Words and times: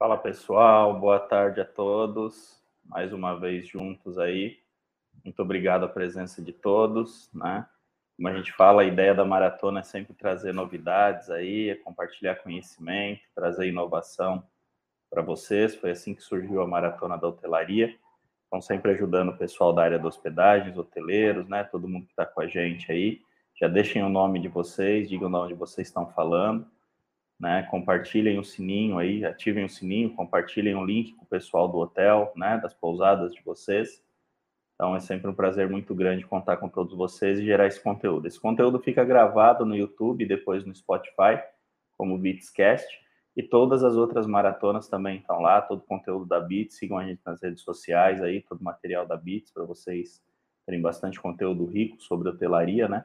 Fala 0.00 0.16
pessoal, 0.16 0.98
boa 0.98 1.20
tarde 1.20 1.60
a 1.60 1.64
todos. 1.66 2.58
Mais 2.86 3.12
uma 3.12 3.38
vez 3.38 3.68
juntos 3.68 4.16
aí. 4.16 4.56
Muito 5.22 5.42
obrigado 5.42 5.84
a 5.84 5.90
presença 5.90 6.40
de 6.40 6.54
todos, 6.54 7.28
né? 7.34 7.66
Como 8.16 8.26
a 8.26 8.34
gente 8.34 8.50
fala, 8.50 8.80
a 8.80 8.86
ideia 8.86 9.14
da 9.14 9.26
maratona 9.26 9.80
é 9.80 9.82
sempre 9.82 10.14
trazer 10.14 10.54
novidades 10.54 11.28
aí, 11.28 11.68
é 11.68 11.74
compartilhar 11.74 12.36
conhecimento, 12.36 13.20
trazer 13.34 13.68
inovação 13.68 14.42
para 15.10 15.20
vocês. 15.20 15.74
Foi 15.74 15.90
assim 15.90 16.14
que 16.14 16.22
surgiu 16.22 16.62
a 16.62 16.66
maratona 16.66 17.18
da 17.18 17.28
hotelaria. 17.28 17.94
Estão 18.44 18.62
sempre 18.62 18.92
ajudando 18.92 19.28
o 19.28 19.36
pessoal 19.36 19.70
da 19.70 19.82
área 19.82 19.98
de 19.98 20.06
hospedagens, 20.06 20.78
hoteleiros, 20.78 21.46
né? 21.46 21.62
Todo 21.64 21.86
mundo 21.86 22.06
que 22.06 22.12
está 22.12 22.24
com 22.24 22.40
a 22.40 22.46
gente 22.46 22.90
aí. 22.90 23.20
Já 23.54 23.68
deixem 23.68 24.02
o 24.02 24.08
nome 24.08 24.40
de 24.40 24.48
vocês, 24.48 25.10
digam 25.10 25.28
de 25.28 25.36
onde 25.36 25.52
vocês 25.52 25.88
estão 25.88 26.06
falando 26.06 26.66
né? 27.40 27.62
Compartilhem 27.70 28.38
o 28.38 28.44
sininho 28.44 28.98
aí, 28.98 29.24
ativem 29.24 29.64
o 29.64 29.68
sininho, 29.68 30.14
compartilhem 30.14 30.74
o 30.74 30.84
link 30.84 31.14
com 31.14 31.24
o 31.24 31.28
pessoal 31.28 31.66
do 31.66 31.78
hotel, 31.78 32.32
né? 32.36 32.58
Das 32.58 32.74
pousadas 32.74 33.32
de 33.32 33.42
vocês. 33.42 34.02
Então 34.74 34.94
é 34.94 35.00
sempre 35.00 35.28
um 35.28 35.34
prazer 35.34 35.68
muito 35.68 35.94
grande 35.94 36.24
contar 36.24 36.58
com 36.58 36.68
todos 36.68 36.94
vocês 36.94 37.38
e 37.38 37.44
gerar 37.44 37.66
esse 37.66 37.82
conteúdo. 37.82 38.26
Esse 38.26 38.38
conteúdo 38.38 38.78
fica 38.78 39.04
gravado 39.04 39.64
no 39.64 39.74
YouTube 39.74 40.26
depois 40.26 40.64
no 40.64 40.74
Spotify, 40.74 41.42
como 41.96 42.16
Beatscast, 42.18 42.86
e 43.36 43.42
todas 43.42 43.84
as 43.84 43.94
outras 43.96 44.26
maratonas 44.26 44.88
também 44.88 45.18
estão 45.18 45.40
lá, 45.40 45.62
todo 45.62 45.80
o 45.80 45.86
conteúdo 45.86 46.26
da 46.26 46.40
Beats, 46.40 46.76
sigam 46.76 46.98
a 46.98 47.04
gente 47.04 47.20
nas 47.24 47.42
redes 47.42 47.62
sociais 47.62 48.22
aí, 48.22 48.42
todo 48.42 48.60
o 48.60 48.64
material 48.64 49.06
da 49.06 49.16
Beats 49.16 49.50
para 49.50 49.64
vocês 49.64 50.22
terem 50.66 50.80
bastante 50.80 51.20
conteúdo 51.20 51.64
rico 51.66 52.00
sobre 52.00 52.28
hotelaria, 52.28 52.88
né? 52.88 53.04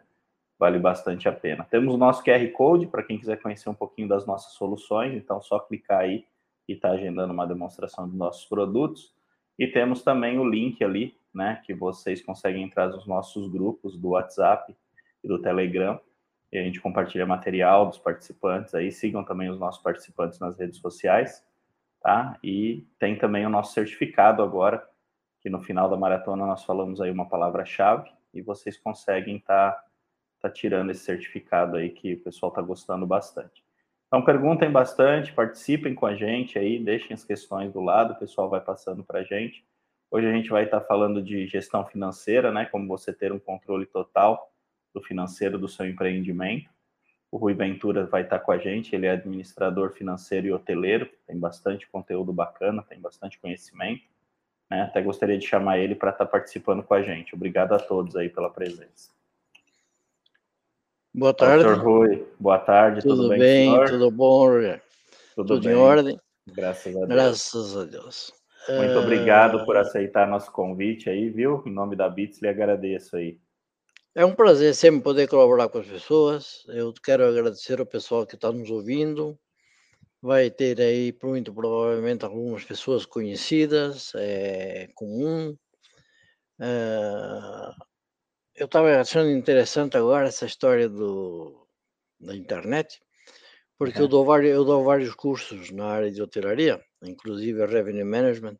Vale 0.57 0.79
bastante 0.79 1.27
a 1.27 1.31
pena. 1.31 1.63
Temos 1.63 1.93
o 1.93 1.97
nosso 1.97 2.23
QR 2.23 2.47
Code 2.51 2.87
para 2.87 3.03
quem 3.03 3.17
quiser 3.17 3.41
conhecer 3.41 3.69
um 3.69 3.73
pouquinho 3.73 4.07
das 4.07 4.25
nossas 4.25 4.53
soluções, 4.53 5.13
então 5.13 5.41
só 5.41 5.59
clicar 5.59 6.01
aí 6.01 6.25
e 6.67 6.73
está 6.73 6.91
agendando 6.91 7.33
uma 7.33 7.45
demonstração 7.45 8.07
dos 8.07 8.17
nossos 8.17 8.45
produtos. 8.45 9.13
E 9.57 9.67
temos 9.67 10.01
também 10.01 10.39
o 10.39 10.47
link 10.47 10.83
ali, 10.83 11.17
né, 11.33 11.61
que 11.65 11.73
vocês 11.73 12.21
conseguem 12.21 12.63
entrar 12.63 12.87
nos 12.87 13.05
nossos 13.05 13.47
grupos 13.51 13.97
do 13.97 14.09
WhatsApp 14.09 14.75
e 15.23 15.27
do 15.27 15.41
Telegram, 15.41 15.99
e 16.51 16.57
a 16.57 16.63
gente 16.63 16.79
compartilha 16.79 17.25
material 17.25 17.87
dos 17.87 17.97
participantes 17.97 18.73
aí, 18.73 18.91
sigam 18.91 19.23
também 19.23 19.49
os 19.49 19.59
nossos 19.59 19.81
participantes 19.81 20.39
nas 20.39 20.57
redes 20.57 20.79
sociais, 20.79 21.45
tá? 22.01 22.37
E 22.43 22.87
tem 22.97 23.17
também 23.17 23.45
o 23.45 23.49
nosso 23.49 23.73
certificado 23.73 24.41
agora, 24.41 24.87
que 25.41 25.49
no 25.49 25.61
final 25.61 25.89
da 25.89 25.97
maratona 25.97 26.45
nós 26.45 26.63
falamos 26.63 27.01
aí 27.01 27.11
uma 27.11 27.27
palavra-chave 27.27 28.09
e 28.33 28.41
vocês 28.41 28.77
conseguem 28.77 29.37
estar 29.37 29.71
tá 29.71 29.84
tá 30.47 30.53
tirando 30.53 30.91
esse 30.91 31.03
certificado 31.03 31.77
aí 31.77 31.89
que 31.89 32.13
o 32.13 32.19
pessoal 32.19 32.49
está 32.49 32.61
gostando 32.61 33.05
bastante. 33.05 33.63
Então 34.07 34.23
perguntem 34.23 34.71
bastante, 34.71 35.33
participem 35.33 35.95
com 35.95 36.05
a 36.05 36.15
gente 36.15 36.59
aí, 36.59 36.79
deixem 36.79 37.13
as 37.13 37.23
questões 37.23 37.73
do 37.73 37.81
lado, 37.81 38.13
o 38.13 38.19
pessoal 38.19 38.49
vai 38.49 38.61
passando 38.61 39.03
para 39.03 39.19
a 39.19 39.23
gente. 39.23 39.65
Hoje 40.11 40.27
a 40.27 40.31
gente 40.31 40.49
vai 40.49 40.65
estar 40.65 40.79
tá 40.79 40.85
falando 40.85 41.21
de 41.21 41.47
gestão 41.47 41.85
financeira, 41.85 42.51
né? 42.51 42.65
Como 42.65 42.87
você 42.87 43.11
ter 43.11 43.31
um 43.31 43.39
controle 43.39 43.85
total 43.85 44.51
do 44.93 45.01
financeiro 45.01 45.57
do 45.57 45.67
seu 45.67 45.89
empreendimento. 45.89 46.69
O 47.31 47.37
Rui 47.37 47.53
Ventura 47.53 48.05
vai 48.05 48.21
estar 48.21 48.39
tá 48.39 48.45
com 48.45 48.51
a 48.51 48.57
gente, 48.57 48.95
ele 48.95 49.07
é 49.07 49.11
administrador 49.11 49.91
financeiro 49.91 50.47
e 50.47 50.53
hoteleiro, 50.53 51.09
tem 51.27 51.37
bastante 51.37 51.87
conteúdo 51.87 52.31
bacana, 52.31 52.85
tem 52.87 52.99
bastante 52.99 53.39
conhecimento. 53.39 54.03
Né? 54.69 54.83
Até 54.83 55.01
gostaria 55.01 55.37
de 55.37 55.45
chamar 55.45 55.79
ele 55.79 55.95
para 55.95 56.11
estar 56.11 56.25
tá 56.25 56.31
participando 56.31 56.83
com 56.83 56.93
a 56.93 57.01
gente. 57.01 57.35
Obrigado 57.35 57.73
a 57.73 57.79
todos 57.79 58.15
aí 58.15 58.29
pela 58.29 58.49
presença. 58.49 59.14
Boa 61.17 61.33
tarde. 61.33 61.63
Doutor 61.63 61.81
Rui, 61.81 62.27
boa 62.37 62.59
tarde. 62.59 63.01
Tudo, 63.01 63.15
tudo 63.15 63.29
bem, 63.29 63.39
bem 63.39 63.85
tudo 63.85 64.11
bom? 64.11 64.49
Tudo, 65.33 65.47
tudo 65.47 65.61
bem. 65.61 65.71
em 65.71 65.75
ordem? 65.75 66.19
Graças 66.45 66.93
a 66.93 66.99
Deus. 66.99 67.07
Graças 67.07 67.77
a 67.77 67.85
Deus. 67.85 68.33
Muito 68.67 68.91
é... 68.91 68.97
obrigado 68.97 69.63
por 69.63 69.77
aceitar 69.77 70.27
nosso 70.27 70.51
convite 70.51 71.09
aí, 71.09 71.29
viu? 71.29 71.63
Em 71.65 71.71
nome 71.71 71.95
da 71.95 72.09
Bits, 72.09 72.41
lhe 72.41 72.49
agradeço 72.49 73.15
aí. 73.15 73.39
É 74.13 74.25
um 74.25 74.35
prazer 74.35 74.75
sempre 74.75 75.01
poder 75.01 75.29
colaborar 75.29 75.69
com 75.69 75.77
as 75.77 75.87
pessoas. 75.87 76.65
Eu 76.67 76.93
quero 77.01 77.25
agradecer 77.25 77.79
ao 77.79 77.85
pessoal 77.85 78.27
que 78.27 78.35
está 78.35 78.51
nos 78.51 78.69
ouvindo. 78.69 79.39
Vai 80.21 80.51
ter 80.51 80.81
aí, 80.81 81.17
muito 81.23 81.53
provavelmente, 81.53 82.25
algumas 82.25 82.65
pessoas 82.65 83.05
conhecidas, 83.05 84.11
é 84.15 84.89
comum. 84.93 85.55
É 86.59 87.94
eu 88.55 88.65
estava 88.65 88.99
achando 88.99 89.29
interessante 89.29 89.97
agora 89.97 90.27
essa 90.27 90.45
história 90.45 90.87
do, 90.87 91.67
da 92.19 92.35
internet, 92.35 93.01
porque 93.77 93.97
uhum. 93.97 94.05
eu, 94.05 94.07
dou 94.07 94.25
vários, 94.25 94.53
eu 94.53 94.63
dou 94.63 94.83
vários 94.83 95.13
cursos 95.13 95.71
na 95.71 95.87
área 95.87 96.11
de 96.11 96.21
hotelaria, 96.21 96.81
inclusive 97.03 97.65
Revenue 97.65 98.05
Management. 98.05 98.57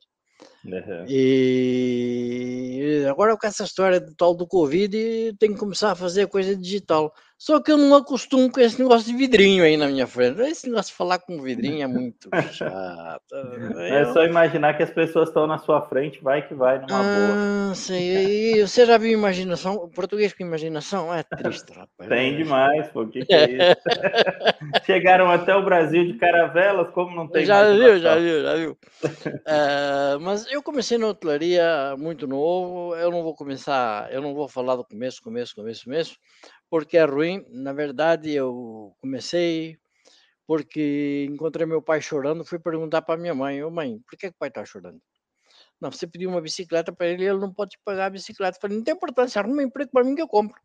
Uhum. 0.66 1.06
E 1.08 3.06
agora 3.08 3.38
com 3.38 3.46
essa 3.48 3.64
história 3.64 4.00
do 4.00 4.16
tal 4.16 4.36
do 4.36 4.48
Covid, 4.48 5.36
tem 5.40 5.54
que 5.54 5.60
começar 5.60 5.92
a 5.92 5.96
fazer 5.96 6.28
coisa 6.28 6.56
digital. 6.56 7.14
Só 7.38 7.62
que 7.62 7.70
eu 7.70 7.78
não 7.78 7.94
acostumo 7.96 8.50
com 8.50 8.62
esse 8.62 8.82
negócio 8.82 9.06
de 9.12 9.18
vidrinho 9.18 9.64
aí 9.64 9.76
na 9.76 9.88
minha 9.88 10.08
frente. 10.08 10.40
Esse 10.42 10.70
negócio 10.70 10.92
de 10.92 10.98
falar 10.98 11.20
com 11.20 11.42
vidrinho 11.42 11.84
é 11.84 11.88
muito 11.88 12.30
chato. 12.54 13.22
É 13.78 14.04
eu... 14.04 14.14
só 14.14 14.24
imaginar 14.24 14.76
que 14.76 14.84
as 14.84 14.90
pessoas 14.90 15.28
estão 15.28 15.46
na 15.46 15.58
sua 15.58 15.82
frente, 15.82 16.24
vai 16.24 16.48
que 16.48 16.54
vai 16.54 16.80
numa 16.80 17.00
ah, 17.00 17.04
boa. 17.04 17.76
Sei. 17.76 18.56
E 18.56 18.68
você 18.68 18.86
já 18.86 18.98
viu 18.98 19.12
imaginação? 19.12 19.76
O 19.76 19.90
português 19.90 20.34
com 20.34 20.44
imaginação 20.44 21.14
é 21.14 21.24
triste, 21.24 21.74
rapaz. 21.74 22.10
Tem 22.10 22.38
demais, 22.38 22.88
pô. 22.88 23.06
Que, 23.06 23.26
que 23.26 23.34
é 23.34 23.52
isso? 23.52 23.82
Chegaram 24.86 25.30
até 25.30 25.54
o 25.54 25.66
Brasil 25.66 26.06
de 26.06 26.14
caravelas, 26.14 26.90
como 26.92 27.14
não 27.14 27.28
tem 27.28 27.46
Já 27.46 27.70
viu, 27.70 28.00
já 28.00 28.16
viu, 28.16 28.42
já 28.42 28.56
viu. 28.56 28.72
uh, 28.72 30.20
mas 30.22 30.50
eu 30.56 30.64
comecei 30.64 30.98
na 30.98 31.08
hotelaria 31.08 31.96
muito 31.98 32.26
novo. 32.26 32.96
Eu 32.96 33.12
não 33.12 33.24
vou 33.24 33.36
começar, 33.36 34.12
eu 34.12 34.22
não 34.22 34.34
vou 34.34 34.48
falar 34.48 34.76
do 34.76 34.86
começo, 34.86 35.22
começo, 35.22 35.54
começo, 35.54 35.84
começo 35.84 36.16
porque 36.70 36.98
é 36.98 37.06
ruim. 37.06 37.46
Na 37.50 37.74
verdade, 37.74 38.32
eu 38.32 38.96
comecei 39.02 39.78
porque 40.48 41.28
encontrei 41.30 41.66
meu 41.66 41.82
pai 41.82 42.02
chorando, 42.02 42.46
fui 42.46 42.60
perguntar 42.60 43.02
para 43.02 43.20
minha 43.20 43.34
mãe, 43.34 43.64
ô 43.64 43.72
mãe, 43.72 44.00
por 44.08 44.18
que, 44.18 44.28
que 44.30 44.36
o 44.36 44.40
pai 44.40 44.50
está 44.50 44.64
chorando? 44.64 45.02
Não, 45.82 45.92
você 45.92 46.08
pediu 46.08 46.30
uma 46.30 46.42
bicicleta 46.42 46.94
para 46.94 47.08
ele, 47.08 47.26
ele 47.26 47.40
não 47.40 47.54
pode 47.54 47.78
pagar 47.84 48.08
a 48.08 48.10
bicicleta. 48.10 48.58
Eu 48.58 48.62
falei, 48.62 48.78
não 48.78 48.84
tem 48.84 48.94
importância, 48.94 49.42
arruma 49.42 49.58
um 49.62 49.66
emprego 49.66 49.92
para 49.92 50.04
mim 50.04 50.16
que 50.16 50.22
eu 50.22 50.28
compro. 50.28 50.60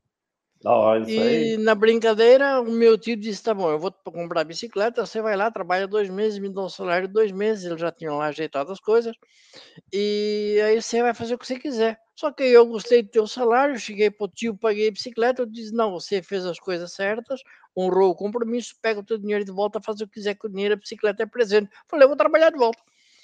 Oh, 0.62 0.94
e 1.06 1.56
na 1.59 1.75
brincadeira, 1.75 2.60
o 2.60 2.71
meu 2.71 2.98
tio 2.98 3.16
disse: 3.16 3.43
tá 3.43 3.54
bom, 3.54 3.71
eu 3.71 3.78
vou 3.78 3.91
comprar 4.04 4.44
bicicleta, 4.44 5.06
você 5.06 5.22
vai 5.22 5.34
lá, 5.34 5.50
trabalha 5.50 5.88
dois 5.88 6.10
meses, 6.10 6.38
me 6.38 6.53
dá 6.53 6.60
um 6.62 6.69
salário 6.69 7.09
de 7.09 7.15
dois 7.15 7.32
meses. 7.32 7.65
Eles 7.65 7.81
já 7.81 7.91
tinham 7.91 8.19
lá 8.19 8.26
ajeitado 8.26 8.71
as 8.71 8.78
coisas, 8.78 9.16
e 9.93 10.60
aí 10.65 10.81
você 10.82 11.03
vai 11.03 11.15
fazer 11.15 11.34
o 11.34 11.38
que 11.38 11.47
você 11.47 11.59
quiser. 11.59 11.98
Só 12.15 12.31
que 12.32 12.44
eu 12.44 12.66
gostei 12.66 13.03
do 13.03 13.10
teu 13.10 13.26
salário, 13.26 13.78
cheguei 13.78 14.10
para 14.10 14.26
o 14.26 14.28
tio, 14.28 14.56
paguei 14.59 14.88
a 14.88 14.93
bicicleta, 14.93 15.43
eu 15.43 15.47
disse: 15.47 15.72
não, 15.75 15.93
você 15.93 16.22
fez 16.22 16.47
as 16.47 16.59
coisas 16.60 16.92
certas, 16.94 17.41
honrou 17.77 18.10
o 18.10 18.16
compromisso, 18.16 18.75
pega 18.82 19.00
o 19.00 19.04
teu 19.04 19.19
dinheiro 19.19 19.44
de 19.44 19.53
volta, 19.53 19.81
faz 19.82 20.00
o 20.00 20.06
que 20.06 20.15
quiser 20.15 20.34
com 20.37 20.48
o 20.48 20.50
dinheiro, 20.53 20.75
a 20.75 20.78
bicicleta 20.78 21.22
é 21.22 21.27
presente. 21.27 21.71
Falei: 21.88 22.04
eu 22.04 22.09
vou 22.09 22.16
trabalhar 22.19 22.50
de 22.50 22.59
volta. 22.59 22.82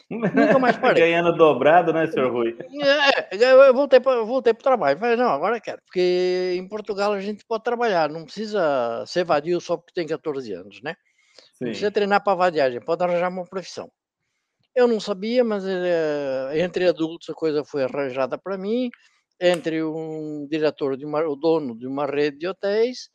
Nunca 0.09 0.59
mais 0.59 0.77
parei. 0.79 1.05
Ganhando 1.05 1.37
dobrado, 1.37 1.93
né, 1.93 2.07
senhor 2.07 2.33
Rui? 2.33 2.57
É, 2.81 3.37
eu 3.37 3.75
voltei 3.75 3.99
para 3.99 4.23
voltei 4.23 4.53
o 4.53 4.57
trabalho. 4.57 4.99
Falei, 4.99 5.17
não, 5.17 5.31
agora 5.31 5.61
quero. 5.61 5.83
Porque 5.85 6.55
em 6.57 6.69
Portugal 6.69 7.13
a 7.13 7.21
gente 7.21 7.45
pode 7.45 7.65
trabalhar, 7.65 8.09
não 8.09 8.25
precisa 8.25 9.05
ser 9.07 9.25
vadio 9.25 9.61
só 9.61 9.77
porque 9.77 9.93
tem 9.95 10.07
14 10.07 10.53
anos, 10.53 10.81
né? 10.83 10.95
Sim. 11.55 11.65
Não 11.65 11.69
precisa 11.69 11.91
treinar 11.91 12.23
para 12.23 12.35
vadiagem, 12.35 12.81
pode 12.81 13.03
arranjar 13.03 13.31
uma 13.31 13.45
profissão. 13.45 13.91
Eu 14.75 14.87
não 14.87 15.01
sabia, 15.01 15.43
mas 15.43 15.65
é, 15.67 16.61
entre 16.61 16.87
adultos 16.87 17.31
a 17.31 17.35
coisa 17.35 17.65
foi 17.65 17.83
arranjada 17.83 18.39
para 18.39 18.57
mim. 18.57 18.91
Entre 19.41 19.83
um 19.83 20.47
diretor, 20.51 20.97
de 20.97 21.05
uma, 21.05 21.21
o 21.27 21.37
dono 21.37 21.77
de 21.77 21.87
uma 21.87 22.07
rede 22.07 22.39
de 22.39 22.47
hotéis, 22.47 23.11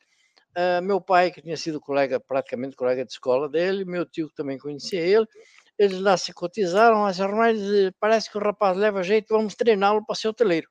uh, 0.56 0.80
meu 0.82 1.00
pai, 1.00 1.32
que 1.32 1.42
tinha 1.42 1.56
sido 1.56 1.80
colega, 1.80 2.20
praticamente 2.20 2.76
colega 2.76 3.04
de 3.04 3.10
escola 3.10 3.48
dele, 3.48 3.84
meu 3.84 4.06
tio 4.06 4.28
que 4.28 4.34
também 4.34 4.56
conhecia 4.56 5.00
ele, 5.00 5.26
eles 5.84 6.00
lá 6.00 6.16
se 6.16 6.32
cotizaram, 6.32 7.04
as 7.04 7.16
jornais, 7.16 7.58
parece 7.98 8.30
que 8.30 8.38
o 8.38 8.40
rapaz 8.40 8.76
leva 8.76 9.02
jeito, 9.02 9.34
vamos 9.34 9.54
treiná-lo 9.54 10.04
para 10.04 10.14
ser 10.14 10.28
hoteleiro. 10.28 10.68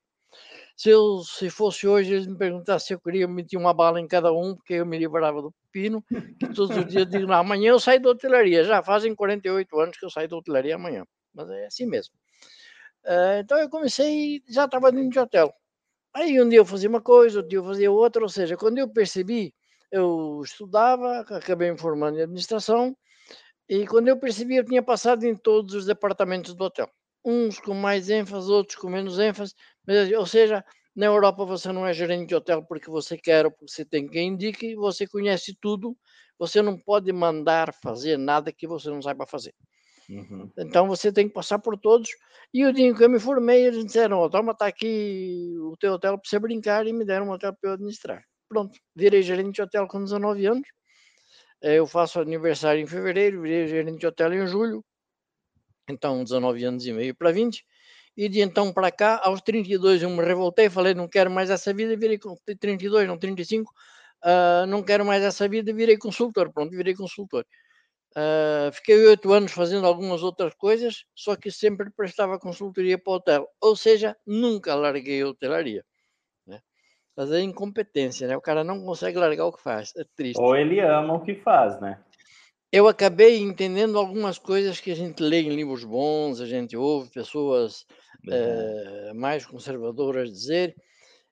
Se, 0.75 0.89
eu, 0.89 1.19
se 1.19 1.49
fosse 1.49 1.87
hoje, 1.87 2.13
eles 2.13 2.27
me 2.27 2.37
perguntassem 2.37 2.87
se 2.87 2.93
eu 2.93 2.99
queria 2.99 3.27
meter 3.27 3.57
uma 3.57 3.73
bala 3.73 3.99
em 3.99 4.07
cada 4.07 4.31
um, 4.31 4.55
porque 4.55 4.75
eu 4.75 4.85
me 4.85 4.97
livrava 4.97 5.41
do 5.41 5.51
pepino, 5.51 6.03
que 6.39 6.47
todos 6.53 6.75
os 6.75 6.85
dias 6.87 7.07
digo, 7.07 7.31
amanhã 7.31 7.71
eu 7.71 7.79
saio 7.79 8.01
da 8.01 8.09
hotelaria, 8.09 8.63
já 8.63 8.81
fazem 8.81 9.13
48 9.13 9.79
anos 9.79 9.97
que 9.97 10.05
eu 10.05 10.09
saio 10.09 10.27
da 10.27 10.37
hotelaria 10.37 10.75
amanhã, 10.75 11.05
mas 11.33 11.49
é 11.49 11.65
assim 11.65 11.85
mesmo. 11.85 12.15
Uh, 13.05 13.41
então 13.41 13.57
eu 13.57 13.69
comecei, 13.69 14.41
já 14.47 14.65
dentro 14.65 15.09
de 15.09 15.19
hotel. 15.19 15.53
Aí 16.13 16.41
um 16.41 16.49
dia 16.49 16.59
eu 16.59 16.65
fazia 16.65 16.89
uma 16.89 17.01
coisa, 17.01 17.39
outro 17.39 17.49
dia 17.49 17.59
eu 17.59 17.65
fazia 17.65 17.91
outra, 17.91 18.21
ou 18.23 18.29
seja, 18.29 18.57
quando 18.57 18.77
eu 18.77 18.87
percebi, 18.89 19.53
eu 19.91 20.41
estudava, 20.43 21.19
acabei 21.19 21.71
me 21.71 21.77
formando 21.77 22.17
em 22.17 22.23
administração, 22.23 22.95
e 23.71 23.87
quando 23.87 24.09
eu 24.09 24.19
percebi, 24.19 24.57
eu 24.57 24.65
tinha 24.65 24.83
passado 24.83 25.23
em 25.23 25.33
todos 25.33 25.73
os 25.73 25.85
departamentos 25.85 26.53
do 26.53 26.65
hotel. 26.65 26.89
Uns 27.23 27.57
com 27.57 27.73
mais 27.73 28.09
ênfase, 28.09 28.51
outros 28.51 28.77
com 28.77 28.89
menos 28.89 29.17
ênfase. 29.17 29.53
Mas, 29.87 30.11
ou 30.11 30.25
seja, 30.25 30.61
na 30.93 31.05
Europa 31.05 31.45
você 31.45 31.71
não 31.71 31.87
é 31.87 31.93
gerente 31.93 32.27
de 32.27 32.35
hotel 32.35 32.65
porque 32.65 32.89
você 32.89 33.17
quer 33.17 33.45
ou 33.45 33.51
porque 33.51 33.71
você 33.71 33.85
tem 33.85 34.09
quem 34.09 34.27
indique, 34.33 34.75
você 34.75 35.07
conhece 35.07 35.55
tudo, 35.61 35.95
você 36.37 36.61
não 36.61 36.77
pode 36.77 37.13
mandar 37.13 37.73
fazer 37.81 38.17
nada 38.17 38.51
que 38.51 38.67
você 38.67 38.89
não 38.89 39.01
saiba 39.01 39.25
fazer. 39.25 39.53
Uhum. 40.09 40.51
Então 40.57 40.85
você 40.85 41.09
tem 41.09 41.29
que 41.29 41.33
passar 41.33 41.59
por 41.59 41.77
todos. 41.77 42.09
E 42.53 42.65
o 42.65 42.73
dia 42.73 42.93
que 42.93 43.01
eu 43.01 43.09
me 43.09 43.21
formei, 43.21 43.67
eles 43.67 43.85
disseram: 43.85 44.19
oh, 44.19 44.29
toma, 44.29 44.53
tá 44.53 44.67
aqui 44.67 45.55
o 45.61 45.77
teu 45.77 45.93
hotel 45.93 46.17
para 46.17 46.29
você 46.29 46.37
brincar, 46.39 46.85
e 46.87 46.91
me 46.91 47.05
deram 47.05 47.27
um 47.27 47.31
hotel 47.31 47.53
para 47.53 47.69
eu 47.69 47.73
administrar. 47.75 48.21
Pronto, 48.49 48.77
virei 48.93 49.21
gerente 49.21 49.55
de 49.55 49.61
hotel 49.61 49.87
com 49.87 50.03
19 50.03 50.45
anos. 50.45 50.67
Eh, 51.61 51.75
eu 51.75 51.87
faço 51.87 52.19
aniversário 52.19 52.81
em 52.81 52.87
fevereiro, 52.87 53.41
virei 53.41 53.67
gerente 53.67 53.99
de 53.99 54.07
hotel 54.07 54.33
em 54.33 54.47
julho. 54.47 54.83
Então, 55.89 56.23
19 56.23 56.63
anos 56.63 56.85
e 56.85 56.93
meio 56.93 57.15
para 57.15 57.31
20. 57.31 57.65
E 58.17 58.27
de 58.29 58.41
então 58.41 58.73
para 58.73 58.91
cá, 58.91 59.21
aos 59.23 59.41
32, 59.41 60.03
eu 60.03 60.09
me 60.09 60.23
revoltei, 60.23 60.69
falei: 60.69 60.93
não 60.93 61.07
quero 61.07 61.31
mais 61.31 61.49
essa 61.49 61.73
vida, 61.73 61.95
virei 61.97 62.17
com 62.19 62.35
32, 62.59 63.07
não 63.07 63.17
35. 63.17 63.71
Uh, 63.71 64.63
ah, 64.63 64.65
não 64.67 64.83
quero 64.83 65.05
mais 65.05 65.23
essa 65.23 65.47
vida, 65.47 65.73
virei 65.73 65.97
consultor. 65.97 66.51
Pronto, 66.53 66.71
virei 66.71 66.95
consultor. 66.95 67.45
Uh, 68.17 68.71
fiquei 68.73 68.95
oito 69.07 69.31
anos 69.33 69.51
fazendo 69.53 69.87
algumas 69.87 70.23
outras 70.23 70.53
coisas, 70.55 71.05
só 71.15 71.35
que 71.35 71.51
sempre 71.51 71.89
prestava 71.91 72.39
consultoria 72.39 72.97
para 72.99 73.11
o 73.13 73.15
hotel. 73.15 73.47
Ou 73.61 73.75
seja, 73.75 74.17
nunca 74.25 74.75
larguei 74.75 75.21
a 75.21 75.27
hotelaria. 75.27 75.85
Né? 77.11 77.23
Mas 77.23 77.31
é 77.31 77.41
incompetência, 77.41 78.27
né? 78.27 78.35
O 78.35 78.41
cara 78.41 78.63
não 78.63 78.83
consegue 78.83 79.17
largar 79.17 79.45
o 79.45 79.53
que 79.53 79.61
faz. 79.61 79.91
É 79.95 80.03
triste. 80.15 80.39
Ou 80.39 80.55
ele 80.55 80.79
ama 80.79 81.15
o 81.15 81.23
que 81.23 81.35
faz, 81.35 81.79
né? 81.79 81.99
Eu 82.71 82.87
acabei 82.87 83.37
entendendo 83.39 83.97
algumas 83.97 84.39
coisas 84.39 84.79
que 84.79 84.91
a 84.91 84.95
gente 84.95 85.21
lê 85.21 85.41
em 85.41 85.53
livros 85.53 85.83
bons, 85.83 86.39
a 86.39 86.45
gente 86.45 86.77
ouve 86.77 87.11
pessoas 87.11 87.85
é, 88.29 89.11
mais 89.13 89.45
conservadoras 89.45 90.31
dizer, 90.31 90.73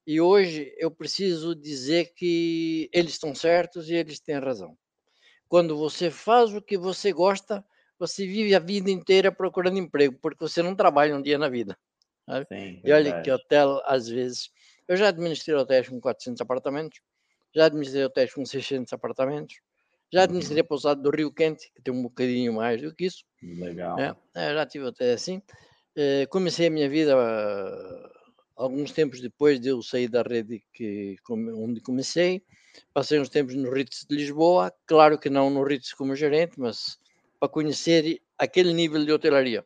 e 0.06 0.20
hoje 0.20 0.74
eu 0.78 0.92
preciso 0.92 1.56
dizer 1.56 2.14
que 2.14 2.90
eles 2.92 3.14
estão 3.14 3.34
certos 3.34 3.90
e 3.90 3.96
eles 3.96 4.20
têm 4.20 4.38
razão. 4.38 4.78
Quando 5.48 5.78
você 5.78 6.12
faz 6.12 6.54
o 6.54 6.62
que 6.62 6.78
você 6.78 7.14
gosta, 7.14 7.64
você 7.98 8.26
vive 8.26 8.54
a 8.54 8.60
vida 8.60 8.92
inteira 8.92 9.32
procurando 9.32 9.78
emprego, 9.78 10.18
porque 10.22 10.46
você 10.46 10.62
não 10.62 10.76
trabalha 10.76 11.16
um 11.16 11.22
dia 11.22 11.38
na 11.38 11.48
vida. 11.48 11.78
Sim, 12.52 12.82
e 12.84 12.92
olha 12.92 13.22
que 13.22 13.32
hotel, 13.32 13.82
às 13.86 14.10
vezes, 14.10 14.50
eu 14.90 14.98
já 14.98 15.10
administrei 15.10 15.56
hotéis 15.56 15.88
com 15.88 16.02
400 16.02 16.42
apartamentos, 16.42 17.00
já 17.56 17.66
administrei 17.66 18.04
hotéis 18.04 18.34
com 18.34 18.44
600 18.44 18.92
apartamentos, 18.92 19.62
já 20.12 20.22
uhum. 20.22 20.24
administrei 20.26 20.62
uhum. 20.62 20.68
pousada 20.68 21.00
do 21.00 21.12
Rio 21.12 21.32
Quente, 21.32 21.72
que 21.76 21.82
tem 21.82 21.94
um 21.94 22.02
bocadinho 22.02 22.54
mais 22.54 22.82
do 22.82 22.94
que 22.94 23.06
isso. 23.06 23.24
Legal. 23.42 24.00
É, 24.00 24.16
é 24.34 24.54
já 24.54 24.66
tive 24.66 24.88
até 24.88 25.14
assim. 25.14 25.42
É, 25.96 26.26
comecei 26.26 26.68
a 26.68 26.72
minha 26.72 26.90
vida 26.90 27.16
uh, 27.16 28.10
alguns 28.56 28.92
tempos 28.92 29.22
depois 29.22 29.60
de 29.60 29.70
eu 29.70 29.82
sair 29.84 30.08
da 30.08 30.24
rede 30.24 30.64
que, 30.74 31.16
onde 31.30 31.80
comecei. 31.82 32.44
Passei 32.92 33.20
uns 33.20 33.30
tempos 33.30 33.54
no 33.56 33.72
Ritz 33.72 34.06
de 34.10 34.16
Lisboa, 34.16 34.74
claro 34.88 35.20
que 35.20 35.30
não 35.30 35.52
no 35.52 35.64
Ritz 35.64 35.94
como 35.94 36.16
gerente, 36.16 36.60
mas 36.60 36.98
para 37.40 37.50
conhecer 37.50 38.22
aquele 38.38 38.74
nível 38.74 39.06
de 39.06 39.12
hotelaria. 39.12 39.64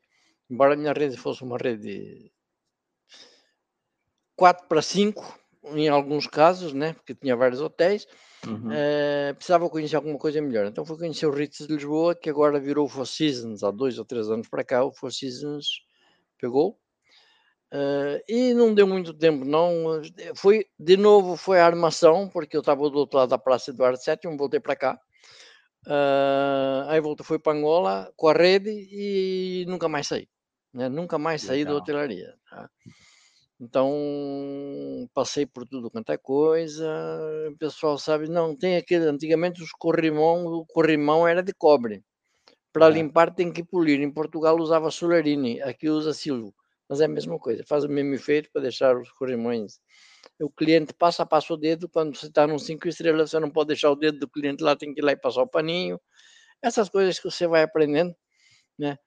Embora 0.50 0.74
a 0.74 0.78
minha 0.78 0.92
rede 0.92 1.16
fosse 1.16 1.44
uma 1.44 1.58
rede 1.58 2.32
4 4.44 4.68
para 4.68 4.82
5, 4.82 5.40
em 5.74 5.88
alguns 5.88 6.28
casos, 6.28 6.74
né, 6.74 6.92
porque 6.92 7.16
tinha 7.16 7.34
vários 7.34 7.62
hotéis, 7.62 8.06
uhum. 8.46 8.68
uh, 8.68 9.34
precisava 9.36 9.70
conhecer 9.70 9.96
alguma 9.96 10.18
coisa 10.18 10.42
melhor. 10.42 10.66
Então 10.66 10.86
fui 10.86 10.98
conhecer 10.98 11.26
o 11.28 11.32
Ritz 11.32 11.66
de 11.66 11.74
Lisboa, 11.74 12.14
que 12.14 12.30
agora 12.30 12.60
virou 12.60 12.86
o 12.86 12.90
Four 12.90 13.08
Seasons, 13.08 13.64
há 13.64 13.72
dois 13.72 13.98
ou 13.98 14.04
três 14.04 14.30
anos 14.30 14.50
para 14.50 14.62
cá, 14.62 14.84
o 14.84 14.92
Four 14.92 15.14
Seasons 15.14 15.68
pegou 16.38 16.78
Uh, 17.72 18.22
e 18.30 18.54
não 18.54 18.72
deu 18.72 18.86
muito 18.86 19.16
tempo, 19.16 19.44
não. 19.44 20.00
Foi, 20.36 20.68
de 20.78 20.96
novo, 20.96 21.36
foi 21.36 21.60
a 21.60 21.66
armação, 21.66 22.30
porque 22.30 22.56
eu 22.56 22.60
estava 22.60 22.88
do 22.88 23.00
outro 23.00 23.18
lado 23.18 23.30
da 23.30 23.38
Praça 23.40 23.72
Eduardo 23.72 23.98
VII, 23.98 24.38
voltei 24.38 24.60
para 24.60 24.76
cá. 24.76 25.00
Uh, 25.88 26.88
aí 26.88 27.02
voltei, 27.02 27.26
fui 27.26 27.40
para 27.40 27.58
Angola 27.58 28.14
com 28.16 28.28
a 28.28 28.34
rede 28.34 28.70
e 28.70 29.66
nunca 29.68 29.90
mais 29.90 30.08
saí. 30.08 30.30
Né? 30.72 30.88
Nunca 30.88 31.18
mais 31.18 31.42
saí 31.42 31.62
Legal. 31.62 31.74
da 31.74 31.80
hotelaria. 31.80 32.36
Tá? 32.48 32.70
Então, 33.64 35.10
passei 35.14 35.46
por 35.46 35.66
tudo 35.66 35.90
quanto 35.90 36.12
é 36.12 36.18
coisa. 36.18 36.86
O 37.52 37.58
pessoal 37.58 37.98
sabe, 37.98 38.28
não, 38.30 38.56
tem 38.56 38.76
aquele. 38.78 39.06
Antigamente, 39.06 39.64
os 39.64 39.72
corrimão, 39.72 40.46
o 40.46 40.66
corrimão 40.66 41.28
era 41.28 41.42
de 41.42 41.54
cobre. 41.54 42.04
Para 42.74 42.88
é. 42.88 42.92
limpar, 42.92 43.34
tem 43.34 43.52
que 43.54 43.64
polir. 43.64 44.02
Em 44.02 44.12
Portugal, 44.12 44.58
usava 44.60 44.92
Solarini, 44.92 45.62
aqui 45.62 45.90
usa 45.90 46.14
Silvio 46.14 46.54
mas 46.94 47.02
é 47.02 47.06
a 47.06 47.08
mesma 47.08 47.40
coisa, 47.40 47.64
faz 47.66 47.84
o 47.84 47.90
mesmo 47.90 48.14
efeito 48.14 48.50
para 48.52 48.62
deixar 48.62 48.96
os 48.96 49.10
corrimões. 49.14 49.80
O 50.40 50.50
cliente 50.50 50.94
passa, 50.94 51.26
passa 51.26 51.54
o 51.54 51.58
dedo, 51.58 51.90
quando 51.90 52.16
você 52.16 52.28
está 52.28 52.46
num 52.46 52.60
5 52.60 52.88
estrelas, 52.88 53.32
você 53.32 53.40
não 53.40 53.50
pode 53.50 53.70
deixar 53.70 53.90
o 53.90 53.96
dedo 53.96 54.20
do 54.20 54.30
cliente 54.30 54.64
lá, 54.64 54.76
tem 54.76 54.94
que 54.94 55.02
ir 55.02 55.04
lá 55.04 55.12
e 55.12 55.18
passar 55.18 55.42
o 55.42 55.48
paninho. 55.48 56.00
Essas 56.62 56.90
coisas 56.90 57.20
que 57.20 57.30
você 57.30 57.48
vai 57.48 57.64
aprendendo, 57.64 58.16
né? 58.78 58.98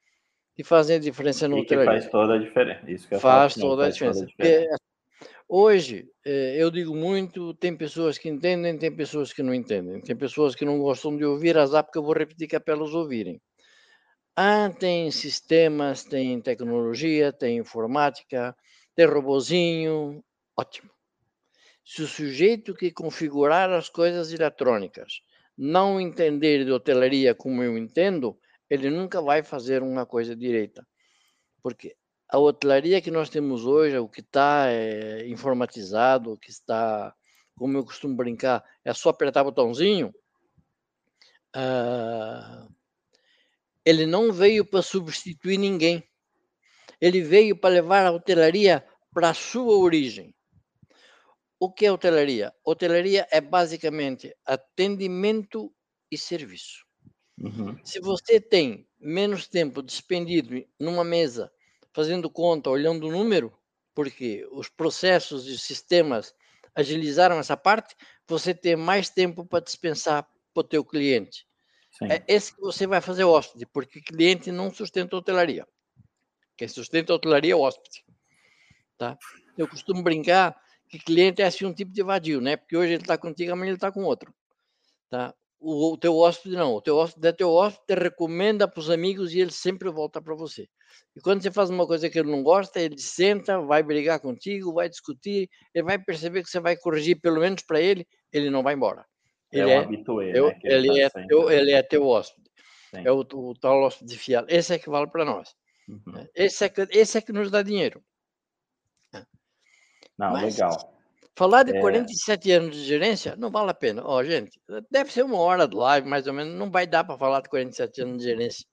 Que 0.56 0.64
fazem 0.64 0.96
a 0.96 0.98
diferença 0.98 1.46
no 1.46 1.58
e 1.58 1.66
faz 1.66 2.08
toda 2.08 2.34
a 2.34 2.38
diferença. 2.38 2.90
Isso 2.90 3.06
que 3.06 3.18
faz, 3.18 3.54
toda, 3.54 3.82
faz 3.82 3.90
a 3.90 3.92
diferença. 3.92 4.20
toda 4.20 4.24
a 4.24 4.26
diferença. 4.26 4.76
hoje, 5.46 6.08
eh, 6.24 6.56
eu 6.56 6.70
digo 6.70 6.96
muito, 6.96 7.52
tem 7.54 7.76
pessoas 7.76 8.16
que 8.16 8.28
entendem, 8.28 8.78
tem 8.78 8.90
pessoas 8.90 9.34
que 9.34 9.42
não 9.42 9.52
entendem. 9.52 10.00
Tem 10.00 10.16
pessoas 10.16 10.54
que 10.54 10.64
não 10.64 10.78
gostam 10.78 11.14
de 11.14 11.26
ouvir, 11.26 11.58
azar 11.58 11.84
porque 11.84 11.98
eu 11.98 12.02
vou 12.02 12.14
repetir 12.14 12.48
que 12.48 12.56
é 12.56 12.58
para 12.58 12.72
elas 12.72 12.94
ouvirem. 12.94 13.38
Ah, 14.34 14.70
tem 14.70 15.10
sistemas, 15.10 16.04
tem 16.04 16.40
tecnologia, 16.40 17.32
tem 17.32 17.58
informática, 17.58 18.56
tem 18.94 19.04
robozinho, 19.04 20.24
ótimo. 20.56 20.90
Se 21.84 22.02
o 22.02 22.06
sujeito 22.06 22.74
que 22.74 22.90
configurar 22.90 23.70
as 23.70 23.90
coisas 23.90 24.32
eletrônicas 24.32 25.20
não 25.56 26.00
entender 26.00 26.64
de 26.64 26.72
hotelaria 26.72 27.34
como 27.34 27.62
eu 27.62 27.78
entendo, 27.78 28.38
ele 28.68 28.90
nunca 28.90 29.20
vai 29.20 29.42
fazer 29.42 29.82
uma 29.82 30.04
coisa 30.04 30.34
direita. 30.34 30.86
Porque 31.62 31.96
a 32.28 32.38
hotelaria 32.38 33.00
que 33.00 33.10
nós 33.10 33.28
temos 33.28 33.64
hoje, 33.64 33.98
o 33.98 34.08
que 34.08 34.20
está 34.20 34.66
é, 34.68 35.26
informatizado, 35.28 36.32
o 36.32 36.38
que 36.38 36.50
está, 36.50 37.14
como 37.56 37.78
eu 37.78 37.84
costumo 37.84 38.16
brincar, 38.16 38.64
é 38.84 38.92
só 38.92 39.10
apertar 39.10 39.44
botãozinho. 39.44 40.14
Uh, 41.54 42.72
ele 43.84 44.04
não 44.04 44.32
veio 44.32 44.64
para 44.64 44.82
substituir 44.82 45.58
ninguém. 45.58 46.02
Ele 47.00 47.20
veio 47.22 47.56
para 47.56 47.74
levar 47.74 48.06
a 48.06 48.12
hotelaria 48.12 48.84
para 49.14 49.30
a 49.30 49.34
sua 49.34 49.78
origem. 49.78 50.34
O 51.58 51.72
que 51.72 51.86
é 51.86 51.92
hotelaria? 51.92 52.52
Hotelaria 52.64 53.26
é 53.30 53.40
basicamente 53.40 54.34
atendimento 54.44 55.72
e 56.10 56.18
serviço. 56.18 56.85
Uhum. 57.38 57.78
Se 57.84 58.00
você 58.00 58.40
tem 58.40 58.88
menos 58.98 59.46
tempo 59.46 59.82
despendido 59.82 60.64
numa 60.78 61.04
mesa, 61.04 61.52
fazendo 61.92 62.30
conta, 62.30 62.70
olhando 62.70 63.06
o 63.06 63.10
número, 63.10 63.52
porque 63.94 64.46
os 64.52 64.68
processos 64.68 65.46
e 65.46 65.58
sistemas 65.58 66.34
agilizaram 66.74 67.38
essa 67.38 67.56
parte, 67.56 67.94
você 68.28 68.54
tem 68.54 68.76
mais 68.76 69.08
tempo 69.08 69.44
para 69.44 69.64
dispensar 69.64 70.26
para 70.52 70.60
o 70.60 70.64
teu 70.64 70.84
cliente. 70.84 71.46
Sim. 71.90 72.06
É 72.10 72.22
esse 72.28 72.54
que 72.54 72.60
você 72.60 72.86
vai 72.86 73.00
fazer 73.00 73.24
hóspede, 73.24 73.64
porque 73.66 74.02
cliente 74.02 74.52
não 74.52 74.70
sustenta 74.70 75.16
hotelaria. 75.16 75.66
Quem 76.56 76.68
sustenta 76.68 77.14
hotelaria 77.14 77.52
é 77.52 77.56
o 77.56 77.60
hóspede. 77.60 78.04
Tá? 78.98 79.16
Eu 79.56 79.68
costumo 79.68 80.02
brincar 80.02 80.54
que 80.88 80.98
cliente 80.98 81.42
é 81.42 81.46
assim 81.46 81.64
um 81.64 81.72
tipo 81.72 81.92
de 81.92 82.02
vadio, 82.02 82.40
né? 82.40 82.56
Porque 82.56 82.76
hoje 82.76 82.92
ele 82.92 83.02
está 83.02 83.16
contigo, 83.18 83.52
amanhã 83.52 83.70
ele 83.70 83.76
está 83.76 83.90
com 83.90 84.04
outro. 84.04 84.34
Tá? 85.08 85.34
O, 85.58 85.92
o, 85.92 85.96
teu 85.98 86.16
hóspede 86.16 86.54
não. 86.54 86.74
O 86.74 86.82
teu 86.82 86.96
hóspede 86.96 87.28
é 87.28 87.32
teu 87.32 87.50
hóspede, 87.50 88.00
recomenda 88.00 88.68
para 88.68 88.80
os 88.80 88.90
amigos 88.90 89.32
e 89.32 89.40
ele 89.40 89.50
sempre 89.50 89.90
volta 89.90 90.20
para 90.20 90.34
você. 90.34 90.68
E 91.14 91.20
quando 91.20 91.42
você 91.42 91.50
faz 91.50 91.70
uma 91.70 91.86
coisa 91.86 92.10
que 92.10 92.18
ele 92.18 92.30
não 92.30 92.42
gosta, 92.42 92.80
ele 92.80 92.98
senta, 92.98 93.60
vai 93.60 93.82
brigar 93.82 94.20
contigo, 94.20 94.74
vai 94.74 94.88
discutir, 94.88 95.48
ele 95.74 95.84
vai 95.84 95.98
perceber 95.98 96.42
que 96.42 96.50
você 96.50 96.60
vai 96.60 96.76
corrigir 96.76 97.20
pelo 97.20 97.40
menos 97.40 97.62
para 97.62 97.80
ele, 97.80 98.06
ele 98.32 98.50
não 98.50 98.62
vai 98.62 98.74
embora. 98.74 99.04
É 99.52 99.60
ele 99.60 99.70
é, 99.70 99.80
um 99.80 99.82
habitué, 99.82 100.32
eu, 100.34 100.48
né, 100.48 100.60
ele, 100.64 100.88
ele, 100.90 101.10
tá 101.10 101.20
é 101.20 101.26
teu, 101.26 101.50
ele 101.50 101.72
é 101.72 101.82
teu 101.82 102.06
hóspede. 102.06 102.50
Sim. 102.90 103.02
É 103.04 103.10
o, 103.10 103.20
o, 103.20 103.54
tal 103.54 103.82
hóspede 103.82 104.16
fiel. 104.18 104.44
Esse 104.48 104.74
é 104.74 104.78
que 104.78 104.90
vale 104.90 105.06
para 105.08 105.24
nós. 105.24 105.54
Uhum. 105.88 106.26
Esse, 106.34 106.64
é 106.64 106.68
que, 106.68 106.86
esse 106.90 107.18
é 107.18 107.20
que 107.20 107.32
nos 107.32 107.50
dá 107.50 107.62
dinheiro. 107.62 108.02
Não, 110.18 110.32
Mas, 110.32 110.56
legal. 110.56 110.95
Falar 111.36 111.64
de 111.64 111.76
é... 111.76 111.80
47 111.80 112.50
anos 112.50 112.74
de 112.74 112.82
gerência 112.82 113.36
não 113.36 113.50
vale 113.50 113.70
a 113.70 113.74
pena. 113.74 114.02
Ó, 114.02 114.18
oh, 114.18 114.24
gente, 114.24 114.58
deve 114.90 115.12
ser 115.12 115.22
uma 115.22 115.38
hora 115.38 115.68
de 115.68 115.76
live, 115.76 116.08
mais 116.08 116.26
ou 116.26 116.32
menos. 116.32 116.54
Não 116.54 116.70
vai 116.70 116.86
dar 116.86 117.04
para 117.04 117.18
falar 117.18 117.42
de 117.42 117.50
47 117.50 118.02
anos 118.02 118.18
de 118.18 118.24
gerência. 118.24 118.66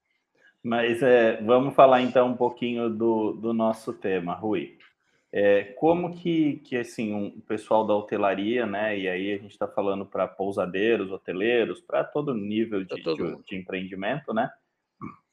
Mas 0.63 1.03
é, 1.03 1.41
vamos 1.41 1.75
falar 1.75 2.01
então 2.01 2.29
um 2.29 2.37
pouquinho 2.37 2.89
do, 2.89 3.33
do 3.33 3.53
nosso 3.53 3.91
tema, 3.91 4.33
Rui. 4.33 4.77
É, 5.29 5.63
como 5.77 6.15
que, 6.15 6.57
que 6.63 6.77
assim, 6.77 7.13
um, 7.13 7.27
o 7.27 7.41
pessoal 7.41 7.85
da 7.85 7.93
hotelaria, 7.95 8.65
né? 8.65 8.97
E 8.97 9.09
aí 9.09 9.33
a 9.33 9.37
gente 9.37 9.51
está 9.51 9.67
falando 9.67 10.05
para 10.05 10.25
pousadeiros, 10.25 11.11
hoteleiros, 11.11 11.81
para 11.81 12.03
todo 12.03 12.33
nível 12.33 12.85
de, 12.85 13.03
todo 13.03 13.39
de, 13.39 13.43
de, 13.43 13.55
empreendimento, 13.57 14.33
né? 14.33 14.49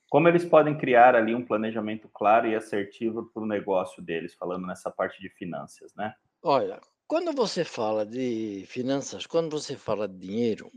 Como 0.09 0.27
eles 0.27 0.45
podem 0.45 0.77
criar 0.77 1.15
ali 1.15 1.33
um 1.33 1.45
planejamento 1.45 2.09
claro 2.09 2.49
e 2.49 2.57
assertivo 2.57 3.31
para 3.33 3.43
o 3.43 3.47
negócio 3.47 4.03
deles, 4.03 4.35
falando 4.35 4.67
nessa 4.67 4.91
parte 4.91 5.21
de 5.21 5.29
finanças, 5.29 5.95
né? 5.95 6.15
Olha, 6.43 6.81
quando 7.11 7.33
você 7.33 7.65
fala 7.65 8.07
de 8.07 8.65
finanças, 8.69 9.27
quando 9.27 9.51
você 9.51 9.77
fala 9.77 10.07
de 10.07 10.17
dinheiro, 10.17 10.71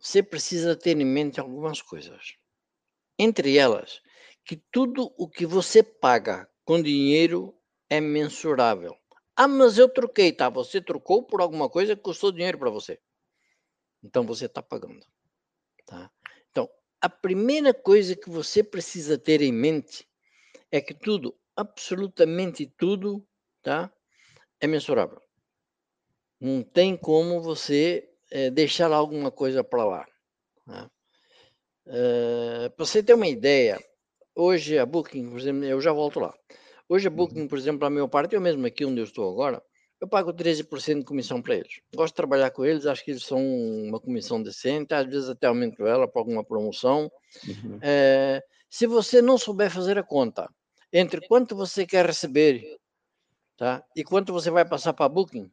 você 0.00 0.22
precisa 0.22 0.76
ter 0.76 0.96
em 1.00 1.04
mente 1.04 1.40
algumas 1.40 1.82
coisas. 1.82 2.36
Entre 3.18 3.58
elas, 3.58 4.00
que 4.44 4.54
tudo 4.70 5.12
o 5.18 5.28
que 5.28 5.44
você 5.44 5.82
paga 5.82 6.48
com 6.64 6.80
dinheiro 6.80 7.52
é 7.90 8.00
mensurável. 8.00 8.96
Ah, 9.34 9.48
mas 9.48 9.76
eu 9.76 9.88
troquei, 9.88 10.32
tá? 10.32 10.48
Você 10.48 10.80
trocou 10.80 11.26
por 11.26 11.40
alguma 11.40 11.68
coisa 11.68 11.96
que 11.96 12.02
custou 12.02 12.30
dinheiro 12.30 12.56
para 12.56 12.70
você. 12.70 13.00
Então 14.00 14.24
você 14.24 14.46
está 14.46 14.62
pagando, 14.62 15.04
tá? 15.86 16.08
Então, 16.52 16.70
a 17.00 17.08
primeira 17.08 17.74
coisa 17.74 18.14
que 18.14 18.30
você 18.30 18.62
precisa 18.62 19.18
ter 19.18 19.42
em 19.42 19.52
mente 19.52 20.08
é 20.70 20.80
que 20.80 20.94
tudo, 20.94 21.36
absolutamente 21.56 22.64
tudo, 22.64 23.26
tá? 23.60 23.92
É 24.60 24.68
mensurável. 24.68 25.20
Não 26.40 26.62
tem 26.62 26.96
como 26.96 27.40
você 27.40 28.08
é, 28.30 28.50
deixar 28.50 28.92
alguma 28.92 29.30
coisa 29.30 29.62
para 29.62 29.84
lá. 29.84 30.06
Tá? 30.66 30.90
É, 31.86 32.68
para 32.70 32.84
você 32.84 33.02
ter 33.02 33.14
uma 33.14 33.28
ideia, 33.28 33.78
hoje 34.34 34.78
a 34.78 34.86
Booking, 34.86 35.30
por 35.30 35.38
exemplo, 35.38 35.64
eu 35.64 35.80
já 35.80 35.92
volto 35.92 36.20
lá. 36.20 36.34
Hoje 36.88 37.08
a 37.08 37.10
uhum. 37.10 37.16
Booking, 37.16 37.48
por 37.48 37.58
exemplo, 37.58 37.86
a 37.86 37.90
minha 37.90 38.08
parte, 38.08 38.34
eu 38.34 38.40
mesmo 38.40 38.66
aqui 38.66 38.84
onde 38.84 39.00
eu 39.00 39.04
estou 39.04 39.30
agora, 39.30 39.62
eu 40.00 40.08
pago 40.08 40.32
13% 40.32 40.98
de 40.98 41.04
comissão 41.04 41.40
para 41.40 41.54
eles. 41.54 41.80
Gosto 41.94 42.12
de 42.12 42.16
trabalhar 42.16 42.50
com 42.50 42.64
eles, 42.64 42.84
acho 42.84 43.04
que 43.04 43.12
eles 43.12 43.24
são 43.24 43.40
uma 43.40 43.98
comissão 44.00 44.42
decente, 44.42 44.92
às 44.92 45.06
vezes 45.06 45.28
até 45.28 45.46
aumento 45.46 45.86
ela 45.86 46.06
para 46.06 46.20
alguma 46.20 46.44
promoção. 46.44 47.10
Uhum. 47.46 47.78
É, 47.80 48.42
se 48.68 48.86
você 48.86 49.22
não 49.22 49.38
souber 49.38 49.70
fazer 49.70 49.98
a 49.98 50.02
conta 50.02 50.50
entre 50.92 51.26
quanto 51.26 51.56
você 51.56 51.86
quer 51.86 52.06
receber 52.06 52.78
tá, 53.56 53.82
e 53.96 54.04
quanto 54.04 54.32
você 54.32 54.50
vai 54.50 54.64
passar 54.64 54.92
para 54.92 55.06
a 55.06 55.08
Booking, 55.08 55.50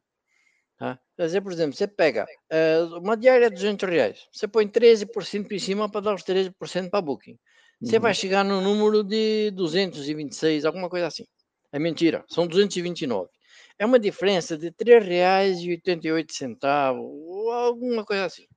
tá? 0.81 0.99
Quer 1.15 1.27
dizer, 1.27 1.41
por 1.41 1.51
exemplo, 1.51 1.75
você 1.75 1.87
pega 1.87 2.25
uh, 2.51 2.97
uma 2.97 3.15
diária 3.15 3.51
de 3.51 3.55
200 3.55 3.87
reais, 3.87 4.27
você 4.33 4.47
põe 4.47 4.67
13% 4.67 5.51
em 5.51 5.59
cima 5.59 5.87
para 5.87 6.01
dar 6.01 6.15
os 6.15 6.23
13% 6.23 6.89
para 6.89 7.01
Booking. 7.01 7.37
Você 7.79 7.97
uhum. 7.97 8.01
vai 8.01 8.15
chegar 8.15 8.43
no 8.43 8.61
número 8.61 9.03
de 9.03 9.51
226, 9.51 10.65
alguma 10.65 10.89
coisa 10.89 11.05
assim. 11.05 11.27
É 11.71 11.77
mentira, 11.77 12.25
são 12.27 12.47
229. 12.47 13.29
É 13.77 13.85
uma 13.85 13.99
diferença 13.99 14.57
de 14.57 14.69
R$ 14.69 14.73
3,88, 14.73 16.97
ou 16.97 17.51
alguma 17.51 18.03
coisa 18.03 18.25
assim. 18.25 18.47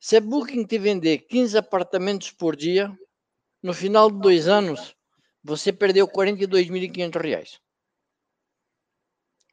Se 0.00 0.16
a 0.16 0.20
Booking 0.20 0.64
te 0.64 0.78
vender 0.78 1.18
15 1.18 1.58
apartamentos 1.58 2.32
por 2.32 2.56
dia, 2.56 2.92
no 3.62 3.72
final 3.72 4.10
de 4.10 4.18
dois 4.18 4.48
anos, 4.48 4.96
você 5.44 5.72
perdeu 5.72 6.06
R$ 6.06 6.12
42.500. 6.12 7.60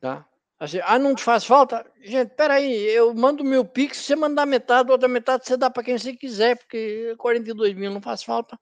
Tá? 0.01 0.27
Assim, 0.65 0.79
ah, 0.83 0.97
não 0.97 1.13
te 1.13 1.23
faz 1.23 1.45
falta? 1.45 1.85
Gente, 2.01 2.33
peraí, 2.33 2.73
eu 2.89 3.13
mando 3.13 3.43
o 3.43 3.45
meu 3.45 3.63
Pix, 3.63 3.97
você 3.99 4.15
mandar 4.15 4.47
metade, 4.47 4.91
outra 4.91 5.07
metade 5.07 5.45
você 5.45 5.55
dá 5.55 5.69
para 5.69 5.83
quem 5.83 5.95
você 5.95 6.15
quiser, 6.15 6.57
porque 6.57 7.15
42 7.17 7.75
mil 7.75 7.91
não 7.91 8.01
faz 8.01 8.23
falta. 8.23 8.59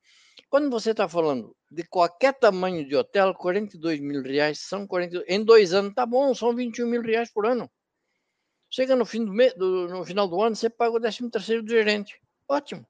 Quando 0.49 0.69
você 0.69 0.91
está 0.91 1.07
falando 1.07 1.55
de 1.71 1.83
qualquer 1.83 2.33
tamanho 2.33 2.85
de 2.85 2.93
hotel, 2.93 3.33
42 3.33 4.01
mil 4.01 4.21
reais 4.21 4.59
são 4.59 4.85
40, 4.85 5.23
em 5.29 5.45
dois 5.45 5.73
anos, 5.73 5.93
tá 5.93 6.05
bom, 6.05 6.35
são 6.35 6.53
21 6.53 6.87
mil 6.87 7.01
reais 7.01 7.31
por 7.31 7.45
ano. 7.45 7.71
Chega 8.69 8.97
no, 8.97 9.05
fim 9.05 9.23
do, 9.23 9.31
me, 9.31 9.49
do 9.53 9.87
no 9.87 10.03
final 10.03 10.27
do 10.27 10.41
ano, 10.41 10.57
você 10.57 10.69
paga 10.69 10.97
o 10.97 10.99
13 10.99 11.29
terceiro 11.29 11.63
do 11.63 11.69
gerente. 11.69 12.19
Ótimo. 12.49 12.85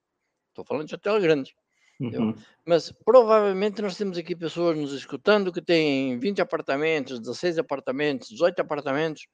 Estou 0.49 0.65
falando 0.65 0.87
de 0.87 0.95
hotel 0.95 1.21
grande. 1.21 1.55
Uhum. 2.03 2.35
Mas 2.65 2.91
provavelmente 2.91 3.81
nós 3.81 3.95
temos 3.95 4.17
aqui 4.17 4.35
pessoas 4.35 4.77
nos 4.77 4.91
escutando 4.91 5.51
que 5.51 5.61
têm 5.61 6.19
20 6.19 6.41
apartamentos, 6.41 7.19
16 7.19 7.59
apartamentos, 7.59 8.29
18 8.29 8.59
apartamentos. 8.59 9.27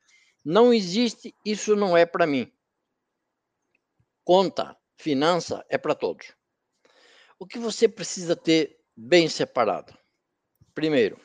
Não 0.45 0.73
existe, 0.73 1.33
isso 1.43 1.75
não 1.75 1.97
é 1.97 2.05
para 2.05 2.27
mim. 2.27 2.51
Conta, 4.23 4.77
finança 4.97 5.65
é 5.69 5.77
para 5.77 5.95
todos. 5.95 6.33
O 7.39 7.47
que 7.47 7.57
você 7.57 7.87
precisa 7.87 8.35
ter 8.35 8.77
bem 8.95 9.27
separado? 9.27 9.97
Primeiro, 10.75 11.19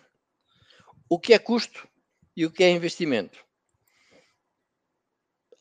o 1.08 1.18
que 1.18 1.34
é 1.34 1.38
custo 1.38 1.86
e 2.36 2.46
o 2.46 2.50
que 2.50 2.64
é 2.64 2.70
investimento. 2.70 3.44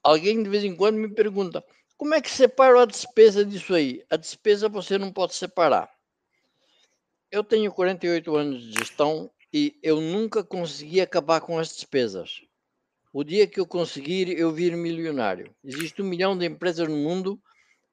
Alguém 0.02 0.42
de 0.42 0.50
vez 0.50 0.64
em 0.64 0.76
quando 0.76 0.98
me 0.98 1.14
pergunta: 1.14 1.64
como 1.98 2.14
é 2.14 2.22
que 2.22 2.30
separa 2.30 2.82
a 2.82 2.86
despesa 2.86 3.46
disso 3.46 3.74
aí? 3.74 4.04
A 4.10 4.18
despesa 4.18 4.68
você 4.68 4.98
não 4.98 5.12
pode 5.12 5.36
separar. 5.36 5.90
Eu 7.32 7.44
tenho 7.44 7.72
48 7.72 8.36
anos 8.36 8.62
de 8.62 8.74
gestão 8.74 9.32
e 9.52 9.78
eu 9.82 10.02
nunca 10.02 10.44
consegui 10.44 11.02
acabar 11.02 11.42
com 11.42 11.58
as 11.58 11.70
despesas. 11.70 12.42
O 13.12 13.24
dia 13.24 13.48
que 13.48 13.60
eu 13.60 13.68
conseguir, 13.68 14.30
eu 14.38 14.52
vir 14.52 14.76
milionário. 14.76 15.56
Existe 15.64 16.02
um 16.02 16.06
milhão 16.06 16.38
de 16.38 16.46
empresas 16.46 16.88
no 16.88 16.98
mundo 16.98 17.40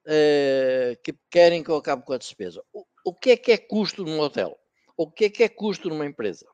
é, 0.07 0.99
que 1.04 1.14
querem 1.30 1.62
que 1.62 1.71
eu 1.71 1.76
acabe 1.76 2.04
com 2.04 2.12
a 2.12 2.19
despesa. 2.19 2.62
O, 2.73 2.85
o 3.04 3.14
que 3.14 3.30
é 3.30 3.37
que 3.37 3.52
é 3.52 3.59
custo 3.59 4.04
num 4.04 4.19
hotel? 4.19 4.59
O 4.97 5.11
que 5.11 5.26
é 5.26 5.30
que 5.30 5.42
é 5.42 5.49
custo 5.49 5.88
numa 5.88 6.07
empresa? 6.07 6.47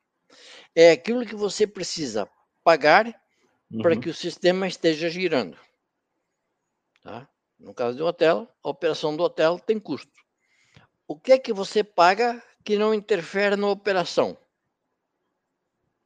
É 0.75 0.91
aquilo 0.91 1.25
que 1.25 1.35
você 1.35 1.67
precisa 1.67 2.29
pagar 2.63 3.07
uhum. 3.71 3.83
para 3.83 3.97
que 3.97 4.09
o 4.09 4.15
sistema 4.15 4.67
esteja 4.67 5.09
girando. 5.09 5.57
Tá? 7.03 7.29
No 7.59 7.75
caso 7.75 7.97
de 7.97 8.03
um 8.03 8.07
hotel, 8.07 8.49
a 8.63 8.69
operação 8.69 9.17
do 9.17 9.23
hotel 9.23 9.59
tem 9.59 9.79
custo. 9.79 10.13
O 11.09 11.19
que 11.19 11.33
é 11.33 11.39
que 11.39 11.53
você 11.53 11.83
paga 11.83 12.43
que 12.65 12.77
não 12.77 12.93
interfere 12.93 13.57
na 13.57 13.69
operação? 13.69 14.37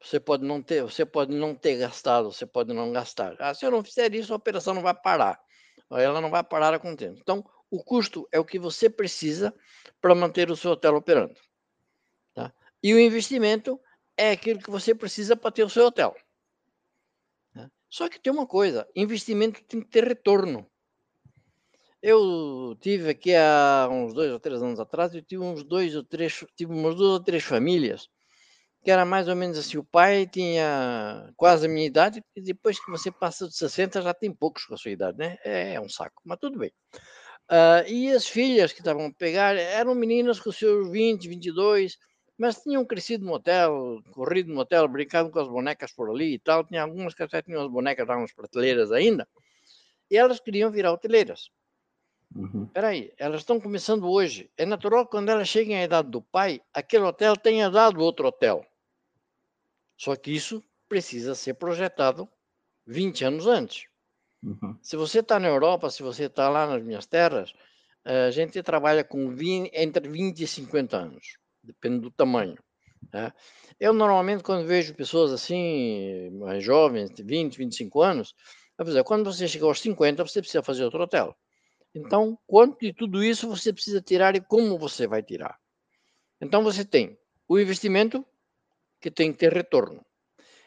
Você 0.01 0.19
pode 0.19 0.43
não 0.43 0.61
ter, 0.61 0.81
você 0.81 1.05
pode 1.05 1.33
não 1.33 1.53
ter 1.53 1.77
gastado, 1.77 2.31
você 2.31 2.45
pode 2.45 2.73
não 2.73 2.91
gastar. 2.91 3.35
Ah, 3.39 3.53
se 3.53 3.65
eu 3.65 3.71
não 3.71 3.83
fizer 3.83 4.13
isso, 4.15 4.33
a 4.33 4.35
operação 4.35 4.73
não 4.73 4.81
vai 4.81 4.95
parar. 4.95 5.39
Ela 5.91 6.21
não 6.21 6.29
vai 6.29 6.43
parar 6.43 6.73
a 6.73 6.79
contento. 6.79 7.19
Então, 7.19 7.45
o 7.69 7.83
custo 7.83 8.27
é 8.31 8.39
o 8.39 8.45
que 8.45 8.57
você 8.57 8.89
precisa 8.89 9.53
para 9.99 10.15
manter 10.15 10.49
o 10.49 10.55
seu 10.55 10.71
hotel 10.71 10.95
operando. 10.95 11.35
Tá? 12.33 12.53
E 12.81 12.93
o 12.93 12.99
investimento 12.99 13.79
é 14.17 14.31
aquilo 14.31 14.59
que 14.59 14.71
você 14.71 14.95
precisa 14.95 15.35
para 15.35 15.51
ter 15.51 15.63
o 15.63 15.69
seu 15.69 15.85
hotel. 15.85 16.15
Tá? 17.53 17.69
Só 17.89 18.09
que 18.09 18.19
tem 18.19 18.31
uma 18.31 18.47
coisa: 18.47 18.87
investimento 18.95 19.63
tem 19.65 19.81
que 19.81 19.87
ter 19.87 20.07
retorno. 20.07 20.70
Eu 22.01 22.75
tive 22.81 23.09
aqui 23.09 23.35
há 23.35 23.87
uns 23.91 24.13
dois 24.13 24.31
ou 24.31 24.39
três 24.39 24.61
anos 24.61 24.79
atrás, 24.79 25.13
eu 25.13 25.21
tive 25.21 25.43
uns 25.43 25.63
dois 25.63 25.95
ou 25.95 26.03
três, 26.03 26.43
tive 26.55 26.73
umas 26.73 26.95
duas 26.95 27.13
ou 27.13 27.23
três 27.23 27.43
famílias 27.43 28.09
que 28.83 28.89
era 28.91 29.05
mais 29.05 29.27
ou 29.27 29.35
menos 29.35 29.57
assim, 29.57 29.77
o 29.77 29.83
pai 29.83 30.25
tinha 30.27 31.31
quase 31.37 31.67
a 31.67 31.69
minha 31.69 31.85
idade, 31.85 32.23
e 32.35 32.41
depois 32.41 32.83
que 32.83 32.89
você 32.89 33.11
passa 33.11 33.47
de 33.47 33.55
60 33.55 34.01
já 34.01 34.13
tem 34.13 34.33
poucos 34.33 34.65
com 34.65 34.73
a 34.73 34.77
sua 34.77 34.91
idade, 34.91 35.17
né? 35.17 35.37
É, 35.45 35.75
é 35.75 35.81
um 35.81 35.89
saco, 35.89 36.21
mas 36.25 36.39
tudo 36.39 36.57
bem. 36.57 36.71
Uh, 37.51 37.87
e 37.87 38.11
as 38.11 38.27
filhas 38.27 38.73
que 38.73 38.79
estavam 38.79 39.07
a 39.07 39.13
pegar 39.13 39.55
eram 39.57 39.93
meninas 39.93 40.39
com 40.39 40.51
seus 40.51 40.89
20, 40.91 41.27
22, 41.27 41.97
mas 42.37 42.61
tinham 42.61 42.85
crescido 42.85 43.25
no 43.25 43.33
hotel, 43.33 44.01
corrido 44.13 44.51
no 44.53 44.61
hotel, 44.61 44.87
brincado 44.87 45.29
com 45.31 45.39
as 45.39 45.47
bonecas 45.47 45.91
por 45.93 46.09
ali 46.09 46.35
e 46.35 46.39
tal. 46.39 46.65
Tinha 46.65 46.81
algumas 46.83 47.13
que 47.13 47.23
até 47.23 47.41
tinham 47.41 47.61
as 47.63 47.69
bonecas 47.69 48.07
lá 48.07 48.19
nas 48.19 48.33
prateleiras 48.33 48.91
ainda, 48.91 49.27
e 50.09 50.17
elas 50.17 50.39
queriam 50.39 50.71
virar 50.71 50.93
hoteleiras. 50.93 51.49
Uhum. 52.35 52.65
Peraí, 52.67 53.11
elas 53.17 53.41
estão 53.41 53.59
começando 53.59 54.09
hoje. 54.09 54.49
É 54.57 54.65
natural 54.65 55.05
que 55.05 55.11
quando 55.11 55.29
elas 55.29 55.47
cheguem 55.47 55.77
à 55.77 55.83
idade 55.83 56.09
do 56.09 56.21
pai, 56.21 56.61
aquele 56.73 57.03
hotel 57.03 57.35
tenha 57.35 57.69
dado 57.69 58.01
outro 58.01 58.27
hotel. 58.27 58.65
Só 59.97 60.15
que 60.15 60.31
isso 60.31 60.63
precisa 60.87 61.35
ser 61.35 61.55
projetado 61.55 62.27
20 62.87 63.25
anos 63.25 63.47
antes. 63.47 63.85
Uhum. 64.43 64.77
Se 64.81 64.95
você 64.95 65.19
está 65.19 65.39
na 65.39 65.47
Europa, 65.47 65.89
se 65.89 66.01
você 66.01 66.25
está 66.25 66.49
lá 66.49 66.65
nas 66.65 66.81
minhas 66.83 67.05
terras, 67.05 67.53
a 68.03 68.31
gente 68.31 68.61
trabalha 68.63 69.03
com 69.03 69.29
20, 69.29 69.71
entre 69.73 70.07
20 70.07 70.41
e 70.41 70.47
50 70.47 70.97
anos, 70.97 71.37
depende 71.63 71.99
do 71.99 72.11
tamanho. 72.11 72.57
Né? 73.13 73.31
Eu 73.79 73.93
normalmente, 73.93 74.43
quando 74.43 74.65
vejo 74.65 74.95
pessoas 74.95 75.31
assim, 75.31 76.29
mais 76.31 76.63
jovens, 76.63 77.11
de 77.11 77.23
20, 77.23 77.57
25 77.57 78.01
anos, 78.01 78.33
eu 78.77 78.85
dizer, 78.85 79.03
quando 79.03 79.31
você 79.31 79.47
chega 79.47 79.65
aos 79.65 79.79
50, 79.79 80.25
você 80.25 80.41
precisa 80.41 80.63
fazer 80.63 80.83
outro 80.83 81.03
hotel. 81.03 81.35
Então, 81.93 82.37
quanto 82.47 82.79
de 82.79 82.93
tudo 82.93 83.23
isso 83.23 83.47
você 83.47 83.73
precisa 83.73 84.01
tirar 84.01 84.35
e 84.35 84.41
como 84.41 84.77
você 84.77 85.07
vai 85.07 85.21
tirar? 85.21 85.59
Então, 86.39 86.63
você 86.63 86.85
tem 86.85 87.17
o 87.47 87.59
investimento, 87.59 88.25
que 88.99 89.11
tem 89.11 89.31
que 89.31 89.39
ter 89.39 89.51
retorno, 89.51 90.05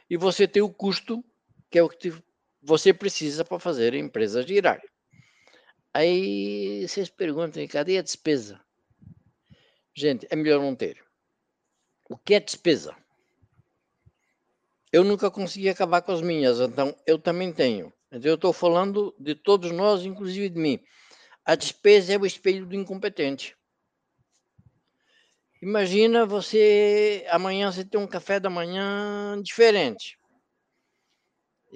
e 0.09 0.17
você 0.17 0.47
tem 0.47 0.63
o 0.63 0.73
custo, 0.73 1.25
que 1.71 1.79
é 1.79 1.83
o 1.83 1.89
que 1.89 2.13
você 2.61 2.93
precisa 2.93 3.45
para 3.45 3.59
fazer 3.59 3.95
a 3.95 3.99
empresa 3.99 4.43
girar. 4.43 4.81
Aí 5.93 6.87
vocês 6.87 7.09
perguntam, 7.09 7.67
cadê 7.69 7.99
a 7.99 8.03
despesa? 8.03 8.61
Gente, 9.95 10.27
é 10.29 10.35
melhor 10.35 10.61
não 10.61 10.75
ter. 10.75 11.03
O 12.11 12.19
que 12.19 12.35
é 12.35 12.41
despesa? 12.41 12.97
Eu 14.93 15.05
nunca 15.05 15.31
consegui 15.31 15.69
acabar 15.69 16.03
com 16.03 16.13
as 16.13 16.21
minhas, 16.21 16.61
então 16.61 16.95
eu 17.07 17.19
também 17.19 17.53
tenho. 17.53 17.93
Então 18.11 18.31
eu 18.31 18.35
estou 18.35 18.53
falando 18.53 19.15
de 19.19 19.35
todos 19.35 19.71
nós, 19.73 20.05
inclusive 20.05 20.49
de 20.49 20.59
mim. 20.59 20.81
A 21.45 21.55
despesa 21.55 22.15
é 22.15 22.19
o 22.19 22.27
espelho 22.27 22.67
do 22.67 22.75
incompetente. 22.75 23.57
Imagina 25.63 26.27
você 26.27 27.27
amanhã 27.31 27.71
você 27.71 27.85
ter 27.85 27.99
um 27.99 28.07
café 28.07 28.39
da 28.41 28.51
manhã 28.51 29.41
diferente. 29.43 30.19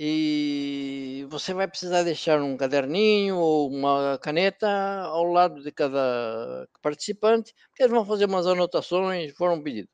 e 0.00 1.26
você 1.28 1.52
vai 1.52 1.66
precisar 1.66 2.04
deixar 2.04 2.40
um 2.40 2.56
caderninho 2.56 3.36
ou 3.36 3.68
uma 3.68 4.16
caneta 4.22 4.68
ao 5.02 5.24
lado 5.24 5.60
de 5.60 5.72
cada 5.72 6.68
participante, 6.80 7.52
porque 7.68 7.82
eles 7.82 7.92
vão 7.92 8.06
fazer 8.06 8.26
umas 8.26 8.46
anotações, 8.46 9.32
foram 9.36 9.60
pedidos. 9.60 9.90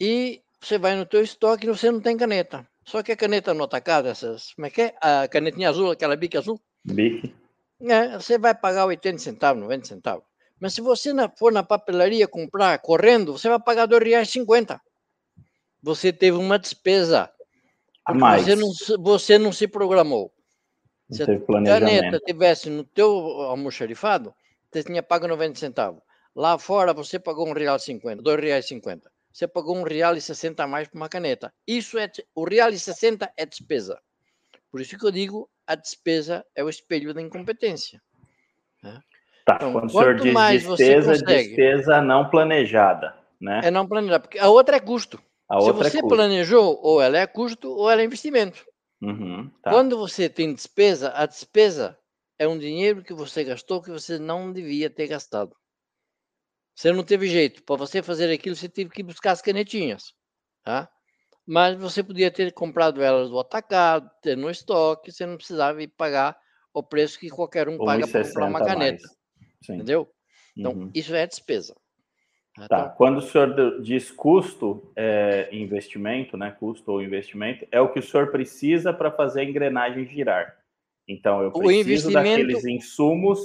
E 0.00 0.42
você 0.60 0.78
vai 0.78 0.96
no 0.96 1.06
teu 1.06 1.22
estoque 1.22 1.66
e 1.66 1.68
você 1.68 1.90
não 1.90 2.00
tem 2.00 2.16
caneta. 2.16 2.66
Só 2.84 3.02
que 3.02 3.12
a 3.12 3.16
caneta 3.16 3.54
no 3.54 3.64
atacado, 3.64 4.08
essas, 4.08 4.52
como 4.54 4.66
é 4.66 4.70
que 4.70 4.82
é? 4.82 4.94
A 5.00 5.28
canetinha 5.28 5.68
azul, 5.68 5.90
aquela 5.90 6.16
bique 6.16 6.36
azul. 6.36 6.60
Bique. 6.84 7.34
É, 7.80 8.18
você 8.18 8.38
vai 8.38 8.54
pagar 8.54 8.86
80 8.86 9.18
centavos, 9.18 9.62
90 9.62 9.86
centavos. 9.86 10.24
Mas 10.58 10.74
se 10.74 10.80
você 10.80 11.10
for 11.38 11.52
na 11.52 11.62
papelaria 11.62 12.26
comprar 12.26 12.78
correndo, 12.78 13.32
você 13.32 13.48
vai 13.48 13.60
pagar 13.60 13.88
R$ 13.88 13.98
2,50. 13.98 14.80
Você 15.82 16.12
teve 16.12 16.36
uma 16.36 16.58
despesa. 16.58 17.30
A 18.04 18.14
mais. 18.14 18.44
Você 18.44 18.56
não, 18.56 18.72
você 18.98 19.38
não 19.38 19.52
se 19.52 19.68
programou. 19.68 20.32
Não 21.08 21.16
se 21.16 21.22
a 21.22 21.26
caneta 21.64 22.18
tivesse 22.20 22.70
no 22.70 22.84
teu 22.84 23.10
almoxarifado, 23.10 24.34
você 24.72 24.82
tinha 24.82 25.02
pago 25.02 25.28
90 25.28 25.58
centavos. 25.58 26.02
Lá 26.34 26.58
fora 26.58 26.92
você 26.92 27.18
pagou 27.18 27.46
um 27.48 27.52
real 27.52 27.78
50, 27.78 28.22
dois 28.22 28.40
reais 28.40 28.66
50. 28.66 29.10
Você 29.32 29.46
pagou 29.46 29.76
um 29.76 29.82
real 29.82 30.16
e 30.16 30.20
60 30.20 30.64
a 30.64 30.66
mais 30.66 30.88
por 30.88 30.96
uma 30.96 31.08
caneta. 31.08 31.52
Isso 31.66 31.98
é 31.98 32.10
o 32.34 32.44
real 32.44 32.70
e 32.70 32.78
60 32.78 33.30
é 33.36 33.44
despesa. 33.44 34.00
Por 34.70 34.80
isso 34.80 34.98
que 34.98 35.04
eu 35.04 35.10
digo, 35.10 35.48
a 35.66 35.74
despesa 35.74 36.44
é 36.54 36.62
o 36.62 36.68
espelho 36.68 37.12
da 37.12 37.20
incompetência. 37.20 38.00
Né? 38.82 39.00
Tá, 39.44 39.56
então, 39.56 39.72
quando 39.72 39.86
o 39.86 39.90
senhor 39.90 40.14
diz 40.16 40.34
despesa, 40.66 41.12
consegue, 41.12 41.48
despesa 41.48 42.00
não 42.00 42.28
planejada, 42.28 43.16
né? 43.40 43.60
É 43.64 43.70
não 43.70 43.86
planejada, 43.86 44.20
porque 44.20 44.38
a 44.38 44.48
outra 44.48 44.76
é 44.76 44.80
custo. 44.80 45.22
A 45.48 45.60
Se 45.60 45.70
é 45.70 45.72
você 45.72 45.98
é 45.98 46.02
planejou, 46.02 46.80
ou 46.82 47.00
ela 47.00 47.18
é 47.18 47.26
custo, 47.26 47.70
ou 47.70 47.90
ela 47.90 48.02
é 48.02 48.04
investimento. 48.04 48.64
Uhum, 49.00 49.48
tá. 49.62 49.70
Quando 49.70 49.96
você 49.96 50.28
tem 50.28 50.52
despesa, 50.52 51.12
a 51.14 51.26
despesa 51.26 51.96
é 52.38 52.48
um 52.48 52.58
dinheiro 52.58 53.02
que 53.02 53.14
você 53.14 53.44
gastou 53.44 53.82
que 53.82 53.90
você 53.90 54.18
não 54.18 54.52
devia 54.52 54.90
ter 54.90 55.06
gastado. 55.06 55.54
Você 56.74 56.92
não 56.92 57.04
teve 57.04 57.28
jeito. 57.28 57.62
Para 57.62 57.76
você 57.76 58.02
fazer 58.02 58.30
aquilo, 58.32 58.54
você 58.54 58.68
teve 58.68 58.90
que 58.90 59.02
buscar 59.02 59.32
as 59.32 59.40
canetinhas. 59.40 60.12
Tá? 60.62 60.90
Mas 61.46 61.76
você 61.76 62.02
podia 62.02 62.30
ter 62.30 62.52
comprado 62.52 63.02
elas 63.02 63.30
do 63.30 63.38
atacado, 63.38 64.10
ter 64.20 64.36
no 64.36 64.50
estoque, 64.50 65.12
você 65.12 65.24
não 65.24 65.36
precisava 65.36 65.80
ir 65.82 65.88
pagar 65.88 66.36
o 66.74 66.82
preço 66.82 67.18
que 67.18 67.30
qualquer 67.30 67.68
um 67.68 67.78
paga 67.78 68.06
para 68.06 68.24
comprar 68.24 68.46
uma 68.46 68.64
caneta. 68.64 69.08
Entendeu? 69.62 70.08
Então, 70.56 70.72
uhum. 70.72 70.90
isso 70.94 71.14
é 71.14 71.26
despesa. 71.26 71.74
Tá. 72.56 72.64
Então, 72.64 72.94
Quando 72.96 73.18
o 73.18 73.22
senhor 73.22 73.80
diz 73.82 74.10
custo, 74.10 74.90
é, 74.96 75.48
investimento, 75.52 76.36
né? 76.36 76.50
Custo 76.58 76.92
ou 76.92 77.02
investimento, 77.02 77.66
é 77.70 77.80
o 77.80 77.92
que 77.92 77.98
o 77.98 78.02
senhor 78.02 78.30
precisa 78.30 78.92
para 78.92 79.10
fazer 79.10 79.40
a 79.40 79.44
engrenagem 79.44 80.06
girar. 80.06 80.56
Então, 81.06 81.42
eu 81.42 81.52
preciso 81.52 82.10
daqueles 82.10 82.64
insumos 82.64 83.38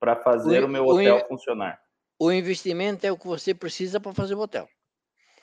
para 0.00 0.16
fazer 0.16 0.62
o, 0.64 0.66
o 0.66 0.68
meu 0.68 0.86
hotel 0.86 1.16
o, 1.16 1.28
funcionar. 1.28 1.80
O 2.18 2.32
investimento 2.32 3.06
é 3.06 3.12
o 3.12 3.18
que 3.18 3.26
você 3.26 3.54
precisa 3.54 4.00
para 4.00 4.12
fazer 4.12 4.34
o 4.34 4.40
hotel. 4.40 4.68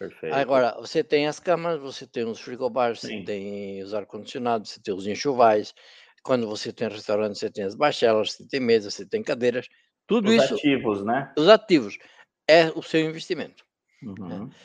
Perfeito. 0.01 0.33
Agora, 0.33 0.75
você 0.79 1.03
tem 1.03 1.27
as 1.27 1.39
camas, 1.39 1.79
você 1.79 2.07
tem 2.07 2.25
os 2.25 2.41
frigobares, 2.41 3.01
você 3.01 3.21
tem 3.21 3.83
os 3.83 3.93
ar-condicionados, 3.93 4.71
você 4.71 4.81
tem 4.81 4.95
os 4.95 5.05
enxovais. 5.05 5.75
Quando 6.23 6.47
você 6.47 6.73
tem 6.73 6.87
restaurante, 6.87 7.37
você 7.37 7.51
tem 7.51 7.65
as 7.65 7.75
bachelas, 7.75 8.31
você 8.31 8.47
tem 8.47 8.59
mesas, 8.59 8.95
você 8.95 9.05
tem 9.05 9.21
cadeiras. 9.21 9.67
Tudo 10.07 10.29
os 10.29 10.33
isso. 10.33 10.55
Os 10.55 10.59
ativos, 10.59 11.05
né? 11.05 11.31
Os 11.37 11.47
ativos. 11.47 11.99
É 12.47 12.71
o 12.71 12.81
seu 12.81 13.01
investimento. 13.01 13.63
Né? 14.01 14.09
Uhum. 14.09 14.45
Né? 14.47 14.55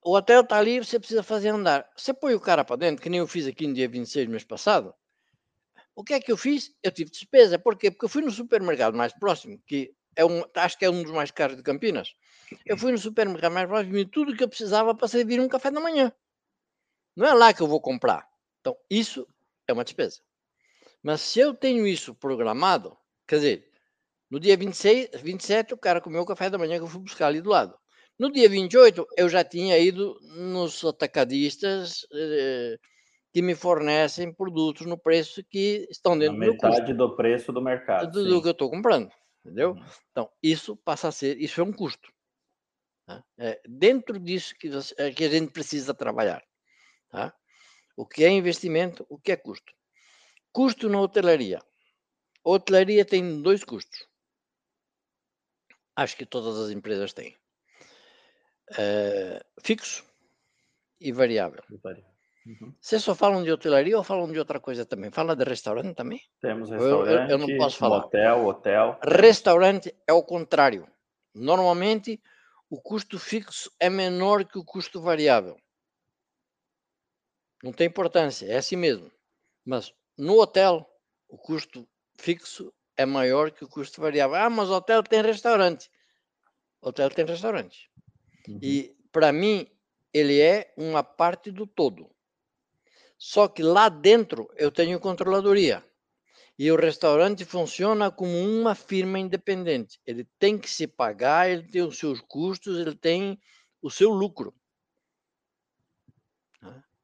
O 0.00 0.14
hotel 0.14 0.42
está 0.42 0.58
ali, 0.58 0.78
você 0.78 0.96
precisa 0.96 1.24
fazer 1.24 1.48
andar. 1.48 1.84
Você 1.96 2.14
põe 2.14 2.34
o 2.34 2.40
cara 2.40 2.64
para 2.64 2.76
dentro, 2.76 3.02
que 3.02 3.10
nem 3.10 3.18
eu 3.18 3.26
fiz 3.26 3.48
aqui 3.48 3.66
no 3.66 3.74
dia 3.74 3.88
26 3.88 4.26
do 4.26 4.30
mês 4.30 4.44
passado. 4.44 4.94
O 5.92 6.04
que 6.04 6.14
é 6.14 6.20
que 6.20 6.30
eu 6.30 6.36
fiz? 6.36 6.72
Eu 6.84 6.92
tive 6.92 7.10
despesa. 7.10 7.58
Por 7.58 7.76
quê? 7.76 7.90
Porque 7.90 8.04
eu 8.04 8.08
fui 8.08 8.22
no 8.22 8.30
supermercado 8.30 8.96
mais 8.96 9.12
próximo, 9.12 9.60
que 9.66 9.92
é 10.14 10.24
um, 10.24 10.44
acho 10.54 10.78
que 10.78 10.84
é 10.84 10.90
um 10.90 11.02
dos 11.02 11.10
mais 11.10 11.32
caros 11.32 11.56
de 11.56 11.64
Campinas. 11.64 12.14
Eu 12.64 12.76
fui 12.76 12.92
no 12.92 12.98
supermercado 12.98 13.52
mais 13.52 13.66
próximo 13.66 13.96
e 13.98 14.04
tudo 14.04 14.36
que 14.36 14.42
eu 14.42 14.48
precisava 14.48 14.94
para 14.94 15.08
servir 15.08 15.40
um 15.40 15.48
café 15.48 15.70
da 15.70 15.80
manhã. 15.80 16.12
Não 17.16 17.26
é 17.26 17.34
lá 17.34 17.52
que 17.52 17.60
eu 17.60 17.66
vou 17.66 17.80
comprar. 17.80 18.28
Então, 18.60 18.76
isso 18.90 19.26
é 19.66 19.72
uma 19.72 19.84
despesa. 19.84 20.20
Mas 21.02 21.20
se 21.20 21.40
eu 21.40 21.54
tenho 21.54 21.86
isso 21.86 22.14
programado, 22.14 22.96
quer 23.26 23.36
dizer, 23.36 23.70
no 24.30 24.38
dia 24.38 24.56
26, 24.56 25.20
27, 25.22 25.74
o 25.74 25.78
cara 25.78 26.00
comeu 26.00 26.22
o 26.22 26.26
café 26.26 26.50
da 26.50 26.58
manhã 26.58 26.76
que 26.76 26.84
eu 26.84 26.88
fui 26.88 27.00
buscar 27.00 27.28
ali 27.28 27.40
do 27.40 27.50
lado. 27.50 27.78
No 28.18 28.32
dia 28.32 28.48
28, 28.48 29.06
eu 29.16 29.28
já 29.28 29.44
tinha 29.44 29.78
ido 29.78 30.18
nos 30.22 30.84
atacadistas 30.84 32.06
eh, 32.12 32.76
que 33.32 33.40
me 33.40 33.54
fornecem 33.54 34.32
produtos 34.32 34.86
no 34.86 34.98
preço 34.98 35.44
que 35.44 35.86
estão 35.90 36.18
dentro 36.18 36.36
Na 36.36 36.46
do 36.46 36.52
metade 36.52 36.92
do 36.92 37.14
preço 37.14 37.52
do 37.52 37.62
mercado. 37.62 38.10
Do, 38.10 38.24
do 38.24 38.42
que 38.42 38.48
eu 38.48 38.52
estou 38.52 38.68
comprando, 38.68 39.10
entendeu? 39.44 39.70
Uhum. 39.70 39.84
Então, 40.10 40.30
isso 40.42 40.76
passa 40.76 41.08
a 41.08 41.12
ser, 41.12 41.40
isso 41.40 41.60
é 41.60 41.64
um 41.64 41.72
custo. 41.72 42.12
Tá? 43.08 43.24
É 43.38 43.58
dentro 43.66 44.18
disso 44.18 44.54
que, 44.54 44.68
você, 44.68 44.94
é 44.98 45.10
que 45.10 45.24
a 45.24 45.30
gente 45.30 45.50
precisa 45.50 45.94
trabalhar. 45.94 46.44
Tá? 47.08 47.34
O 47.96 48.04
que 48.04 48.22
é 48.22 48.28
investimento, 48.28 49.06
o 49.08 49.18
que 49.18 49.32
é 49.32 49.36
custo. 49.36 49.72
Custo 50.52 50.90
na 50.90 51.00
hotelaria. 51.00 51.58
A 52.44 52.50
hotelaria 52.50 53.06
tem 53.06 53.40
dois 53.40 53.64
custos. 53.64 54.06
Acho 55.96 56.16
que 56.18 56.26
todas 56.26 56.58
as 56.58 56.70
empresas 56.70 57.14
têm. 57.14 57.34
Uh, 58.72 59.42
fixo 59.62 60.04
e 61.00 61.10
variável. 61.10 61.62
Uhum. 62.46 62.74
Vocês 62.78 63.02
só 63.02 63.14
falam 63.14 63.42
de 63.42 63.50
hotelaria 63.50 63.96
ou 63.96 64.04
falam 64.04 64.30
de 64.30 64.38
outra 64.38 64.60
coisa 64.60 64.84
também? 64.84 65.10
Fala 65.10 65.34
de 65.34 65.44
restaurante 65.44 65.94
também? 65.94 66.20
Temos 66.42 66.70
restaurante, 66.70 67.30
eu, 67.30 67.38
eu, 67.38 67.46
não 67.46 67.56
posso 67.56 67.78
falar. 67.78 67.98
hotel, 67.98 68.46
hotel. 68.46 68.98
Restaurante 69.02 69.94
é 70.06 70.12
o 70.12 70.22
contrário. 70.22 70.86
Normalmente, 71.34 72.20
o 72.70 72.80
custo 72.80 73.18
fixo 73.18 73.70
é 73.80 73.88
menor 73.88 74.44
que 74.44 74.58
o 74.58 74.64
custo 74.64 75.00
variável. 75.00 75.58
Não 77.62 77.72
tem 77.72 77.86
importância, 77.86 78.46
é 78.46 78.56
assim 78.56 78.76
mesmo. 78.76 79.10
Mas 79.64 79.92
no 80.16 80.40
hotel, 80.40 80.88
o 81.28 81.36
custo 81.36 81.88
fixo 82.16 82.72
é 82.96 83.04
maior 83.06 83.50
que 83.50 83.64
o 83.64 83.68
custo 83.68 84.00
variável. 84.00 84.36
Ah, 84.36 84.50
mas 84.50 84.68
o 84.68 84.74
hotel 84.74 85.02
tem 85.02 85.22
restaurante. 85.22 85.90
O 86.80 86.88
hotel 86.88 87.10
tem 87.10 87.24
restaurante. 87.24 87.90
Uhum. 88.48 88.58
E, 88.62 88.96
para 89.10 89.32
mim, 89.32 89.66
ele 90.12 90.40
é 90.40 90.72
uma 90.76 91.02
parte 91.02 91.50
do 91.50 91.66
todo. 91.66 92.10
Só 93.16 93.48
que 93.48 93.62
lá 93.62 93.88
dentro 93.88 94.48
eu 94.56 94.70
tenho 94.70 95.00
controladoria. 95.00 95.84
E 96.58 96.72
o 96.72 96.76
restaurante 96.76 97.44
funciona 97.44 98.10
como 98.10 98.36
uma 98.36 98.74
firma 98.74 99.18
independente. 99.18 100.00
Ele 100.04 100.26
tem 100.38 100.58
que 100.58 100.68
se 100.68 100.86
pagar, 100.86 101.48
ele 101.48 101.62
tem 101.62 101.82
os 101.82 101.96
seus 101.96 102.20
custos, 102.20 102.78
ele 102.78 102.96
tem 102.96 103.38
o 103.80 103.90
seu 103.90 104.10
lucro. 104.10 104.52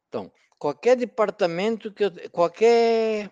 Então, 0.09 0.33
qualquer 0.59 0.97
departamento 0.97 1.93
que 1.93 2.05
eu, 2.05 2.11
qualquer 2.31 3.31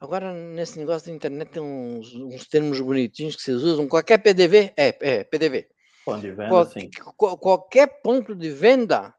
Agora, 0.00 0.32
nesse 0.32 0.78
negócio 0.78 1.08
da 1.08 1.14
internet, 1.14 1.50
tem 1.50 1.62
uns, 1.62 2.14
uns 2.14 2.46
termos 2.46 2.80
bonitinhos 2.80 3.34
que 3.34 3.42
vocês 3.42 3.62
usam. 3.64 3.88
Qualquer 3.88 4.18
PDV 4.18 4.72
é, 4.76 4.96
é 5.00 5.24
PDV. 5.24 5.68
Ponto 6.04 6.20
de 6.20 6.30
venda, 6.30 6.48
Qual, 6.48 6.64
sim. 6.66 6.88
Qualquer 7.16 8.00
ponto 8.00 8.34
de 8.34 8.50
venda, 8.50 9.12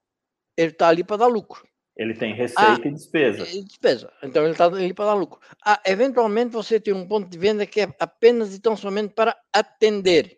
ele 0.56 0.72
está 0.72 0.88
ali 0.88 1.04
para 1.04 1.18
dar 1.18 1.28
lucro. 1.28 1.68
Ele 2.00 2.14
tem 2.14 2.34
receita 2.34 2.82
ah, 2.82 2.88
e 2.88 2.94
despesa. 2.94 3.46
E 3.46 3.62
despesa. 3.62 4.10
Então, 4.24 4.44
ele 4.44 4.54
está 4.54 4.68
ali 4.68 4.94
para 4.94 5.08
dar 5.08 5.16
lucro. 5.16 5.38
Ah, 5.62 5.82
eventualmente, 5.86 6.54
você 6.54 6.80
tem 6.80 6.94
um 6.94 7.06
ponto 7.06 7.28
de 7.28 7.38
venda 7.38 7.66
que 7.66 7.82
é 7.82 7.94
apenas 8.00 8.56
e 8.56 8.60
tão 8.62 8.78
somente 8.78 9.14
para 9.14 9.38
atender. 9.52 10.38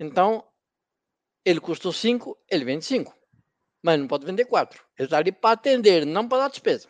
Então, 0.00 0.42
ele 1.44 1.60
custou 1.60 1.92
5, 1.92 2.36
ele 2.50 2.64
vende 2.64 2.84
5. 2.84 3.14
Mas 3.80 4.00
não 4.00 4.08
pode 4.08 4.26
vender 4.26 4.46
4. 4.46 4.82
Ele 4.98 5.06
está 5.06 5.18
ali 5.18 5.30
para 5.30 5.52
atender, 5.52 6.04
não 6.04 6.28
para 6.28 6.38
dar 6.38 6.50
despesa. 6.50 6.88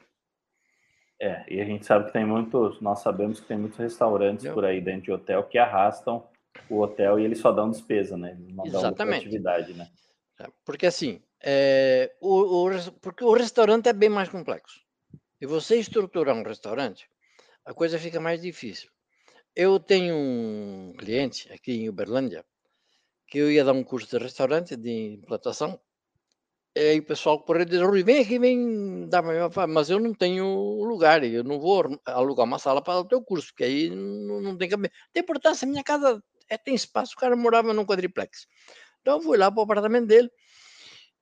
É, 1.20 1.44
e 1.46 1.60
a 1.60 1.64
gente 1.66 1.84
sabe 1.84 2.06
que 2.06 2.12
tem 2.14 2.24
muitos, 2.24 2.80
nós 2.80 3.00
sabemos 3.00 3.38
que 3.38 3.48
tem 3.48 3.58
muitos 3.58 3.78
restaurantes 3.78 4.50
por 4.50 4.64
aí 4.64 4.80
dentro 4.80 5.02
de 5.02 5.12
hotel 5.12 5.42
que 5.42 5.58
arrastam 5.58 6.26
o 6.70 6.80
hotel 6.80 7.20
e 7.20 7.24
eles 7.24 7.38
só 7.38 7.52
dão 7.52 7.68
despesa, 7.68 8.16
né? 8.16 8.34
Eles 8.40 8.54
não 8.54 8.64
Exatamente. 8.64 9.26
atividade, 9.26 9.74
né? 9.74 9.90
É, 10.40 10.46
porque 10.64 10.86
assim, 10.86 11.20
é, 11.42 12.14
o, 12.20 12.66
o, 12.66 12.92
porque 13.00 13.24
o 13.24 13.32
restaurante 13.32 13.88
é 13.88 13.92
bem 13.92 14.08
mais 14.08 14.28
complexo. 14.28 14.80
E 15.40 15.46
você 15.46 15.76
estruturar 15.76 16.34
um 16.34 16.42
restaurante, 16.42 17.08
a 17.64 17.72
coisa 17.72 17.98
fica 17.98 18.20
mais 18.20 18.42
difícil. 18.42 18.90
Eu 19.54 19.78
tenho 19.78 20.14
um 20.14 20.94
cliente 20.96 21.52
aqui 21.52 21.72
em 21.72 21.88
Uberlândia 21.88 22.44
que 23.26 23.38
eu 23.38 23.50
ia 23.50 23.64
dar 23.64 23.72
um 23.72 23.84
curso 23.84 24.08
de 24.08 24.22
restaurante 24.22 24.76
de 24.76 25.14
implantação 25.14 25.78
e 26.78 26.80
aí 26.80 26.98
o 27.00 27.04
pessoal 27.04 27.40
correr 27.40 27.64
diz, 27.64 27.80
Rui, 27.80 28.04
vem 28.04 28.20
aqui, 28.20 28.38
vem 28.38 29.08
dar 29.08 29.20
mas 29.68 29.90
eu 29.90 29.98
não 29.98 30.14
tenho 30.14 30.46
lugar, 30.84 31.24
eu 31.24 31.42
não 31.42 31.58
vou 31.58 32.00
alugar 32.06 32.46
uma 32.46 32.58
sala 32.60 32.80
para 32.80 33.00
o 33.00 33.04
teu 33.04 33.20
curso, 33.20 33.48
porque 33.48 33.64
aí 33.64 33.90
não, 33.90 34.40
não 34.40 34.56
tem 34.56 34.68
caminho. 34.68 34.92
Tem 35.12 35.22
importância, 35.22 35.66
minha 35.66 35.82
casa 35.82 36.22
é, 36.48 36.56
tem 36.56 36.76
espaço, 36.76 37.14
o 37.16 37.20
cara 37.20 37.34
morava 37.34 37.74
num 37.74 37.84
quadriplex. 37.84 38.46
Então 39.00 39.16
eu 39.16 39.22
fui 39.22 39.36
lá 39.36 39.50
para 39.50 39.58
o 39.58 39.64
apartamento 39.64 40.06
dele 40.06 40.30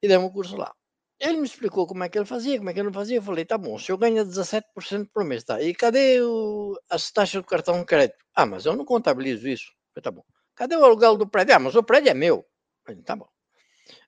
e 0.03 0.09
demos 0.09 0.29
um 0.29 0.33
curso 0.33 0.57
lá. 0.57 0.73
Ele 1.19 1.39
me 1.39 1.47
explicou 1.47 1.87
como 1.87 2.05
é 2.05 2.09
que 2.09 2.19
ele 2.19 2.27
fazia, 2.27 2.59
como 2.59 2.69
é 2.69 2.75
que 2.75 2.79
ele 2.79 2.89
não 2.89 2.93
fazia. 2.93 3.17
Eu 3.17 3.23
falei, 3.23 3.45
tá 3.45 3.57
bom, 3.57 3.75
o 3.75 3.79
senhor 3.79 3.97
ganha 3.97 4.25
17% 4.25 5.09
por 5.13 5.25
mês, 5.25 5.45
tá? 5.45 5.63
E 5.63 5.75
cadê 5.75 6.21
o, 6.21 6.79
as 6.91 7.11
taxas 7.11 7.41
do 7.41 7.47
cartão 7.47 7.81
de 7.81 7.87
crédito? 7.87 8.19
Ah, 8.35 8.45
mas 8.45 8.67
eu 8.67 8.77
não 8.77 8.85
contabilizo 8.85 9.49
isso. 9.49 9.65
Eu 9.65 9.95
falei, 9.95 10.03
tá 10.03 10.11
bom. 10.11 10.25
Cadê 10.55 10.77
o 10.77 10.85
aluguel 10.85 11.17
do 11.17 11.29
prédio? 11.29 11.55
Ah, 11.55 11.59
mas 11.59 11.75
o 11.75 11.83
prédio 11.83 12.11
é 12.11 12.15
meu. 12.15 12.37
Eu 12.37 12.45
falei, 12.85 13.03
tá 13.03 13.17
bom. 13.17 13.29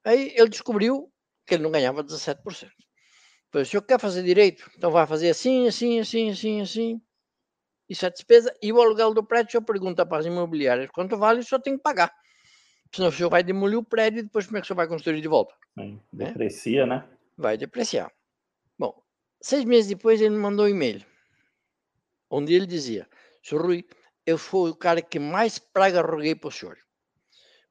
Aí 0.05 0.35
ele 0.37 0.49
descobriu 0.49 1.11
que 1.47 1.55
ele 1.55 1.63
não 1.63 1.71
ganhava 1.71 2.05
17%. 2.05 2.43
Falei, 3.51 3.63
o 3.63 3.67
senhor 3.67 3.83
quer 3.83 3.99
fazer 3.99 4.23
direito? 4.23 4.71
Então 4.77 4.91
vai 4.91 5.07
fazer 5.07 5.31
assim, 5.31 5.67
assim, 5.67 6.01
assim, 6.01 6.31
assim, 6.31 6.61
assim. 6.61 7.01
Isso 7.89 8.05
é 8.05 8.11
despesa. 8.11 8.55
E 8.63 8.71
o 8.71 8.81
aluguel 8.81 9.15
do 9.15 9.25
prédio, 9.25 9.49
o 9.49 9.51
senhor 9.53 9.65
pergunta 9.65 10.05
para 10.05 10.19
as 10.19 10.27
imobiliárias 10.27 10.91
quanto 10.93 11.17
vale, 11.17 11.41
o 11.41 11.43
senhor 11.43 11.61
tem 11.63 11.77
que 11.77 11.83
pagar. 11.83 12.13
Senão 12.93 13.09
o 13.09 13.13
senhor 13.13 13.31
vai 13.31 13.43
demolir 13.43 13.79
o 13.79 13.85
prédio 13.85 14.21
e 14.21 14.23
depois 14.23 14.47
como 14.47 14.59
é 14.59 14.61
que 14.61 14.65
o 14.65 14.69
senhor 14.69 14.77
vai 14.77 14.89
construir 14.89 15.21
de 15.21 15.29
volta? 15.29 15.55
Sim, 15.79 16.01
né? 16.13 16.27
deprecia, 16.27 16.87
né? 16.87 16.97
né? 16.97 17.19
Vai 17.37 17.57
depreciar. 17.57 18.13
Bom, 18.79 19.03
seis 19.41 19.65
meses 19.65 19.89
depois 19.89 20.21
ele 20.21 20.31
me 20.31 20.41
mandou 20.41 20.67
um 20.67 20.69
e-mail, 20.69 21.05
onde 22.31 22.55
ele 22.55 22.67
dizia, 22.67 23.09
senhor 23.43 23.65
Rui, 23.65 23.85
eu 24.27 24.37
fui 24.37 24.71
o 24.71 24.77
cara 24.77 25.01
que 25.01 25.19
mais 25.19 25.59
praga 25.59 26.03
roguei 26.03 26.35
para 26.35 26.49
o 26.49 26.53
senhor. 26.53 26.79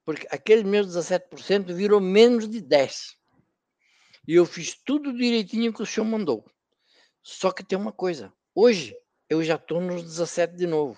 Porque 0.03 0.27
aquele 0.31 0.63
meu 0.63 0.83
17% 0.83 1.73
virou 1.73 1.99
menos 1.99 2.49
de 2.49 2.61
10%. 2.61 3.17
E 4.27 4.33
eu 4.33 4.45
fiz 4.45 4.73
tudo 4.73 5.15
direitinho 5.15 5.73
que 5.73 5.81
o 5.81 5.85
senhor 5.85 6.05
mandou. 6.05 6.45
Só 7.21 7.51
que 7.51 7.63
tem 7.63 7.77
uma 7.77 7.91
coisa. 7.91 8.33
Hoje 8.55 8.95
eu 9.29 9.43
já 9.43 9.55
estou 9.55 9.79
nos 9.79 10.03
17 10.03 10.55
de 10.55 10.65
novo. 10.65 10.97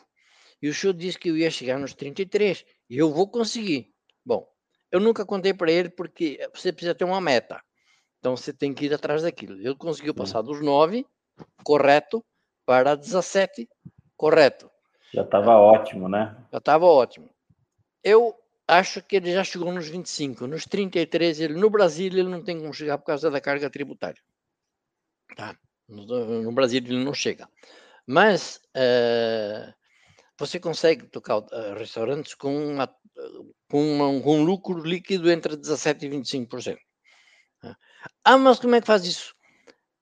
E 0.61 0.67
o 0.67 0.73
senhor 0.73 0.93
disse 0.93 1.17
que 1.17 1.29
eu 1.29 1.37
ia 1.37 1.51
chegar 1.51 1.77
nos 1.77 1.93
33. 1.93 2.65
E 2.89 2.97
eu 2.97 3.11
vou 3.11 3.29
conseguir. 3.29 3.93
Bom, 4.25 4.47
eu 4.91 4.99
nunca 4.99 5.25
contei 5.25 5.53
para 5.53 5.71
ele 5.71 5.89
porque 5.89 6.39
você 6.53 6.71
precisa 6.71 6.95
ter 6.95 7.03
uma 7.03 7.21
meta. 7.21 7.61
Então 8.19 8.35
você 8.35 8.51
tem 8.51 8.73
que 8.73 8.85
ir 8.85 8.93
atrás 8.93 9.23
daquilo. 9.23 9.59
Ele 9.59 9.75
conseguiu 9.75 10.13
passar 10.13 10.41
dos 10.41 10.61
9, 10.61 11.05
correto, 11.63 12.23
para 12.65 12.95
17, 12.95 13.67
correto. 14.17 14.69
Já 15.13 15.23
estava 15.23 15.55
ótimo, 15.55 16.07
né? 16.07 16.35
Já 16.51 16.57
estava 16.57 16.85
ótimo. 16.85 17.29
Eu 18.03 18.35
acho 18.67 19.01
que 19.01 19.15
ele 19.15 19.33
já 19.33 19.43
chegou 19.43 19.71
nos 19.73 19.87
25. 19.87 20.45
Nos 20.45 20.65
33, 20.65 21.39
ele, 21.39 21.53
no 21.55 21.69
Brasil, 21.69 22.07
ele 22.07 22.23
não 22.23 22.43
tem 22.43 22.59
como 22.59 22.73
chegar 22.73 22.97
por 22.97 23.05
causa 23.05 23.31
da 23.31 23.41
carga 23.41 23.69
tributária. 23.69 24.21
Tá? 25.35 25.57
No, 25.87 26.43
no 26.43 26.51
Brasil, 26.51 26.81
ele 26.83 27.03
não 27.03 27.13
chega. 27.13 27.49
Mas 28.05 28.61
uh, 28.75 29.73
você 30.39 30.59
consegue 30.59 31.05
tocar 31.07 31.39
uh, 31.39 31.73
restaurantes 31.77 32.33
com 32.33 32.55
uma 32.73 32.87
com, 33.69 33.95
uma, 33.95 34.21
com 34.21 34.39
um 34.39 34.43
lucro 34.43 34.81
líquido 34.81 35.29
entre 35.29 35.55
17% 35.55 36.03
e 36.03 36.09
25%. 36.09 36.77
Né? 37.61 37.75
Ah, 38.23 38.37
mas 38.37 38.59
como 38.59 38.75
é 38.75 38.81
que 38.81 38.87
faz 38.87 39.05
isso? 39.05 39.35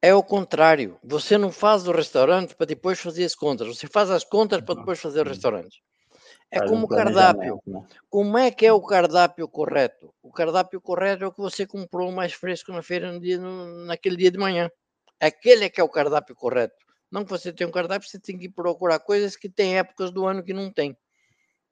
É 0.01 0.13
o 0.13 0.23
contrário. 0.23 0.99
Você 1.03 1.37
não 1.37 1.51
faz 1.51 1.87
o 1.87 1.91
restaurante 1.91 2.55
para 2.55 2.67
depois 2.67 2.99
fazer 2.99 3.25
as 3.25 3.33
contas. 3.33 3.67
Você 3.67 3.87
faz 3.87 4.11
as 4.11 4.23
contas 4.23 4.61
para 4.61 4.75
depois 4.75 4.99
fazer 4.99 5.25
o 5.25 5.29
restaurante. 5.29 5.81
É 6.51 6.61
como 6.65 6.85
o 6.85 6.87
cardápio. 6.87 7.59
Né? 7.65 7.85
Como 8.09 8.37
é 8.37 8.51
que 8.51 8.65
é 8.65 8.71
o 8.71 8.81
cardápio 8.81 9.49
correto? 9.49 10.13
O 10.21 10.31
cardápio 10.31 10.79
correto 10.79 11.23
é 11.23 11.27
o 11.27 11.31
que 11.31 11.41
você 11.41 11.65
comprou 11.65 12.11
mais 12.11 12.33
fresco 12.33 12.71
na 12.71 12.81
feira 12.81 13.11
no 13.11 13.19
dia, 13.19 13.37
no, 13.37 13.85
naquele 13.85 14.15
dia 14.15 14.31
de 14.31 14.37
manhã. 14.37 14.69
Aquele 15.19 15.65
é 15.65 15.69
que 15.69 15.81
é 15.81 15.83
o 15.83 15.89
cardápio 15.89 16.35
correto. 16.35 16.86
Não 17.11 17.23
que 17.23 17.29
você 17.29 17.53
tenha 17.53 17.67
um 17.67 17.71
cardápio, 17.71 18.07
você 18.07 18.19
tem 18.19 18.37
que 18.37 18.49
procurar 18.49 18.99
coisas 18.99 19.35
que 19.35 19.49
tem 19.49 19.77
épocas 19.77 20.11
do 20.11 20.25
ano 20.25 20.43
que 20.43 20.53
não 20.53 20.71
tem. 20.71 20.97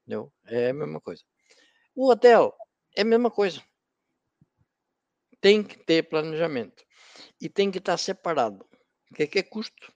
Entendeu? 0.02 0.32
É 0.46 0.70
a 0.70 0.74
mesma 0.74 1.02
coisa. 1.02 1.24
O 1.96 2.10
hotel 2.10 2.56
é 2.96 3.02
a 3.02 3.06
mesma 3.06 3.30
coisa. 3.30 3.62
Tem 5.42 5.64
que 5.64 5.78
ter 5.78 6.08
planejamento 6.10 6.84
e 7.40 7.50
tem 7.50 7.70
que 7.70 7.78
estar 7.78 7.98
separado. 7.98 8.66
O 9.12 9.16
que 9.16 9.24
é, 9.24 9.28
que 9.28 9.40
é 9.40 9.44
custo? 9.44 9.94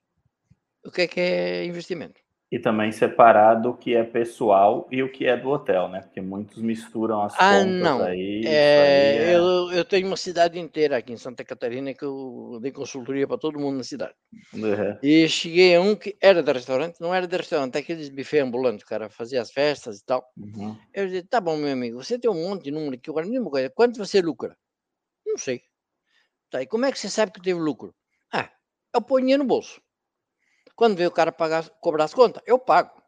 O 0.85 0.91
que 0.91 1.01
é, 1.01 1.07
que 1.07 1.19
é 1.19 1.65
investimento? 1.65 2.21
E 2.51 2.57
também 2.57 2.91
separado 2.91 3.69
o 3.69 3.77
que 3.77 3.95
é 3.95 4.03
pessoal 4.03 4.87
e 4.89 5.03
o 5.03 5.11
que 5.11 5.27
é 5.27 5.37
do 5.37 5.49
hotel, 5.49 5.87
né? 5.87 6.01
Porque 6.01 6.19
muitos 6.19 6.59
misturam 6.63 7.21
as 7.21 7.35
ah, 7.35 7.59
contas 7.59 7.81
não. 7.81 8.01
aí. 8.01 8.41
É, 8.43 8.47
aí 8.47 9.33
é... 9.33 9.35
Eu, 9.35 9.71
eu 9.71 9.85
tenho 9.85 10.07
uma 10.07 10.17
cidade 10.17 10.57
inteira 10.57 10.97
aqui 10.97 11.13
em 11.13 11.17
Santa 11.17 11.43
Catarina 11.45 11.93
que 11.93 12.03
eu 12.03 12.57
dei 12.59 12.71
consultoria 12.71 13.27
para 13.27 13.37
todo 13.37 13.59
mundo 13.59 13.77
na 13.77 13.83
cidade. 13.83 14.15
Uhum. 14.51 14.97
E 15.03 15.29
cheguei 15.29 15.75
a 15.75 15.81
um 15.81 15.95
que 15.95 16.17
era 16.19 16.41
de 16.41 16.51
restaurante, 16.51 16.99
não 16.99 17.13
era 17.13 17.27
de 17.27 17.37
restaurante, 17.37 17.75
é 17.75 17.79
aqueles 17.79 18.09
buffet 18.09 18.39
ambulantes, 18.39 18.83
o 18.83 18.89
cara 18.89 19.11
fazia 19.11 19.43
as 19.43 19.51
festas 19.51 19.99
e 19.99 20.05
tal. 20.05 20.27
Uhum. 20.35 20.75
Eu 20.91 21.07
disse, 21.07 21.27
tá 21.27 21.39
bom, 21.39 21.55
meu 21.55 21.71
amigo, 21.71 22.03
você 22.03 22.17
tem 22.17 22.31
um 22.31 22.49
monte 22.49 22.63
de 22.63 22.71
número 22.71 22.95
aqui, 22.95 23.11
agora 23.11 23.27
mesma 23.27 23.49
coisa, 23.51 23.69
quanto 23.69 23.99
você 23.99 24.21
lucra? 24.21 24.57
Não 25.23 25.37
sei. 25.37 25.61
Tá, 26.49 26.63
e 26.63 26.65
como 26.65 26.85
é 26.85 26.91
que 26.91 26.97
você 26.97 27.09
sabe 27.09 27.31
que 27.31 27.41
teve 27.41 27.59
lucro? 27.59 27.93
Ah, 28.33 28.49
eu 28.91 29.01
ponho 29.03 29.21
dinheiro 29.21 29.43
no 29.43 29.47
bolso. 29.47 29.79
Quando 30.79 30.95
vem 30.95 31.07
o 31.07 31.11
cara 31.11 31.29
pagar, 31.29 31.69
cobrar 31.81 32.05
as 32.05 32.13
contas, 32.13 32.41
eu 32.45 32.57
pago. 32.57 33.03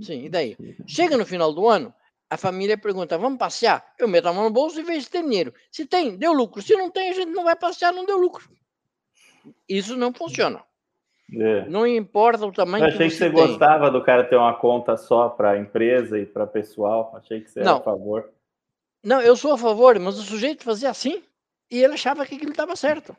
Sim, 0.00 0.26
e 0.26 0.28
daí? 0.28 0.56
Chega 0.86 1.16
no 1.16 1.26
final 1.26 1.52
do 1.52 1.66
ano, 1.66 1.92
a 2.30 2.36
família 2.36 2.78
pergunta: 2.78 3.18
vamos 3.18 3.40
passear? 3.40 3.84
Eu 3.98 4.06
meto 4.06 4.28
a 4.28 4.32
mão 4.32 4.44
no 4.44 4.50
bolso 4.52 4.78
e 4.78 4.84
vejo 4.84 5.00
se 5.00 5.10
tem 5.10 5.24
dinheiro. 5.24 5.52
Se 5.68 5.84
tem, 5.84 6.16
deu 6.16 6.32
lucro. 6.32 6.62
Se 6.62 6.76
não 6.76 6.88
tem, 6.92 7.10
a 7.10 7.12
gente 7.12 7.32
não 7.32 7.42
vai 7.42 7.56
passear, 7.56 7.92
não 7.92 8.06
deu 8.06 8.16
lucro. 8.16 8.48
Isso 9.68 9.96
não 9.96 10.12
funciona. 10.12 10.62
É. 11.34 11.68
Não 11.68 11.84
importa 11.84 12.46
o 12.46 12.52
tamanho 12.52 12.84
Eu 12.84 12.88
achei 12.90 13.08
que 13.08 13.16
você, 13.16 13.28
que 13.28 13.34
você 13.34 13.48
gostava 13.48 13.90
do 13.90 14.04
cara 14.04 14.22
ter 14.22 14.36
uma 14.36 14.54
conta 14.54 14.96
só 14.96 15.28
para 15.28 15.58
empresa 15.58 16.20
e 16.20 16.24
para 16.24 16.46
pessoal. 16.46 17.12
Achei 17.16 17.40
que 17.40 17.50
você 17.50 17.58
não. 17.64 17.72
era 17.72 17.80
a 17.80 17.82
favor. 17.82 18.30
Não, 19.02 19.20
eu 19.20 19.34
sou 19.34 19.54
a 19.54 19.58
favor, 19.58 19.98
mas 19.98 20.20
o 20.20 20.22
sujeito 20.22 20.62
fazia 20.62 20.88
assim 20.88 21.20
e 21.68 21.82
ele 21.82 21.94
achava 21.94 22.24
que 22.24 22.36
aquilo 22.36 22.52
estava 22.52 22.76
certo. 22.76 23.16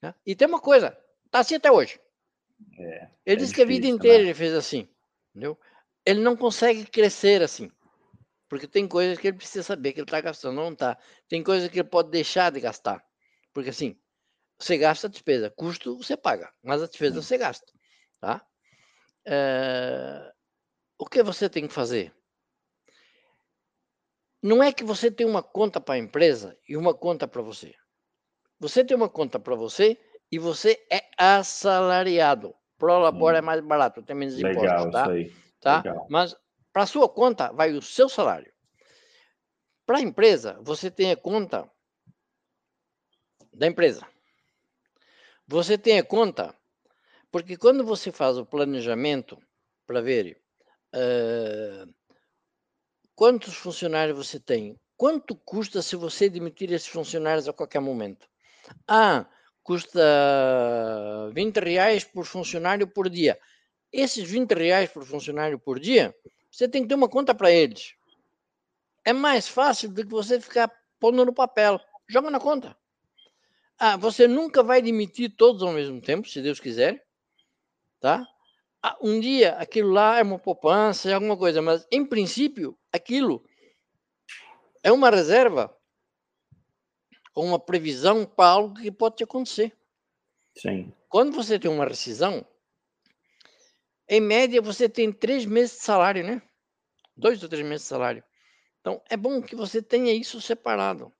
Né? 0.00 0.14
E 0.24 0.34
tem 0.34 0.48
uma 0.48 0.58
coisa, 0.58 0.96
tá 1.30 1.40
assim 1.40 1.56
até 1.56 1.70
hoje. 1.70 2.00
É, 2.78 3.10
ele 3.26 3.36
é 3.36 3.36
disse 3.36 3.54
que 3.54 3.62
a 3.62 3.66
vida 3.66 3.86
inteira 3.86 4.18
né? 4.18 4.24
ele 4.24 4.34
fez 4.34 4.54
assim, 4.54 4.88
entendeu? 5.30 5.58
Ele 6.04 6.20
não 6.20 6.36
consegue 6.36 6.84
crescer 6.86 7.42
assim, 7.42 7.70
porque 8.48 8.66
tem 8.66 8.88
coisas 8.88 9.18
que 9.18 9.28
ele 9.28 9.36
precisa 9.36 9.62
saber 9.62 9.92
que 9.92 10.00
ele 10.00 10.06
está 10.06 10.20
gastando, 10.20 10.56
não 10.56 10.72
está. 10.72 10.98
Tem 11.28 11.42
coisas 11.42 11.68
que 11.68 11.78
ele 11.78 11.88
pode 11.88 12.10
deixar 12.10 12.50
de 12.50 12.60
gastar, 12.60 13.04
porque 13.52 13.70
assim, 13.70 13.98
você 14.58 14.76
gasta 14.76 15.06
a 15.06 15.10
despesa, 15.10 15.50
custo 15.50 15.96
você 15.96 16.16
paga, 16.16 16.52
mas 16.62 16.82
a 16.82 16.86
despesa 16.86 17.22
você 17.22 17.38
gasta, 17.38 17.72
tá? 18.20 18.46
É... 19.26 20.32
O 20.98 21.06
que 21.06 21.22
você 21.22 21.48
tem 21.48 21.66
que 21.66 21.72
fazer? 21.72 22.14
Não 24.42 24.62
é 24.62 24.72
que 24.72 24.84
você 24.84 25.10
tem 25.10 25.26
uma 25.26 25.42
conta 25.42 25.80
para 25.80 25.94
a 25.94 25.98
empresa 25.98 26.58
e 26.68 26.76
uma 26.76 26.94
conta 26.94 27.28
para 27.28 27.42
você. 27.42 27.74
Você 28.58 28.84
tem 28.84 28.96
uma 28.96 29.08
conta 29.08 29.38
para 29.38 29.54
você 29.54 29.98
e 30.30 30.38
você 30.38 30.80
é 30.90 31.02
assalariado. 31.16 32.54
Prolabora 32.78 33.36
hum. 33.36 33.38
é 33.38 33.42
mais 33.42 33.60
barato, 33.60 34.02
tem 34.02 34.16
menos 34.16 34.36
Legal, 34.36 34.64
impostos, 34.64 34.92
tá? 34.92 35.02
Isso 35.02 35.10
aí. 35.10 35.32
tá? 35.60 35.76
Legal. 35.78 36.06
Mas 36.08 36.36
para 36.72 36.86
sua 36.86 37.08
conta 37.08 37.52
vai 37.52 37.72
o 37.72 37.82
seu 37.82 38.08
salário. 38.08 38.52
Para 39.84 39.98
a 39.98 40.02
empresa, 40.02 40.58
você 40.62 40.90
tem 40.90 41.10
a 41.10 41.16
conta 41.16 41.68
da 43.52 43.66
empresa. 43.66 44.06
Você 45.46 45.76
tem 45.76 45.98
a 45.98 46.04
conta, 46.04 46.54
porque 47.30 47.56
quando 47.56 47.84
você 47.84 48.12
faz 48.12 48.38
o 48.38 48.46
planejamento 48.46 49.36
para 49.84 50.00
ver 50.00 50.40
uh, 50.94 51.92
quantos 53.16 53.54
funcionários 53.54 54.16
você 54.16 54.38
tem, 54.38 54.78
quanto 54.96 55.34
custa 55.34 55.82
se 55.82 55.96
você 55.96 56.30
demitir 56.30 56.72
esses 56.72 56.86
funcionários 56.86 57.48
a 57.48 57.52
qualquer 57.52 57.80
momento. 57.80 58.28
Ah, 58.86 59.28
custa 59.62 60.00
20 61.32 61.58
reais 61.58 62.04
por 62.04 62.24
funcionário 62.24 62.86
por 62.86 63.08
dia. 63.08 63.38
Esses 63.92 64.28
20 64.28 64.52
reais 64.52 64.90
por 64.90 65.04
funcionário 65.04 65.58
por 65.58 65.78
dia, 65.78 66.14
você 66.50 66.68
tem 66.68 66.82
que 66.82 66.88
ter 66.88 66.94
uma 66.94 67.08
conta 67.08 67.34
para 67.34 67.50
eles. 67.50 67.94
É 69.04 69.12
mais 69.12 69.48
fácil 69.48 69.90
do 69.90 70.02
que 70.04 70.10
você 70.10 70.40
ficar 70.40 70.70
pondo 70.98 71.24
no 71.24 71.32
papel. 71.32 71.80
Joga 72.08 72.30
na 72.30 72.38
conta. 72.38 72.76
Ah, 73.78 73.96
você 73.96 74.28
nunca 74.28 74.62
vai 74.62 74.82
demitir 74.82 75.34
todos 75.36 75.62
ao 75.62 75.72
mesmo 75.72 76.00
tempo, 76.00 76.28
se 76.28 76.42
Deus 76.42 76.60
quiser. 76.60 77.04
Tá? 77.98 78.26
Ah, 78.82 78.96
um 79.00 79.18
dia 79.20 79.54
aquilo 79.56 79.90
lá 79.90 80.18
é 80.18 80.22
uma 80.22 80.38
poupança, 80.38 81.10
é 81.10 81.14
alguma 81.14 81.36
coisa, 81.36 81.60
mas 81.60 81.86
em 81.90 82.04
princípio 82.04 82.78
aquilo 82.92 83.44
é 84.82 84.90
uma 84.90 85.10
reserva 85.10 85.74
com 87.32 87.46
uma 87.46 87.58
previsão 87.58 88.24
para 88.24 88.50
algo 88.50 88.74
que 88.80 88.90
pode 88.90 89.16
te 89.16 89.24
acontecer. 89.24 89.76
Sim. 90.56 90.92
Quando 91.08 91.32
você 91.32 91.58
tem 91.58 91.70
uma 91.70 91.84
rescisão, 91.84 92.46
em 94.08 94.20
média 94.20 94.60
você 94.60 94.88
tem 94.88 95.12
três 95.12 95.44
meses 95.44 95.76
de 95.76 95.82
salário, 95.82 96.24
né? 96.24 96.42
Dois 97.16 97.42
ou 97.42 97.48
três 97.48 97.64
meses 97.64 97.82
de 97.82 97.88
salário. 97.88 98.24
Então 98.80 99.02
é 99.08 99.16
bom 99.16 99.40
que 99.42 99.54
você 99.54 99.82
tenha 99.82 100.12
isso 100.12 100.40
separado. 100.40 101.12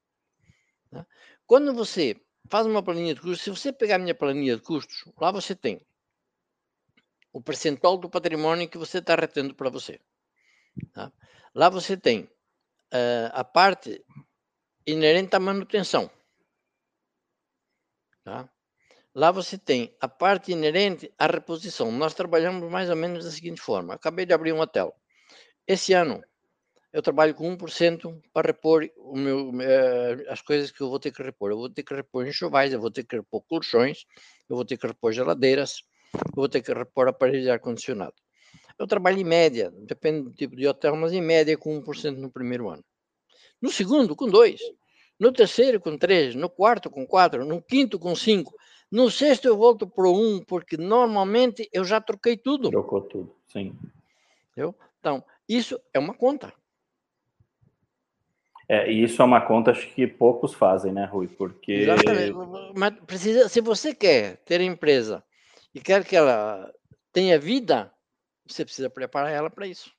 Né? 0.90 1.04
Quando 1.46 1.72
você 1.74 2.20
faz 2.48 2.66
uma 2.66 2.82
planilha 2.82 3.14
de 3.14 3.20
custos, 3.20 3.42
se 3.42 3.50
você 3.50 3.72
pegar 3.72 3.96
a 3.96 3.98
minha 3.98 4.14
planilha 4.14 4.56
de 4.56 4.62
custos, 4.62 5.04
lá 5.20 5.30
você 5.30 5.54
tem 5.54 5.80
o 7.32 7.40
percentual 7.40 7.96
do 7.96 8.10
patrimônio 8.10 8.68
que 8.68 8.78
você 8.78 8.98
está 8.98 9.14
retendo 9.14 9.54
para 9.54 9.70
você. 9.70 10.00
Tá? 10.92 11.12
Lá 11.54 11.68
você 11.68 11.96
tem 11.96 12.22
uh, 12.22 13.30
a 13.32 13.44
parte 13.44 14.04
inerente 14.90 15.34
à 15.36 15.40
manutenção. 15.40 16.10
Tá? 18.24 18.48
Lá 19.14 19.32
você 19.32 19.58
tem 19.58 19.94
a 20.00 20.08
parte 20.08 20.52
inerente 20.52 21.12
à 21.18 21.26
reposição. 21.26 21.90
Nós 21.90 22.14
trabalhamos 22.14 22.70
mais 22.70 22.88
ou 22.88 22.96
menos 22.96 23.24
da 23.24 23.30
seguinte 23.30 23.60
forma. 23.60 23.94
Acabei 23.94 24.24
de 24.24 24.32
abrir 24.32 24.52
um 24.52 24.60
hotel. 24.60 24.94
Esse 25.66 25.92
ano, 25.92 26.22
eu 26.92 27.02
trabalho 27.02 27.34
com 27.34 27.56
1% 27.56 28.20
para 28.32 28.48
repor 28.48 28.88
meu, 29.14 29.52
eh, 29.60 30.26
as 30.28 30.40
coisas 30.42 30.70
que 30.70 30.80
eu 30.80 30.88
vou 30.88 30.98
ter 30.98 31.12
que 31.12 31.22
repor. 31.22 31.50
Eu 31.50 31.56
vou 31.56 31.70
ter 31.70 31.82
que 31.82 31.94
repor 31.94 32.26
enxovais, 32.26 32.72
eu 32.72 32.80
vou 32.80 32.90
ter 32.90 33.04
que 33.04 33.16
repor 33.16 33.42
colchões, 33.48 34.04
eu 34.48 34.56
vou 34.56 34.64
ter 34.64 34.76
que 34.76 34.86
repor 34.86 35.12
geladeiras, 35.12 35.82
eu 36.14 36.34
vou 36.34 36.48
ter 36.48 36.62
que 36.62 36.72
repor 36.72 37.08
aparelhos 37.08 37.44
de 37.44 37.50
ar-condicionado. 37.50 38.14
Eu 38.78 38.86
trabalho 38.86 39.18
em 39.18 39.24
média, 39.24 39.72
depende 39.86 40.22
do 40.22 40.32
tipo 40.32 40.56
de 40.56 40.66
hotel, 40.66 40.96
mas 40.96 41.12
em 41.12 41.20
média 41.20 41.56
com 41.56 41.80
1% 41.80 42.16
no 42.16 42.30
primeiro 42.30 42.68
ano. 42.68 42.84
No 43.60 43.70
segundo, 43.70 44.16
com 44.16 44.26
2%. 44.26 44.56
No 45.20 45.30
terceiro, 45.30 45.78
com 45.78 45.98
3%. 45.98 46.34
No 46.34 46.48
quarto, 46.48 46.88
com 46.88 47.06
4%. 47.06 47.44
No 47.44 47.60
quinto, 47.60 47.98
com 47.98 48.14
5%. 48.14 48.46
No 48.90 49.10
sexto, 49.10 49.46
eu 49.46 49.56
volto 49.56 49.86
para 49.86 50.08
o 50.08 50.14
1%, 50.14 50.44
porque 50.46 50.76
normalmente 50.76 51.68
eu 51.72 51.84
já 51.84 52.00
troquei 52.00 52.36
tudo. 52.36 52.70
Trocou 52.70 53.02
tudo, 53.02 53.36
sim. 53.46 53.72
Entendeu? 54.50 54.74
Então, 54.98 55.22
isso 55.48 55.78
é 55.94 55.98
uma 55.98 56.14
conta. 56.14 56.52
É, 58.68 58.90
e 58.90 59.02
isso 59.02 59.20
é 59.20 59.24
uma 59.24 59.40
conta 59.40 59.72
acho 59.72 59.88
que 59.94 60.06
poucos 60.06 60.54
fazem, 60.54 60.92
né, 60.92 61.04
Rui? 61.04 61.28
Porque. 61.28 61.72
Exatamente. 61.72 62.36
Mas 62.74 62.94
precisa, 63.00 63.48
se 63.48 63.60
você 63.60 63.94
quer 63.94 64.38
ter 64.38 64.60
empresa 64.60 65.22
e 65.74 65.80
quer 65.80 66.04
que 66.04 66.16
ela 66.16 66.72
tenha 67.12 67.38
vida, 67.38 67.92
você 68.46 68.64
precisa 68.64 68.88
preparar 68.88 69.32
ela 69.32 69.50
para 69.50 69.66
isso. 69.66 69.92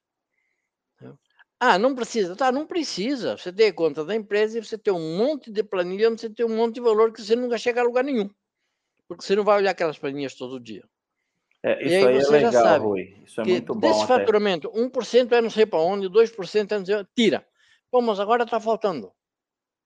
Ah, 1.63 1.77
não 1.77 1.93
precisa. 1.93 2.35
Tá, 2.35 2.51
não 2.51 2.65
precisa. 2.65 3.37
Você 3.37 3.53
tem 3.53 3.71
conta 3.71 4.03
da 4.03 4.15
empresa 4.15 4.57
e 4.57 4.63
você 4.65 4.79
tem 4.79 4.91
um 4.91 5.15
monte 5.15 5.51
de 5.51 5.61
planilha, 5.61 6.09
você 6.09 6.27
tem 6.27 6.43
um 6.43 6.57
monte 6.57 6.75
de 6.75 6.81
valor 6.81 7.13
que 7.13 7.21
você 7.21 7.35
nunca 7.35 7.55
chega 7.55 7.81
a 7.81 7.83
lugar 7.83 8.03
nenhum. 8.03 8.27
Porque 9.07 9.23
você 9.23 9.35
não 9.35 9.43
vai 9.43 9.57
olhar 9.57 9.69
aquelas 9.69 9.99
planilhas 9.99 10.33
todo 10.33 10.59
dia. 10.59 10.83
É, 11.61 11.85
isso 11.85 12.07
aí, 12.07 12.17
aí 12.17 12.17
é 12.17 12.27
legal, 12.29 12.81
Rui. 12.81 13.15
Isso 13.23 13.41
é 13.41 13.43
muito 13.43 13.75
bom. 13.75 13.79
Desse 13.79 14.01
até. 14.01 14.07
faturamento, 14.07 14.71
1% 14.71 15.31
é 15.33 15.39
não 15.39 15.51
sei 15.51 15.67
para 15.67 15.79
onde, 15.79 16.09
2% 16.09 16.71
é 16.71 16.79
não 16.79 16.85
sei 16.85 17.05
tira. 17.15 17.47
Pô, 17.91 18.01
mas 18.01 18.19
agora 18.19 18.43
está 18.43 18.59
faltando. 18.59 19.11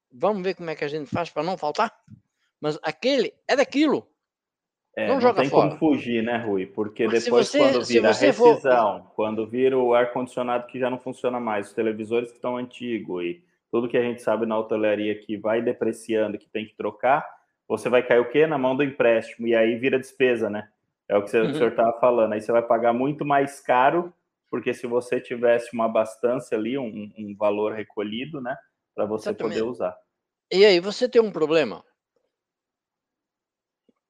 Vamos 0.09 0.43
ver 0.43 0.55
como 0.55 0.69
é 0.69 0.75
que 0.77 0.85
a 0.85 0.87
gente 0.87 1.09
faz 1.09 1.29
para 1.29 1.43
não 1.43 1.57
faltar? 1.57 1.93
Mas 2.61 2.79
aquele 2.83 3.33
é 3.49 3.57
daquilo. 3.57 4.07
É, 4.95 5.07
não, 5.07 5.15
não 5.15 5.21
joga 5.21 5.41
tem 5.41 5.49
fora. 5.49 5.69
como 5.69 5.79
fugir, 5.79 6.23
né, 6.23 6.37
Rui? 6.37 6.65
Porque 6.65 7.05
Mas 7.05 7.25
depois, 7.25 7.47
você, 7.47 7.57
quando 7.57 7.83
vira 7.83 8.09
a 8.09 8.13
rescisão, 8.13 9.03
for... 9.03 9.11
quando 9.15 9.45
vira 9.45 9.77
o 9.77 9.93
ar-condicionado 9.93 10.67
que 10.67 10.79
já 10.79 10.89
não 10.89 10.97
funciona 10.97 11.39
mais, 11.39 11.67
os 11.67 11.73
televisores 11.73 12.29
que 12.29 12.37
estão 12.37 12.55
antigos 12.55 13.23
e 13.23 13.43
tudo 13.69 13.89
que 13.89 13.97
a 13.97 14.01
gente 14.01 14.21
sabe 14.21 14.45
na 14.45 14.57
hotelaria 14.57 15.13
que 15.15 15.35
vai 15.35 15.61
depreciando, 15.61 16.37
que 16.37 16.47
tem 16.47 16.65
que 16.65 16.75
trocar, 16.75 17.27
você 17.67 17.89
vai 17.89 18.03
cair 18.03 18.19
o 18.19 18.29
quê? 18.29 18.47
Na 18.47 18.57
mão 18.57 18.75
do 18.75 18.83
empréstimo. 18.83 19.47
E 19.47 19.55
aí 19.55 19.75
vira 19.75 19.99
despesa, 19.99 20.49
né? 20.49 20.69
É 21.09 21.17
o 21.17 21.23
que 21.23 21.35
uhum. 21.35 21.51
o 21.51 21.53
senhor 21.53 21.71
estava 21.71 21.99
falando. 21.99 22.33
Aí 22.33 22.41
você 22.41 22.51
vai 22.51 22.61
pagar 22.61 22.93
muito 22.93 23.25
mais 23.25 23.59
caro 23.59 24.13
porque 24.55 24.73
se 24.73 24.87
você 24.87 25.19
tivesse 25.19 25.73
uma 25.73 25.83
abastança 25.83 26.55
ali, 26.55 26.77
um, 26.77 27.11
um 27.17 27.35
valor 27.37 27.73
recolhido, 27.73 28.39
né, 28.39 28.55
para 28.95 29.05
você 29.05 29.29
Exatamente. 29.29 29.59
poder 29.59 29.69
usar. 29.69 29.97
E 30.49 30.63
aí, 30.63 30.79
você 30.79 31.09
tem 31.09 31.21
um 31.21 31.29
problema. 31.29 31.83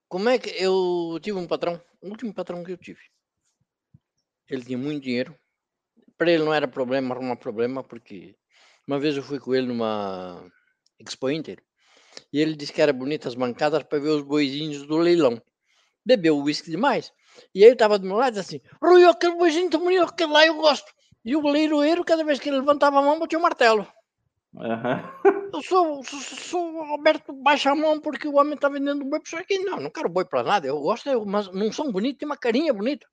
Como 0.07 0.29
é 0.29 0.37
que 0.37 0.49
eu 0.51 1.19
tive 1.21 1.37
um 1.37 1.47
patrão, 1.47 1.81
o 2.01 2.09
último 2.09 2.33
patrão 2.33 2.63
que 2.63 2.71
eu 2.71 2.77
tive. 2.77 3.01
Ele 4.49 4.63
tinha 4.63 4.77
muito 4.77 5.03
dinheiro. 5.03 5.35
Para 6.17 6.31
ele 6.31 6.43
não 6.43 6.53
era 6.53 6.67
problema 6.67 7.15
arrumar 7.15 7.35
problema, 7.35 7.83
porque 7.83 8.35
uma 8.87 8.99
vez 8.99 9.17
eu 9.17 9.23
fui 9.23 9.39
com 9.39 9.53
ele 9.53 9.67
numa 9.67 10.45
Expo 10.99 11.29
Inter 11.29 11.61
e 12.31 12.39
ele 12.39 12.55
disse 12.55 12.71
que 12.71 12.81
era 12.81 12.93
bonita 12.93 13.27
as 13.27 13.35
bancadas 13.35 13.83
para 13.83 13.99
ver 13.99 14.09
os 14.09 14.21
boizinhos 14.21 14.85
do 14.85 14.97
leilão. 14.97 15.41
Bebeu 16.05 16.37
uísque 16.37 16.69
demais. 16.69 17.11
E 17.53 17.63
aí 17.63 17.69
eu 17.69 17.73
estava 17.73 17.99
do 17.99 18.05
meu 18.05 18.17
lado 18.17 18.39
assim, 18.39 18.61
Rui, 18.81 19.03
aquele 19.05 19.35
beijinho 19.35 19.69
tão 19.69 19.81
bonito, 19.81 20.03
aquele 20.03 20.31
lá 20.31 20.45
eu 20.45 20.55
gosto. 20.55 20.93
E 21.23 21.35
o 21.35 21.41
leiloeiro, 21.41 22.05
cada 22.05 22.23
vez 22.23 22.39
que 22.39 22.49
ele 22.49 22.59
levantava 22.59 22.99
a 22.99 23.01
mão, 23.01 23.19
batia 23.19 23.37
o 23.37 23.41
um 23.41 23.43
martelo. 23.43 23.87
Uhum. 24.55 25.51
Eu 25.53 25.61
sou, 25.61 26.03
sou, 26.03 26.19
sou 26.19 26.81
Alberto, 26.83 27.33
baixa 27.33 27.71
a 27.71 27.75
mão 27.75 27.99
porque 27.99 28.27
o 28.27 28.35
homem 28.35 28.53
está 28.53 28.69
vendendo 28.69 29.03
boi 29.03 29.19
para 29.19 29.27
isso 29.27 29.37
aqui. 29.37 29.59
Não, 29.59 29.79
não 29.79 29.89
quero 29.89 30.09
boi 30.09 30.25
para 30.25 30.43
nada, 30.43 30.67
eu 30.67 30.79
gosto, 30.79 31.09
eu, 31.09 31.25
mas 31.25 31.51
não 31.51 31.71
são 31.71 31.91
bonitos, 31.91 32.19
tem 32.19 32.25
uma 32.25 32.37
carinha 32.37 32.73
bonita. 32.73 33.05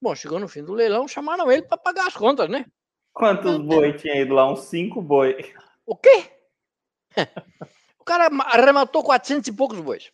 Bom, 0.00 0.14
chegou 0.14 0.38
no 0.38 0.48
fim 0.48 0.62
do 0.62 0.72
leilão, 0.72 1.08
chamaram 1.08 1.50
ele 1.50 1.62
para 1.62 1.78
pagar 1.78 2.06
as 2.06 2.14
contas, 2.14 2.48
né? 2.48 2.66
Quantos 3.12 3.58
boi 3.58 3.92
tinha 3.94 4.20
ido 4.20 4.34
lá? 4.34 4.50
Uns 4.50 4.64
cinco 4.64 5.00
boi. 5.00 5.52
O 5.86 5.96
quê? 5.96 6.30
o 7.98 8.04
cara 8.04 8.28
arrematou 8.46 9.02
400 9.02 9.48
e 9.48 9.52
poucos 9.52 9.80
bois. 9.80 10.12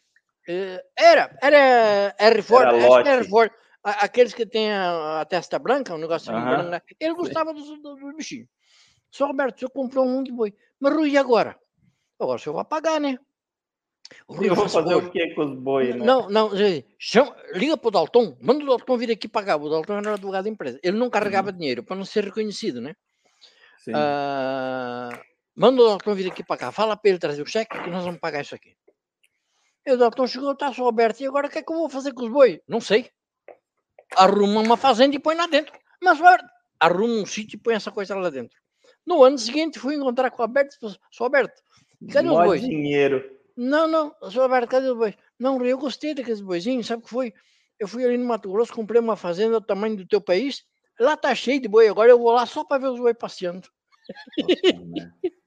Eh, 0.48 0.84
era, 0.96 1.36
era 1.42 2.14
R-Ford, 2.18 2.68
era 3.06 3.16
R-Ford. 3.16 3.50
Aqueles 3.82 4.34
que 4.34 4.44
têm 4.44 4.70
a, 4.70 5.22
a, 5.22 5.24
testa 5.24 5.58
branca, 5.58 5.94
um 5.94 5.98
negócio 5.98 6.32
uhum. 6.32 6.44
branco, 6.44 6.86
ele 7.00 7.14
gostava 7.14 7.54
dos 7.54 7.66
do, 7.80 7.96
do 7.96 8.16
bichinhos. 8.16 8.48
Só 9.10 9.26
Roberto, 9.26 9.60
você 9.60 9.68
comprou 9.68 10.06
um 10.06 10.22
de 10.22 10.32
boi. 10.32 10.54
Mas 10.78 10.94
Rui, 10.94 11.10
e 11.10 11.18
agora? 11.18 11.58
Agora 12.18 12.36
o 12.36 12.38
senhor 12.38 12.54
vai 12.54 12.64
pagar, 12.64 13.00
né? 13.00 13.18
O 14.26 14.42
eu 14.42 14.54
vou 14.54 14.68
fazer 14.68 14.94
o 14.94 15.10
que 15.10 15.34
com 15.34 15.42
os 15.42 15.54
boi, 15.58 15.92
né? 15.92 16.04
Não, 16.04 16.28
não, 16.28 16.50
chama, 16.98 17.34
liga 17.54 17.76
para 17.76 17.88
o 17.88 17.90
Dalton, 17.90 18.36
manda 18.40 18.64
o 18.64 18.66
Dalton 18.66 18.96
vir 18.96 19.10
aqui 19.10 19.28
pagar. 19.28 19.56
O 19.56 19.68
Dalton 19.68 19.98
era 19.98 20.14
advogado 20.14 20.44
da 20.44 20.50
empresa. 20.50 20.80
Ele 20.82 20.96
não 20.96 21.08
carregava 21.08 21.50
uhum. 21.50 21.56
dinheiro 21.56 21.82
para 21.82 21.96
não 21.96 22.04
ser 22.04 22.24
reconhecido, 22.24 22.80
né? 22.80 22.94
Sim. 23.78 23.92
Uh, 23.92 25.18
manda 25.54 25.80
o 25.80 25.88
Dalton 25.88 26.14
vir 26.14 26.30
aqui 26.30 26.42
pagar. 26.42 26.72
Fala 26.72 26.96
para 26.96 27.10
ele 27.10 27.18
trazer 27.18 27.42
o 27.42 27.46
cheque 27.46 27.80
que 27.80 27.90
nós 27.90 28.04
vamos 28.04 28.20
pagar 28.20 28.42
isso 28.42 28.54
aqui. 28.54 28.76
E 29.86 29.92
o 29.92 29.96
Dalton 29.96 30.26
chegou, 30.26 30.52
está 30.52 30.72
só 30.72 30.88
aberto. 30.88 31.20
E 31.20 31.26
agora 31.26 31.46
o 31.46 31.50
que 31.50 31.58
é 31.58 31.62
que 31.62 31.72
eu 31.72 31.76
vou 31.76 31.88
fazer 31.88 32.12
com 32.12 32.24
os 32.24 32.30
boi? 32.30 32.60
Não 32.68 32.80
sei. 32.80 33.10
Arruma 34.16 34.60
uma 34.60 34.76
fazenda 34.76 35.16
e 35.16 35.18
põe 35.18 35.34
lá 35.34 35.46
dentro. 35.46 35.72
Mas 36.02 36.18
arruma 36.78 37.14
um 37.14 37.26
sítio 37.26 37.56
e 37.56 37.60
põe 37.60 37.74
essa 37.74 37.90
coisa 37.90 38.14
lá 38.14 38.28
dentro. 38.28 38.59
No 39.06 39.22
ano 39.24 39.38
seguinte 39.38 39.78
fui 39.78 39.94
encontrar 39.94 40.30
com 40.30 40.42
o 40.42 40.44
Alberto 40.44 40.76
e 40.76 40.88
sou 41.10 41.24
Alberto, 41.24 41.60
cadê 42.12 42.28
os 42.28 42.34
bois? 42.34 42.60
dinheiro. 42.60 43.38
Não, 43.56 43.86
não, 43.86 44.14
sou 44.30 44.42
Alberto, 44.42 44.68
cadê 44.68 44.88
os 44.88 44.96
bois? 44.96 45.14
Não, 45.38 45.64
eu 45.64 45.78
gostei 45.78 46.14
daqueles 46.14 46.40
boizinhos, 46.40 46.86
sabe 46.86 47.02
o 47.02 47.04
que 47.04 47.10
foi? 47.10 47.34
Eu 47.78 47.88
fui 47.88 48.04
ali 48.04 48.16
no 48.16 48.26
Mato 48.26 48.50
Grosso, 48.50 48.72
comprei 48.72 49.00
uma 49.00 49.16
fazenda 49.16 49.58
do 49.58 49.66
tamanho 49.66 49.96
do 49.96 50.06
teu 50.06 50.20
país, 50.20 50.64
lá 50.98 51.16
tá 51.16 51.34
cheio 51.34 51.60
de 51.60 51.68
boi, 51.68 51.88
agora 51.88 52.10
eu 52.10 52.18
vou 52.18 52.30
lá 52.30 52.44
só 52.46 52.64
para 52.64 52.78
ver 52.78 52.88
os 52.88 53.00
boi 53.00 53.14
passeando. 53.14 53.68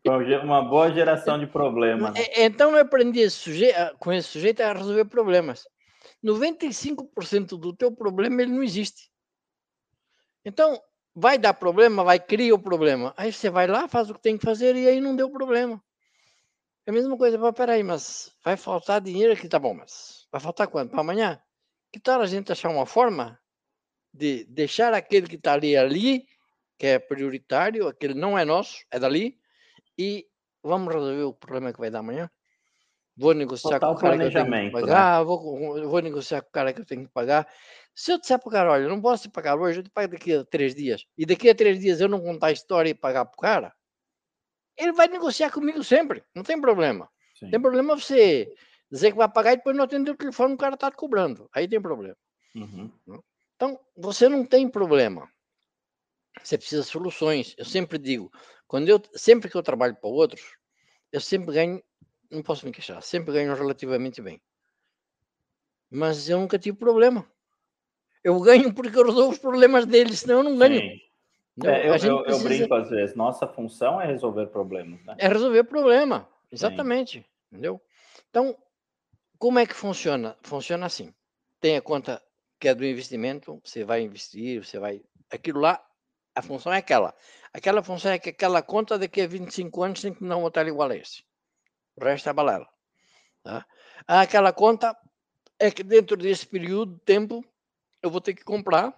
Nossa, 0.05 0.39
uma 0.43 0.61
boa 0.61 0.91
geração 0.91 1.39
de 1.39 1.47
problemas. 1.47 2.13
Né? 2.13 2.21
É, 2.21 2.45
então 2.45 2.71
eu 2.71 2.81
aprendi 2.81 3.19
esse 3.19 3.37
sujeito, 3.37 3.77
com 3.99 4.11
esse 4.11 4.27
sujeito 4.29 4.61
a 4.61 4.73
resolver 4.73 5.05
problemas. 5.05 5.65
95% 6.23 7.59
do 7.59 7.73
teu 7.73 7.91
problema 7.91 8.41
ele 8.41 8.51
não 8.51 8.63
existe. 8.63 9.09
Então, 10.45 10.81
vai 11.15 11.37
dar 11.37 11.53
problema, 11.53 12.03
vai 12.03 12.19
criar 12.19 12.55
o 12.55 12.59
problema. 12.59 13.13
Aí 13.17 13.31
você 13.31 13.49
vai 13.49 13.67
lá, 13.67 13.87
faz 13.87 14.09
o 14.09 14.13
que 14.13 14.21
tem 14.21 14.37
que 14.37 14.45
fazer 14.45 14.75
e 14.75 14.87
aí 14.87 14.99
não 14.99 15.15
deu 15.15 15.29
problema. 15.29 15.81
É 16.85 16.91
a 16.91 16.93
mesma 16.93 17.17
coisa, 17.17 17.53
peraí, 17.53 17.83
mas 17.83 18.31
vai 18.43 18.57
faltar 18.57 18.99
dinheiro 18.99 19.33
aqui, 19.33 19.47
tá 19.47 19.57
bom, 19.57 19.73
mas 19.73 20.27
vai 20.31 20.41
faltar 20.41 20.67
quanto? 20.67 20.91
Para 20.91 20.99
amanhã? 20.99 21.41
Que 21.91 21.99
tal 21.99 22.21
a 22.21 22.25
gente 22.25 22.51
achar 22.51 22.69
uma 22.69 22.85
forma 22.85 23.39
de 24.13 24.43
deixar 24.45 24.93
aquele 24.93 25.27
que 25.27 25.35
está 25.35 25.53
ali 25.53 25.77
ali 25.77 26.25
que 26.77 26.87
é 26.87 26.99
prioritário, 26.99 27.87
aquele 27.87 28.13
não 28.13 28.37
é 28.37 28.43
nosso, 28.43 28.83
é 28.91 28.99
dali, 28.99 29.39
e 29.97 30.27
vamos 30.61 30.93
resolver 30.93 31.23
o 31.23 31.33
problema 31.33 31.71
que 31.71 31.79
vai 31.79 31.89
dar 31.89 31.99
amanhã. 31.99 32.29
Vou 33.15 33.33
negociar 33.33 33.79
Total 33.79 33.93
com 33.93 33.99
o 33.99 34.01
cara 34.01 34.17
que 34.17 34.23
eu 34.23 34.31
tenho 34.31 34.45
que 34.45 34.51
né? 34.51 34.69
pagar, 34.71 35.19
né? 35.19 35.25
vou, 35.25 35.87
vou 35.87 36.01
negociar 36.01 36.41
com 36.41 36.49
o 36.49 36.51
cara 36.51 36.73
que 36.73 36.81
eu 36.81 36.85
tenho 36.85 37.05
que 37.05 37.13
pagar. 37.13 37.47
Se 37.95 38.11
eu 38.11 38.19
disser 38.19 38.39
para 38.39 38.47
o 38.47 38.51
cara, 38.51 38.71
olha, 38.71 38.87
não 38.87 38.99
posso 38.99 39.23
te 39.23 39.29
pagar 39.29 39.55
hoje, 39.55 39.79
eu 39.79 39.83
te 39.83 39.89
pago 39.91 40.13
daqui 40.13 40.33
a 40.33 40.43
três 40.43 40.73
dias, 40.73 41.05
e 41.15 41.25
daqui 41.25 41.47
a 41.47 41.53
três 41.53 41.79
dias 41.79 42.01
eu 42.01 42.09
não 42.09 42.19
contar 42.19 42.47
a 42.47 42.51
história 42.51 42.89
e 42.89 42.95
pagar 42.95 43.25
para 43.25 43.37
o 43.37 43.41
cara, 43.41 43.73
ele 44.75 44.93
vai 44.93 45.07
negociar 45.07 45.51
comigo 45.51 45.83
sempre, 45.83 46.23
não 46.35 46.41
tem 46.41 46.59
problema. 46.59 47.07
Sim. 47.35 47.51
Tem 47.51 47.61
problema 47.61 47.95
você 47.95 48.51
dizer 48.91 49.11
que 49.11 49.17
vai 49.17 49.29
pagar 49.29 49.53
e 49.53 49.57
depois 49.57 49.75
não 49.75 49.83
atender 49.83 50.11
o 50.11 50.17
telefone, 50.17 50.53
o 50.53 50.57
cara 50.57 50.75
está 50.75 50.89
te 50.89 50.97
cobrando. 50.97 51.49
Aí 51.53 51.67
tem 51.67 51.81
problema. 51.81 52.17
Uhum. 52.55 52.91
Então, 53.55 53.79
você 53.95 54.27
não 54.27 54.45
tem 54.45 54.69
problema. 54.69 55.27
Você 56.43 56.57
precisa 56.57 56.81
de 56.81 56.87
soluções. 56.87 57.55
Eu 57.57 57.65
sempre 57.65 57.97
digo, 57.97 58.31
quando 58.67 58.89
eu, 58.89 59.01
sempre 59.13 59.49
que 59.49 59.55
eu 59.55 59.63
trabalho 59.63 59.95
para 59.95 60.09
outros, 60.09 60.41
eu 61.11 61.21
sempre 61.21 61.53
ganho, 61.53 61.83
não 62.33 62.43
posso 62.43 62.65
me 62.65 62.71
queixar, 62.71 63.01
sempre 63.01 63.33
ganho 63.33 63.53
relativamente 63.55 64.21
bem. 64.21 64.41
Mas 65.89 66.27
eu 66.27 66.39
nunca 66.39 66.57
tive 66.57 66.77
problema. 66.77 67.25
Eu 68.23 68.39
ganho 68.39 68.73
porque 68.73 68.97
eu 68.97 69.05
resolvo 69.05 69.31
os 69.31 69.37
problemas 69.37 69.85
deles, 69.85 70.19
senão 70.19 70.37
eu 70.37 70.43
não 70.43 70.57
ganho. 70.57 70.81
É, 70.81 71.01
eu, 71.57 71.65
eu, 71.65 71.89
precisa... 71.91 72.11
eu, 72.11 72.39
brinco 72.39 72.73
às 72.73 72.89
vezes, 72.89 73.15
nossa 73.15 73.47
função 73.47 74.01
é 74.01 74.07
resolver 74.07 74.47
problemas. 74.47 75.03
Né? 75.05 75.15
É 75.19 75.27
resolver 75.27 75.63
problema, 75.65 76.27
exatamente. 76.51 77.19
Sim. 77.19 77.25
Entendeu? 77.51 77.81
Então, 78.29 78.57
como 79.37 79.59
é 79.59 79.65
que 79.65 79.75
funciona? 79.75 80.35
Funciona 80.41 80.87
assim. 80.87 81.13
Tem 81.61 81.77
a 81.77 81.81
conta 81.81 82.21
que 82.59 82.67
é 82.67 82.73
do 82.73 82.83
investimento, 82.83 83.61
você 83.63 83.83
vai 83.83 84.01
investir, 84.01 84.63
você 84.63 84.79
vai. 84.79 85.01
Aquilo 85.29 85.59
lá 85.59 85.83
a 86.35 86.41
função 86.41 86.73
é 86.73 86.77
aquela. 86.77 87.13
Aquela 87.53 87.83
função 87.83 88.11
é 88.11 88.19
que 88.19 88.29
aquela 88.29 88.61
conta 88.61 88.97
daqui 88.97 89.21
a 89.21 89.27
25 89.27 89.83
anos 89.83 90.01
tem 90.01 90.13
que 90.13 90.23
não 90.23 90.41
um 90.41 90.45
hotel 90.45 90.67
igual 90.67 90.89
a 90.89 90.95
esse. 90.95 91.23
O 91.95 92.03
resto 92.03 92.29
é 92.29 92.33
balela. 92.33 92.67
Tá? 93.43 93.65
Aquela 94.07 94.51
conta 94.51 94.97
é 95.59 95.69
que 95.71 95.83
dentro 95.83 96.17
desse 96.17 96.45
período 96.45 96.95
de 96.95 97.01
tempo 97.01 97.45
eu 98.01 98.09
vou 98.09 98.21
ter 98.21 98.33
que 98.33 98.43
comprar 98.43 98.93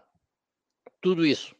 tudo 1.02 1.26
isso. 1.26 1.56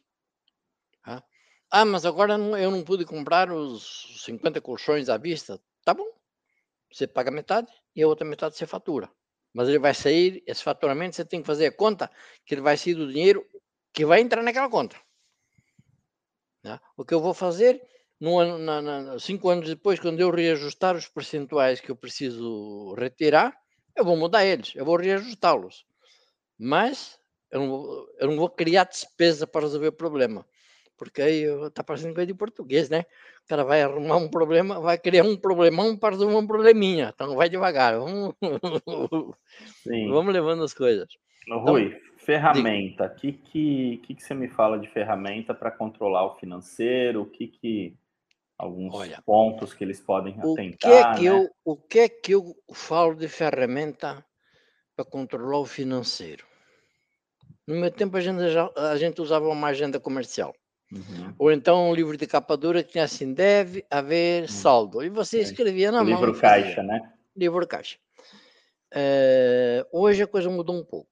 Tá? 1.04 1.22
Ah, 1.70 1.84
mas 1.84 2.04
agora 2.04 2.34
eu 2.34 2.70
não 2.70 2.82
pude 2.82 3.04
comprar 3.04 3.52
os 3.52 4.24
50 4.24 4.60
colchões 4.60 5.08
à 5.08 5.16
vista. 5.16 5.60
Tá 5.84 5.94
bom. 5.94 6.08
Você 6.92 7.06
paga 7.06 7.30
metade 7.30 7.70
e 7.94 8.02
a 8.02 8.08
outra 8.08 8.26
metade 8.26 8.56
você 8.56 8.66
fatura. 8.66 9.10
Mas 9.52 9.68
ele 9.68 9.78
vai 9.78 9.94
sair, 9.94 10.42
esse 10.46 10.62
faturamento 10.62 11.16
você 11.16 11.24
tem 11.24 11.40
que 11.40 11.46
fazer 11.46 11.66
a 11.66 11.72
conta 11.72 12.10
que 12.44 12.54
ele 12.54 12.60
vai 12.60 12.76
sair 12.76 12.94
do 12.94 13.10
dinheiro 13.10 13.46
que 13.92 14.04
vai 14.04 14.20
entrar 14.20 14.42
naquela 14.42 14.68
conta. 14.68 14.96
Tá? 16.62 16.80
O 16.96 17.04
que 17.04 17.14
eu 17.14 17.20
vou 17.20 17.32
fazer, 17.32 17.80
no 18.20 18.38
ano, 18.38 18.58
na, 18.58 18.80
na, 18.80 19.18
cinco 19.18 19.48
anos 19.48 19.68
depois, 19.68 20.00
quando 20.00 20.20
eu 20.20 20.30
reajustar 20.30 20.96
os 20.96 21.08
percentuais 21.08 21.80
que 21.80 21.90
eu 21.90 21.96
preciso 21.96 22.94
retirar, 22.94 23.54
eu 23.94 24.04
vou 24.04 24.16
mudar 24.16 24.44
eles, 24.44 24.72
eu 24.74 24.84
vou 24.84 24.96
reajustá-los. 24.96 25.84
Mas 26.58 27.18
eu 27.50 27.60
não, 27.60 27.68
vou, 27.68 28.08
eu 28.18 28.28
não 28.28 28.36
vou 28.36 28.50
criar 28.50 28.84
despesa 28.84 29.46
para 29.46 29.62
resolver 29.62 29.88
o 29.88 29.92
problema. 29.92 30.46
Porque 30.96 31.20
aí 31.20 31.42
está 31.66 31.84
parecendo 31.84 32.14
coisa 32.14 32.26
de 32.26 32.34
português, 32.34 32.88
né? 32.88 33.04
O 33.44 33.48
cara 33.48 33.64
vai 33.64 33.82
arrumar 33.82 34.16
um 34.16 34.30
problema, 34.30 34.80
vai 34.80 34.96
criar 34.96 35.24
um 35.24 35.36
problemão 35.36 35.96
para 35.96 36.14
resolver 36.14 36.36
um 36.36 36.46
probleminha. 36.46 37.12
Então 37.14 37.36
vai 37.36 37.50
devagar. 37.50 37.98
Vamos, 37.98 38.34
vamos 40.10 40.32
levando 40.32 40.64
as 40.64 40.72
coisas. 40.72 41.06
Rui, 41.48 41.88
então, 41.88 42.00
ferramenta. 42.16 43.06
O 43.06 43.14
que, 43.14 43.32
que, 43.32 44.00
que, 44.04 44.14
que 44.14 44.22
você 44.22 44.34
me 44.34 44.48
fala 44.48 44.78
de 44.78 44.88
ferramenta 44.88 45.54
para 45.54 45.70
controlar 45.70 46.24
o 46.24 46.34
financeiro? 46.36 47.22
O 47.22 47.26
que, 47.26 47.46
que 47.46 47.94
alguns 48.58 48.94
Olha, 48.94 49.22
pontos 49.24 49.74
que 49.74 49.84
eles 49.84 50.00
podem 50.00 50.34
atentar? 50.38 50.52
O 50.52 50.76
que, 50.78 50.86
é 50.88 51.14
que, 51.14 51.22
né? 51.22 51.28
eu, 51.28 51.50
o 51.64 51.76
que 51.76 51.98
é 51.98 52.08
que 52.08 52.32
eu 52.32 52.56
falo 52.72 53.14
de 53.14 53.28
ferramenta 53.28 54.24
para 54.94 55.04
controlar 55.04 55.58
o 55.58 55.66
financeiro? 55.66 56.46
No 57.66 57.76
meu 57.76 57.90
tempo, 57.90 58.16
a 58.16 58.20
gente, 58.20 58.40
a 58.76 58.96
gente 58.96 59.20
usava 59.20 59.48
uma 59.48 59.68
agenda 59.68 59.98
comercial. 59.98 60.54
Uhum. 60.92 61.34
Ou 61.36 61.50
então 61.50 61.90
um 61.90 61.94
livro 61.94 62.16
de 62.16 62.26
capa 62.26 62.56
dura 62.56 62.82
que 62.82 62.92
tinha 62.92 63.04
assim: 63.04 63.34
deve 63.34 63.84
haver 63.90 64.42
uhum. 64.42 64.48
saldo. 64.48 65.02
E 65.02 65.08
você 65.08 65.40
escrevia 65.40 65.90
na 65.90 66.04
mão. 66.04 66.14
Livro 66.14 66.38
caixa, 66.38 66.82
né? 66.82 67.12
Livro 67.36 67.66
caixa. 67.66 67.98
É, 68.94 69.84
hoje 69.92 70.22
a 70.22 70.26
coisa 70.28 70.48
mudou 70.48 70.76
um 70.76 70.84
pouco. 70.84 71.10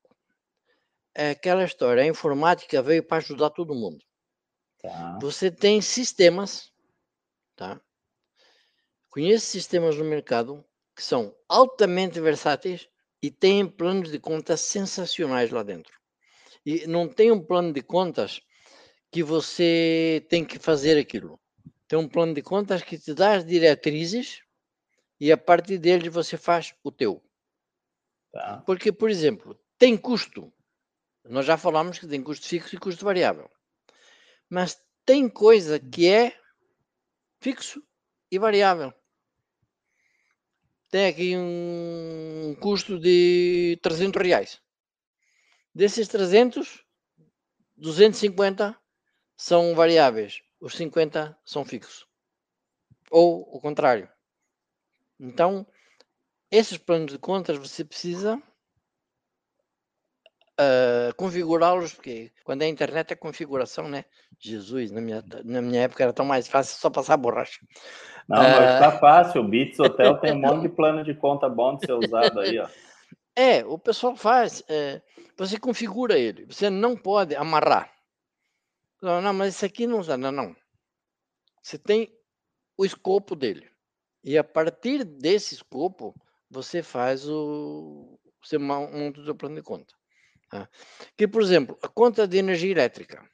É 1.12 1.30
aquela 1.30 1.64
história: 1.64 2.04
a 2.04 2.07
informática 2.07 2.80
veio 2.83 3.02
para 3.02 3.18
ajudar 3.18 3.50
todo 3.50 3.74
mundo. 3.74 3.98
Tá. 4.80 5.18
Você 5.20 5.50
tem 5.50 5.80
sistemas, 5.80 6.72
tá? 7.57 7.81
Conheço 9.09 9.47
sistemas 9.47 9.97
no 9.97 10.05
mercado 10.05 10.64
que 10.95 11.03
são 11.03 11.35
altamente 11.49 12.21
versáteis 12.21 12.88
e 13.23 13.31
têm 13.31 13.67
planos 13.67 14.11
de 14.11 14.19
contas 14.19 14.61
sensacionais 14.61 15.51
lá 15.51 15.62
dentro 15.62 15.95
e 16.64 16.87
não 16.87 17.09
tem 17.09 17.31
um 17.31 17.43
plano 17.43 17.73
de 17.73 17.83
contas 17.83 18.40
que 19.11 19.23
você 19.23 20.27
tem 20.29 20.45
que 20.45 20.59
fazer 20.59 20.99
aquilo. 20.99 21.38
Tem 21.87 21.99
um 21.99 22.09
plano 22.09 22.35
de 22.35 22.43
contas 22.43 22.83
que 22.83 22.99
te 22.99 23.12
dá 23.12 23.35
as 23.35 23.45
diretrizes 23.45 24.43
e 25.21 25.31
a 25.31 25.37
partir 25.37 25.79
dele 25.79 26.09
você 26.09 26.37
faz 26.37 26.75
o 26.83 26.90
teu. 26.90 27.23
Tá. 28.33 28.62
Porque, 28.67 28.90
por 28.90 29.11
exemplo, 29.11 29.59
tem 29.79 29.97
custo. 29.97 30.53
Nós 31.25 31.47
já 31.47 31.57
falamos 31.57 31.99
que 31.99 32.09
tem 32.09 32.23
custo 32.23 32.47
fixo 32.47 32.75
e 32.75 32.79
custo 32.79 33.05
variável. 33.05 33.49
Mas 34.49 34.81
tem 35.05 35.29
coisa 35.29 35.79
que 35.79 36.09
é 36.09 36.37
fixo 37.44 37.87
e 38.30 38.38
variável. 38.38 38.90
Tem 40.88 41.07
aqui 41.09 41.37
um 41.37 42.57
custo 42.59 42.98
de 42.98 43.78
300 43.83 44.22
reais. 44.22 44.62
Desses 45.74 46.09
300, 46.09 46.83
250 47.76 48.74
são 49.37 49.74
variáveis, 49.74 50.42
os 50.59 50.74
50 50.74 51.38
são 51.44 51.66
fixos. 51.66 52.07
Ou 53.11 53.42
o 53.54 53.61
contrário. 53.61 54.09
Então, 55.20 55.66
esses 56.50 56.78
planos 56.78 57.12
de 57.12 57.18
contas 57.18 57.59
você 57.59 57.85
precisa 57.85 58.42
uh, 60.61 61.14
configurá-los, 61.17 61.95
porque 61.95 62.33
quando 62.45 62.62
é 62.62 62.69
internet 62.69 63.12
é 63.12 63.17
configuração, 63.17 63.88
né? 63.88 64.05
Jesus, 64.38 64.90
na 64.90 65.01
minha, 65.01 65.25
na 65.45 65.62
minha 65.62 65.83
época 65.83 66.03
era 66.03 66.12
tão 66.12 66.25
mais 66.25 66.49
fácil 66.49 66.79
só 66.79 66.90
passar 66.90 67.17
borracha. 67.17 67.61
Não, 68.29 68.38
mas 68.38 68.81
tá 68.81 68.99
fácil. 68.99 69.43
O 69.43 69.49
Bits 69.49 69.79
Hotel 69.79 70.17
tem 70.19 70.33
um 70.33 70.40
monte 70.40 70.62
de 70.62 70.69
plano 70.75 71.05
de 71.05 71.14
conta 71.14 71.49
bom 71.49 71.77
de 71.77 71.87
ser 71.87 71.93
usado 71.93 72.40
aí, 72.40 72.59
ó. 72.59 72.69
É, 73.37 73.64
o 73.64 73.79
pessoal 73.79 74.14
faz. 74.17 74.62
É, 74.69 75.03
você 75.37 75.59
configura 75.59 76.19
ele. 76.19 76.47
Você 76.47 76.71
não 76.71 76.97
pode 76.97 77.35
amarrar. 77.35 77.93
Não, 79.03 79.21
não, 79.21 79.35
mas 79.35 79.55
isso 79.55 79.64
aqui 79.64 79.87
não 79.87 79.99
usa. 79.99 80.17
Não, 80.17 80.31
não. 80.31 80.55
Você 81.62 81.77
tem 81.77 82.12
o 82.77 82.85
escopo 82.85 83.35
dele. 83.35 83.69
E 84.23 84.38
a 84.38 84.45
partir 84.45 85.05
desse 85.05 85.55
escopo, 85.55 86.14
você 86.51 86.83
faz 86.83 87.29
o. 87.29 88.19
Você 88.43 88.59
monta 88.59 89.21
o 89.21 89.25
seu 89.25 89.35
plano 89.35 89.57
de 89.57 89.62
conta. 89.62 89.95
Tá? 90.55 90.71
Que, 91.17 91.27
por 91.27 91.43
exemplo, 91.43 91.77
a 91.83 91.88
conta 91.88 92.29
de 92.29 92.37
energia 92.37 92.71
elétrica. 92.71 93.29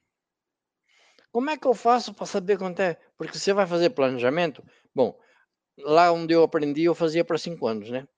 Como 1.30 1.50
é 1.50 1.58
que 1.58 1.66
eu 1.66 1.74
faço 1.74 2.14
para 2.14 2.24
saber 2.24 2.56
quanto 2.56 2.80
é? 2.80 2.94
Porque 3.18 3.38
você 3.38 3.52
vai 3.52 3.66
fazer 3.66 3.90
planejamento. 3.90 4.64
Bom, 4.94 5.14
lá 5.80 6.10
onde 6.12 6.32
eu 6.32 6.42
aprendi, 6.42 6.84
eu 6.84 6.94
fazia 6.94 7.22
para 7.22 7.36
cinco 7.36 7.66
anos, 7.66 7.90
né? 7.90 8.08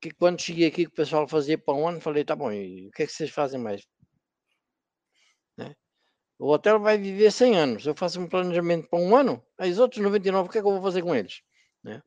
que 0.00 0.10
quando 0.10 0.40
cheguei 0.40 0.68
aqui 0.68 0.84
o 0.84 0.90
pessoal 0.90 1.28
fazia 1.28 1.58
para 1.58 1.74
um 1.74 1.86
ano, 1.86 2.00
falei, 2.00 2.24
tá 2.24 2.34
bom, 2.34 2.50
e 2.50 2.88
o 2.88 2.90
que, 2.92 3.02
é 3.02 3.06
que 3.06 3.12
vocês 3.12 3.28
fazem 3.28 3.60
mais? 3.60 3.86
Né? 5.58 5.74
O 6.38 6.50
hotel 6.50 6.80
vai 6.80 6.96
viver 6.96 7.30
100 7.30 7.56
anos. 7.58 7.86
Eu 7.86 7.94
faço 7.94 8.18
um 8.22 8.26
planejamento 8.26 8.88
para 8.88 8.98
um 8.98 9.14
ano, 9.14 9.44
aí 9.58 9.70
os 9.70 9.78
outros 9.78 10.02
99, 10.02 10.48
o 10.48 10.50
que, 10.50 10.56
é 10.56 10.62
que 10.62 10.66
eu 10.66 10.72
vou 10.72 10.82
fazer 10.82 11.02
com 11.02 11.14
eles? 11.14 11.42
Né? 11.84 12.00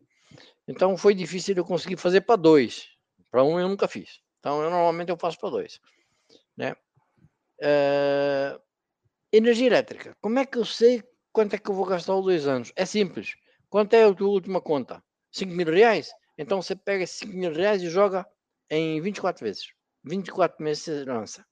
Então 0.68 0.98
foi 0.98 1.14
difícil 1.14 1.56
eu 1.56 1.64
conseguir 1.64 1.98
fazer 1.98 2.22
para 2.22 2.38
dois. 2.38 2.88
Para 3.30 3.44
um 3.44 3.60
eu 3.60 3.70
nunca 3.70 3.88
fiz. 3.88 4.20
Então 4.40 4.64
eu 4.64 4.72
normalmente 4.72 5.10
eu 5.10 5.18
faço 5.18 5.38
para 5.38 5.52
dois. 5.52 5.80
Né? 6.58 6.76
É... 7.62 8.60
Energia 9.32 9.68
elétrica. 9.68 10.16
Como 10.22 10.40
é 10.40 10.46
que 10.46 10.58
eu 10.58 10.66
sei 10.66 11.04
quanto 11.32 11.56
é 11.56 11.58
que 11.58 11.70
eu 11.70 11.76
vou 11.76 11.86
gastar 11.86 12.16
os 12.16 12.26
dois 12.26 12.48
anos? 12.48 12.72
É 12.76 12.86
simples. 12.86 13.36
Quanto 13.70 13.94
é 13.96 14.04
a 14.04 14.14
tua 14.14 14.28
última 14.30 14.62
conta? 14.62 15.04
5 15.32 15.52
mil 15.52 15.68
reais? 15.68 16.12
Então 16.38 16.62
você 16.62 16.76
pega 16.76 17.04
esses 17.04 17.18
5 17.18 17.34
mil 17.34 17.52
reais 17.52 17.82
e 17.82 17.90
joga 17.90 18.26
em 18.70 19.02
24 19.02 19.44
vezes. 19.44 19.74
24 20.04 20.64
meses 20.64 20.84
você 20.84 21.06
lança. 21.06 21.46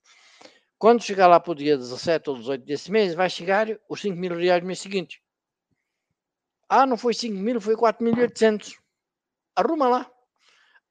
Quando 0.78 1.04
chegar 1.04 1.28
lá 1.28 1.40
para 1.40 1.52
o 1.52 1.56
dia 1.56 1.78
17 1.78 2.30
ou 2.30 2.38
18 2.38 2.66
desse 2.66 2.92
mês, 2.92 3.14
vai 3.14 3.30
chegar 3.30 3.68
os 3.90 4.02
5 4.02 4.16
mil 4.18 4.36
reais 4.36 4.62
no 4.62 4.68
mês 4.68 4.80
seguinte. 4.80 5.22
Ah, 6.68 6.86
não 6.86 6.98
foi 6.98 7.14
5 7.14 7.36
mil, 7.36 7.60
foi 7.60 7.76
4.800. 7.76 8.76
Arruma 9.56 9.90
lá. 9.90 10.12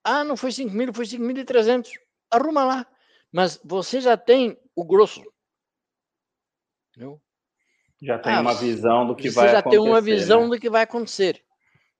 Ah, 0.05 0.25
não 0.25 0.37
foi 0.37 0.53
5 0.53 0.71
mil, 0.75 0.93
foi 0.93 1.07
5.300. 1.07 1.91
Arruma 2.31 2.65
lá. 2.65 2.87
Mas 3.33 3.61
você 3.65 4.01
já 4.01 4.17
tem 4.17 4.59
o 4.75 4.85
grosso. 4.85 5.23
Entendeu? 6.91 7.21
Já 8.03 8.19
tem 8.19 8.33
ah, 8.33 8.41
uma 8.41 8.55
visão 8.55 9.07
do 9.07 9.15
que 9.15 9.29
vai 9.29 9.45
acontecer. 9.45 9.61
Você 9.61 9.63
já 9.63 9.71
tem 9.71 9.79
uma 9.79 10.01
visão 10.01 10.45
né? 10.45 10.49
do 10.49 10.61
que 10.61 10.71
vai 10.71 10.83
acontecer. 10.83 11.45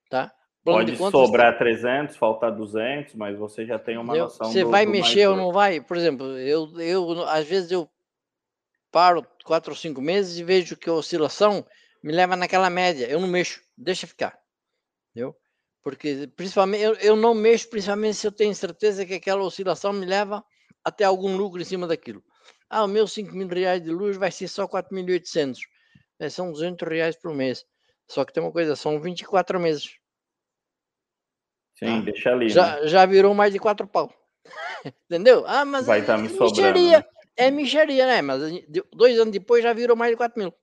Tá? 0.09 0.33
Pode 0.63 0.95
sobrar 0.95 1.57
300, 1.57 2.15
faltar 2.17 2.51
200, 2.55 3.15
mas 3.15 3.37
você 3.37 3.65
já 3.65 3.79
tem 3.79 3.97
uma 3.97 4.15
eu, 4.15 4.25
noção. 4.25 4.51
Você 4.51 4.63
do, 4.63 4.69
vai 4.69 4.85
do 4.85 4.91
mexer 4.91 5.27
ou 5.27 5.35
não 5.35 5.51
vai? 5.51 5.81
Por 5.81 5.97
exemplo, 5.97 6.37
eu, 6.37 6.79
eu 6.79 7.23
às 7.27 7.47
vezes 7.47 7.71
eu 7.71 7.89
paro 8.91 9.25
quatro 9.43 9.71
ou 9.71 9.77
cinco 9.77 10.01
meses 10.01 10.37
e 10.37 10.43
vejo 10.43 10.75
que 10.75 10.89
a 10.89 10.93
oscilação 10.93 11.65
me 12.03 12.11
leva 12.11 12.35
naquela 12.35 12.69
média. 12.69 13.07
Eu 13.07 13.19
não 13.19 13.27
mexo, 13.27 13.61
deixa 13.75 14.05
ficar. 14.05 14.37
Entendeu? 15.11 15.35
Porque 15.83 16.29
principalmente 16.35 16.83
eu, 16.83 16.93
eu 16.95 17.15
não 17.15 17.33
mexo, 17.33 17.69
principalmente 17.69 18.15
se 18.15 18.27
eu 18.27 18.31
tenho 18.31 18.53
certeza 18.53 19.05
que 19.05 19.15
aquela 19.15 19.41
oscilação 19.41 19.91
me 19.91 20.05
leva 20.05 20.43
até 20.83 21.03
algum 21.03 21.35
lucro 21.35 21.61
em 21.61 21.65
cima 21.65 21.87
daquilo. 21.87 22.23
Ah, 22.69 22.83
o 22.83 22.87
meu 22.87 23.07
5 23.07 23.35
mil 23.35 23.47
reais 23.47 23.83
de 23.83 23.91
luz 23.91 24.17
vai 24.17 24.31
ser 24.31 24.47
só 24.47 24.67
4.800. 24.67 25.57
É, 26.19 26.29
são 26.29 26.51
200 26.51 26.87
reais 26.87 27.15
por 27.15 27.33
mês. 27.33 27.65
Só 28.07 28.23
que 28.23 28.33
tem 28.33 28.41
uma 28.41 28.51
coisa, 28.51 28.75
são 28.75 29.01
24 29.01 29.59
meses. 29.59 29.97
Sim, 31.77 31.99
ah, 31.99 32.01
deixa 32.01 32.31
ali. 32.31 32.49
Já, 32.49 32.81
né? 32.81 32.87
já 32.87 33.05
virou 33.05 33.33
mais 33.33 33.51
de 33.51 33.59
quatro 33.59 33.87
pau. 33.87 34.13
Entendeu? 35.09 35.43
Ah, 35.47 35.65
mas 35.65 35.85
Vai 35.85 36.01
estar 36.01 36.15
tá 36.15 36.21
me 36.21 36.29
sobrando. 36.29 36.79
Né? 36.79 37.03
É 37.35 37.49
micharia, 37.49 38.05
né? 38.05 38.21
Mas 38.21 38.41
dois 38.93 39.19
anos 39.19 39.31
depois 39.31 39.63
já 39.63 39.73
virou 39.73 39.95
mais 39.95 40.11
de 40.11 40.17
4 40.17 40.39
mil. 40.39 40.53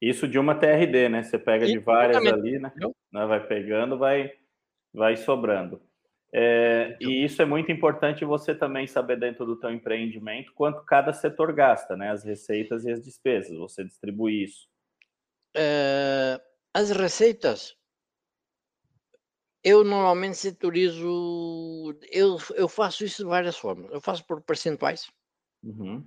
Isso 0.00 0.26
de 0.26 0.38
uma 0.38 0.54
TRD, 0.54 1.08
né? 1.08 1.22
Você 1.22 1.38
pega 1.38 1.66
de 1.66 1.78
várias 1.78 2.24
ali, 2.24 2.58
né? 2.58 2.72
né? 3.12 3.26
Vai 3.26 3.46
pegando, 3.46 3.98
vai, 3.98 4.32
vai 4.92 5.16
sobrando. 5.16 5.80
É, 6.32 6.96
e 7.00 7.24
isso 7.24 7.42
é 7.42 7.44
muito 7.44 7.72
importante 7.72 8.24
você 8.24 8.54
também 8.54 8.86
saber 8.86 9.18
dentro 9.18 9.44
do 9.44 9.58
teu 9.58 9.70
empreendimento 9.70 10.52
quanto 10.54 10.84
cada 10.84 11.12
setor 11.12 11.52
gasta, 11.52 11.96
né? 11.96 12.10
As 12.10 12.24
receitas 12.24 12.84
e 12.84 12.92
as 12.92 13.02
despesas. 13.02 13.56
Você 13.58 13.84
distribui 13.84 14.44
isso. 14.44 14.68
É, 15.56 16.40
as 16.72 16.90
receitas 16.90 17.76
eu 19.62 19.84
normalmente 19.84 20.38
setorizo 20.38 21.94
eu, 22.10 22.38
eu, 22.54 22.68
faço 22.68 23.04
isso 23.04 23.22
de 23.22 23.28
várias 23.28 23.56
formas. 23.56 23.90
Eu 23.90 24.00
faço 24.00 24.24
por 24.24 24.40
percentuais 24.40 25.10
Uhum. 25.62 26.02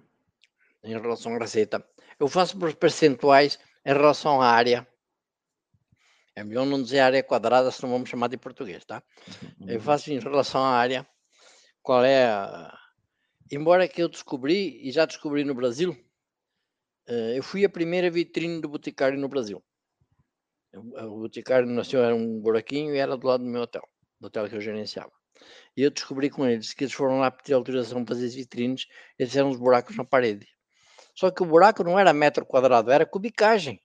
em 0.83 0.99
relação 0.99 1.35
à 1.35 1.39
receita. 1.39 1.85
Eu 2.19 2.27
faço 2.27 2.57
por 2.57 2.73
percentuais 2.73 3.59
em 3.85 3.93
relação 3.93 4.41
à 4.41 4.49
área. 4.49 4.87
É 6.35 6.43
melhor 6.43 6.65
não 6.65 6.81
dizer 6.81 6.99
área 6.99 7.23
quadrada, 7.23 7.69
senão 7.71 7.91
vamos 7.91 8.09
chamar 8.09 8.27
de 8.27 8.37
português, 8.37 8.83
tá? 8.85 9.03
Eu 9.67 9.79
faço 9.79 10.11
em 10.11 10.19
relação 10.19 10.63
à 10.63 10.69
área. 10.69 11.07
Qual 11.81 12.03
é 12.03 12.25
a... 12.25 12.77
Embora 13.51 13.87
que 13.87 14.01
eu 14.01 14.09
descobri, 14.09 14.79
e 14.81 14.91
já 14.91 15.05
descobri 15.05 15.43
no 15.43 15.53
Brasil, 15.53 15.95
eh, 17.07 17.37
eu 17.37 17.43
fui 17.43 17.65
a 17.65 17.69
primeira 17.69 18.09
vitrine 18.09 18.61
do 18.61 18.69
Boticário 18.69 19.19
no 19.19 19.27
Brasil. 19.27 19.61
O 20.73 20.79
o 20.79 21.19
Boticário 21.19 21.67
nasceu, 21.67 22.01
era 22.03 22.15
um 22.15 22.39
buraquinho 22.39 22.95
e 22.95 22.97
era 22.97 23.15
do 23.15 23.27
lado 23.27 23.43
do 23.43 23.49
meu 23.49 23.61
hotel, 23.61 23.87
do 24.19 24.27
hotel 24.27 24.49
que 24.49 24.55
eu 24.55 24.61
gerenciava. 24.61 25.11
E 25.75 25.83
eu 25.83 25.91
descobri 25.91 26.29
com 26.29 26.47
eles 26.47 26.73
que 26.73 26.85
eles 26.85 26.93
foram 26.93 27.19
lá 27.19 27.29
pedir 27.29 27.53
autorização 27.53 28.03
para 28.03 28.15
fazer 28.15 28.27
as 28.27 28.33
vitrines, 28.33 28.87
eles 29.19 29.31
fizeram 29.31 29.49
uns 29.49 29.57
buracos 29.57 29.95
na 29.95 30.05
parede. 30.05 30.47
Só 31.15 31.29
que 31.29 31.43
o 31.43 31.45
buraco 31.45 31.83
não 31.83 31.99
era 31.99 32.13
metro 32.13 32.45
quadrado, 32.45 32.91
era 32.91 33.05
cubicagem. 33.05 33.79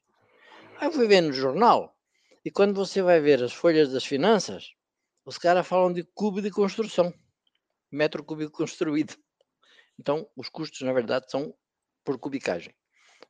Aí 0.78 0.88
eu 0.88 0.92
fui 0.92 1.06
ver 1.06 1.20
no 1.20 1.32
jornal, 1.32 1.97
e 2.44 2.50
quando 2.50 2.74
você 2.74 3.02
vai 3.02 3.20
ver 3.20 3.42
as 3.42 3.52
folhas 3.52 3.92
das 3.92 4.04
finanças, 4.04 4.72
os 5.24 5.38
caras 5.38 5.66
falam 5.66 5.92
de 5.92 6.04
cubo 6.14 6.40
de 6.40 6.50
construção, 6.50 7.12
metro 7.90 8.24
cúbico 8.24 8.52
construído. 8.52 9.14
Então, 9.98 10.28
os 10.36 10.48
custos, 10.48 10.80
na 10.82 10.92
verdade, 10.92 11.30
são 11.30 11.54
por 12.04 12.18
cubicagem. 12.18 12.74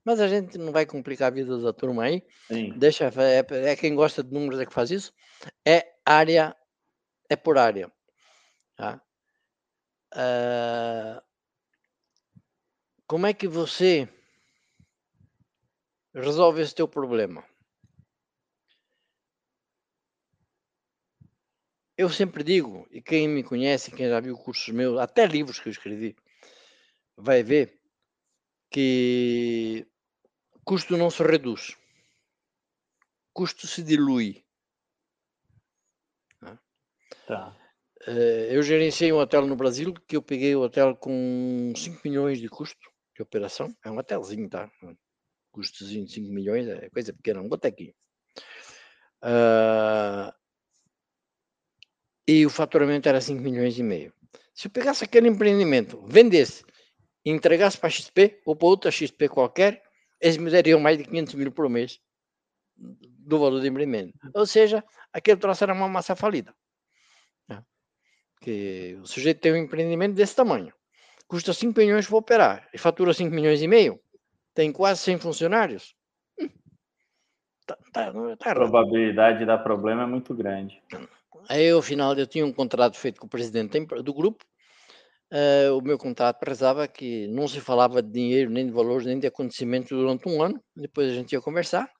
Mas 0.04 0.20
a 0.20 0.28
gente 0.28 0.58
não 0.58 0.72
vai 0.72 0.86
complicar 0.86 1.28
a 1.28 1.34
vida 1.34 1.58
da 1.58 1.72
turma 1.72 2.04
aí. 2.04 2.22
Sim. 2.46 2.78
Deixa, 2.78 3.10
é, 3.16 3.70
é 3.70 3.76
quem 3.76 3.94
gosta 3.94 4.22
de 4.22 4.32
números 4.32 4.60
é 4.60 4.66
que 4.66 4.72
faz 4.72 4.90
isso. 4.90 5.12
É 5.66 5.86
área, 6.04 6.54
é 7.28 7.36
por 7.36 7.58
área. 7.58 7.90
Tá? 8.76 9.02
Ah, 10.12 11.22
como 13.06 13.26
é 13.26 13.34
que 13.34 13.48
você 13.48 14.08
resolve 16.14 16.62
esse 16.62 16.74
teu 16.74 16.86
problema? 16.86 17.44
Eu 21.98 22.08
sempre 22.08 22.44
digo, 22.44 22.86
e 22.92 23.02
quem 23.02 23.26
me 23.26 23.42
conhece, 23.42 23.90
quem 23.90 24.08
já 24.08 24.20
viu 24.20 24.38
cursos 24.38 24.68
meus, 24.68 24.96
até 25.00 25.26
livros 25.26 25.58
que 25.58 25.68
eu 25.68 25.72
escrevi, 25.72 26.14
vai 27.16 27.42
ver 27.42 27.76
que 28.70 29.84
custo 30.64 30.96
não 30.96 31.10
se 31.10 31.24
reduz, 31.24 31.76
custo 33.32 33.66
se 33.66 33.82
dilui. 33.82 34.44
Tá. 37.26 37.56
Eh, 38.06 38.56
Eu 38.56 38.62
gerenciei 38.62 39.12
um 39.12 39.18
hotel 39.18 39.44
no 39.44 39.56
Brasil 39.56 39.92
que 39.92 40.16
eu 40.16 40.22
peguei 40.22 40.54
o 40.54 40.62
hotel 40.62 40.94
com 40.94 41.72
5 41.74 42.00
milhões 42.04 42.38
de 42.38 42.48
custo 42.48 42.92
de 43.16 43.22
operação. 43.22 43.74
É 43.84 43.90
um 43.90 43.98
hotelzinho, 43.98 44.48
tá? 44.48 44.70
Custozinho 45.50 46.06
de 46.06 46.12
5 46.12 46.32
milhões, 46.32 46.68
é 46.68 46.88
coisa 46.90 47.12
pequena, 47.12 47.40
um 47.40 47.48
botequinho. 47.48 47.94
Ah, 49.20 50.32
e 52.28 52.44
o 52.44 52.50
faturamento 52.50 53.08
era 53.08 53.22
5 53.22 53.42
milhões 53.42 53.78
e 53.78 53.82
meio. 53.82 54.12
Se 54.52 54.66
eu 54.66 54.70
pegasse 54.70 55.02
aquele 55.02 55.28
empreendimento, 55.28 56.04
vendesse, 56.06 56.62
e 57.24 57.30
entregasse 57.30 57.78
para 57.78 57.86
a 57.86 57.90
XP 57.90 58.42
ou 58.44 58.54
para 58.54 58.68
outra 58.68 58.90
XP 58.90 59.28
qualquer, 59.30 59.82
eles 60.20 60.36
me 60.36 60.50
dariam 60.50 60.78
mais 60.78 60.98
de 60.98 61.04
500 61.04 61.34
mil 61.34 61.50
por 61.50 61.70
mês 61.70 61.98
do 62.76 63.38
valor 63.38 63.60
do 63.60 63.66
empreendimento. 63.66 64.12
Ou 64.34 64.46
seja, 64.46 64.84
aquele 65.10 65.38
troço 65.38 65.64
era 65.64 65.72
uma 65.72 65.88
massa 65.88 66.14
falida. 66.14 66.54
né? 67.48 67.64
Que 68.42 68.98
o 69.00 69.06
sujeito 69.06 69.40
tem 69.40 69.52
um 69.52 69.56
empreendimento 69.56 70.14
desse 70.14 70.36
tamanho, 70.36 70.72
custa 71.26 71.54
5 71.54 71.78
milhões 71.80 72.06
para 72.06 72.16
operar 72.16 72.68
e 72.74 72.78
fatura 72.78 73.14
5 73.14 73.34
milhões 73.34 73.62
e 73.62 73.66
meio, 73.66 73.98
tem 74.54 74.70
quase 74.70 75.00
100 75.00 75.18
funcionários. 75.18 75.94
hum, 76.38 76.48
Tá, 77.66 77.76
tá, 77.92 78.12
tá 78.38 78.50
A 78.52 78.54
probabilidade 78.54 79.40
de 79.40 79.46
dar 79.46 79.58
problema 79.58 80.02
é 80.02 80.06
muito 80.06 80.34
grande. 80.34 80.82
Aí, 81.48 81.70
ao 81.70 81.82
final, 81.82 82.14
eu 82.14 82.26
tinha 82.26 82.44
um 82.46 82.52
contrato 82.52 82.96
feito 82.98 83.20
com 83.20 83.26
o 83.26 83.30
presidente 83.30 83.78
do 84.02 84.14
grupo. 84.14 84.44
eh, 85.30 85.70
o 85.70 85.80
meu 85.82 85.98
contrato 85.98 86.38
prezava 86.40 86.88
que 86.88 87.26
não 87.28 87.46
se 87.48 87.60
falava 87.60 88.02
de 88.02 88.10
dinheiro, 88.12 88.50
nem 88.50 88.66
de 88.66 88.72
valores, 88.72 89.06
nem 89.06 89.18
de 89.18 89.26
acontecimentos 89.26 89.90
durante 89.90 90.28
um 90.28 90.42
ano. 90.42 90.62
Depois 90.76 91.10
a 91.10 91.14
gente 91.14 91.32
ia 91.32 91.40
conversar. 91.40 91.90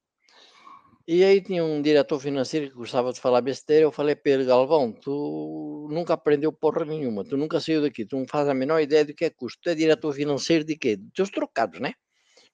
E 1.07 1.24
aí 1.24 1.40
tinha 1.40 1.64
um 1.64 1.80
diretor 1.80 2.20
financeiro 2.20 2.68
que 2.68 2.74
gostava 2.76 3.12
de 3.12 3.20
falar 3.20 3.40
besteira. 3.40 3.84
Eu 3.84 3.92
falei 3.92 4.16
ele, 4.24 4.44
Galvão, 4.44 4.92
tu 4.92 5.88
nunca 5.90 6.12
aprendeu 6.14 6.53
porra 6.53 6.84
nenhuma. 6.84 7.24
Tu 7.24 7.36
nunca 7.36 7.61
saiu 7.61 7.80
daqui. 7.82 8.05
Tu 8.05 8.16
não 8.16 8.26
faz 8.28 8.46
a 8.49 8.55
menor 8.55 8.80
ideia 8.80 9.05
do 9.05 9.14
que 9.14 9.24
é 9.24 9.30
custo. 9.30 9.59
Tu 9.62 9.70
é 9.70 9.74
diretor 9.74 10.12
financeiro 10.12 10.64
de 10.64 10.76
quê? 10.76 10.96
Dos 10.96 11.12
teus 11.14 11.30
trocados, 11.30 11.80
né? 11.80 11.94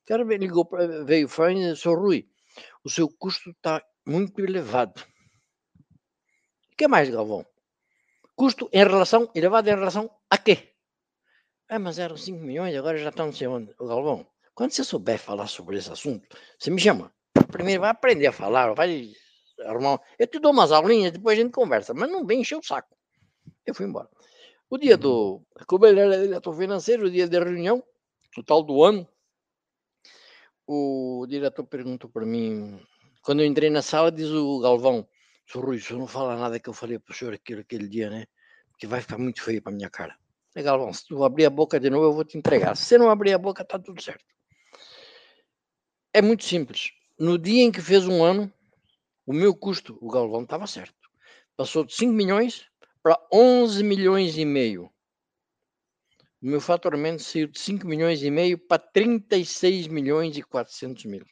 O 0.03 0.07
cara 0.07 0.23
ligou, 0.25 0.69
veio 1.07 1.29
fã 1.29 1.53
e 1.53 1.57
disse, 1.57 1.83
"Seu 1.83 1.95
Rui, 1.95 2.27
o 2.85 2.91
seu 2.91 3.09
custo 3.09 3.51
está 3.51 3.83
muito 4.07 4.41
elevado. 4.41 5.03
O 6.75 6.77
que 6.77 6.89
mais, 6.89 7.09
Galvão? 7.09 7.47
Custo 8.35 8.69
em 8.73 8.79
relação, 8.79 9.31
elevado 9.33 9.69
em 9.71 9.75
relação 9.75 10.11
a 10.29 10.37
quê? 10.37 10.71
É, 11.71 11.79
mas 11.79 12.01
eram 12.01 12.17
5 12.17 12.41
milhões, 12.41 12.75
agora 12.75 12.99
já 12.99 13.11
estão 13.11 13.27
não 13.27 13.33
sei 13.33 13.47
onde. 13.47 13.73
Ô, 13.79 13.87
Galvão, 13.87 14.27
quando 14.57 14.73
você 14.73 14.83
souber 14.83 15.19
falar 15.19 15.47
sobre 15.47 15.79
esse 15.79 15.91
assunto, 15.93 16.27
você 16.59 16.71
me 16.73 16.81
chama. 16.81 17.15
Primeiro 17.53 17.83
vai 17.83 17.91
aprender 17.91 18.27
a 18.27 18.33
falar, 18.33 18.75
vai 18.75 19.13
arrumar. 19.61 19.95
um- 19.95 19.99
Eu 20.19 20.27
te 20.27 20.41
dou 20.41 20.51
umas 20.51 20.73
aulinhas, 20.73 21.13
depois 21.13 21.39
a 21.39 21.43
gente 21.43 21.53
conversa, 21.53 21.95
mas 21.95 22.11
não 22.11 22.27
vem 22.27 22.41
encher 22.41 22.57
o 22.59 22.63
saco. 22.63 22.97
Eu 23.65 23.73
fui 23.73 23.87
embora. 23.87 24.09
O 24.69 24.77
dia 24.77 24.97
do. 24.97 25.41
Diretor 26.25 26.55
financeiro, 26.57 27.07
o 27.07 27.11
dia 27.11 27.29
da 27.29 27.39
reunião, 27.39 27.85
o 28.37 28.43
tal 28.43 28.65
do 28.65 28.83
ano, 28.83 29.07
o 30.67 31.25
diretor 31.29 31.65
perguntou 31.65 32.11
para 32.11 32.27
mim. 32.27 32.81
Quando 33.23 33.41
eu 33.43 33.47
entrei 33.47 33.71
na 33.71 33.81
sala, 33.81 34.11
diz 34.11 34.29
o 34.29 34.59
Galvão: 34.59 35.07
Sr. 35.47 35.65
Rui, 35.65 35.77
o 35.77 35.81
senhor 35.81 35.99
não 35.99 36.07
fala 36.07 36.37
nada 36.37 36.59
que 36.59 36.69
eu 36.69 36.73
falei 36.73 36.99
para 36.99 37.13
o 37.13 37.15
senhor 37.15 37.35
aquele, 37.35 37.61
aquele 37.61 37.89
dia, 37.89 38.11
né? 38.11 38.27
Porque 38.71 38.87
vai 38.87 39.01
ficar 39.01 39.19
muito 39.19 39.43
feio 39.43 39.63
para 39.63 39.73
minha 39.73 39.91
cara. 39.91 40.17
É, 40.55 40.63
Galvão, 40.63 40.93
se 40.93 41.07
tu 41.07 41.25
abrir 41.25 41.47
a 41.47 41.51
boca 41.51 41.81
de 41.81 41.91
novo, 41.91 42.07
eu 42.07 42.13
vou 42.13 42.25
te 42.25 42.39
entregar. 42.39 42.77
Se 42.77 42.85
você 42.85 42.99
não 42.99 43.11
abrir 43.11 43.33
a 43.33 43.39
boca, 43.39 43.65
tá 43.65 43.79
tudo 43.79 44.01
certo. 44.03 44.25
É 46.13 46.23
muito 46.23 46.45
simples. 46.45 46.93
No 47.19 47.39
dia 47.39 47.63
em 47.63 47.73
que 47.73 47.81
fez 47.81 48.07
um 48.07 48.23
ano, 48.23 48.53
o 49.27 49.33
meu 49.33 49.55
custo, 49.55 49.99
o 50.01 50.11
Galvão 50.11 50.43
estava 50.43 50.67
certo. 50.67 50.95
Passou 51.57 51.85
de 51.85 51.95
5 51.95 52.13
milhões 52.13 52.67
para 53.03 53.19
11 53.33 53.83
milhões 53.83 54.37
e 54.39 54.45
meio. 54.45 54.91
O 56.41 56.47
meu 56.47 56.61
faturamento 56.61 57.23
saiu 57.23 57.49
de 57.49 57.59
5 57.59 57.87
milhões 57.87 58.23
e 58.23 58.31
meio 58.31 58.59
para 58.59 58.79
36 58.79 59.89
milhões 59.89 60.37
e 60.37 60.43
400 60.43 61.05
mil. 61.05 61.25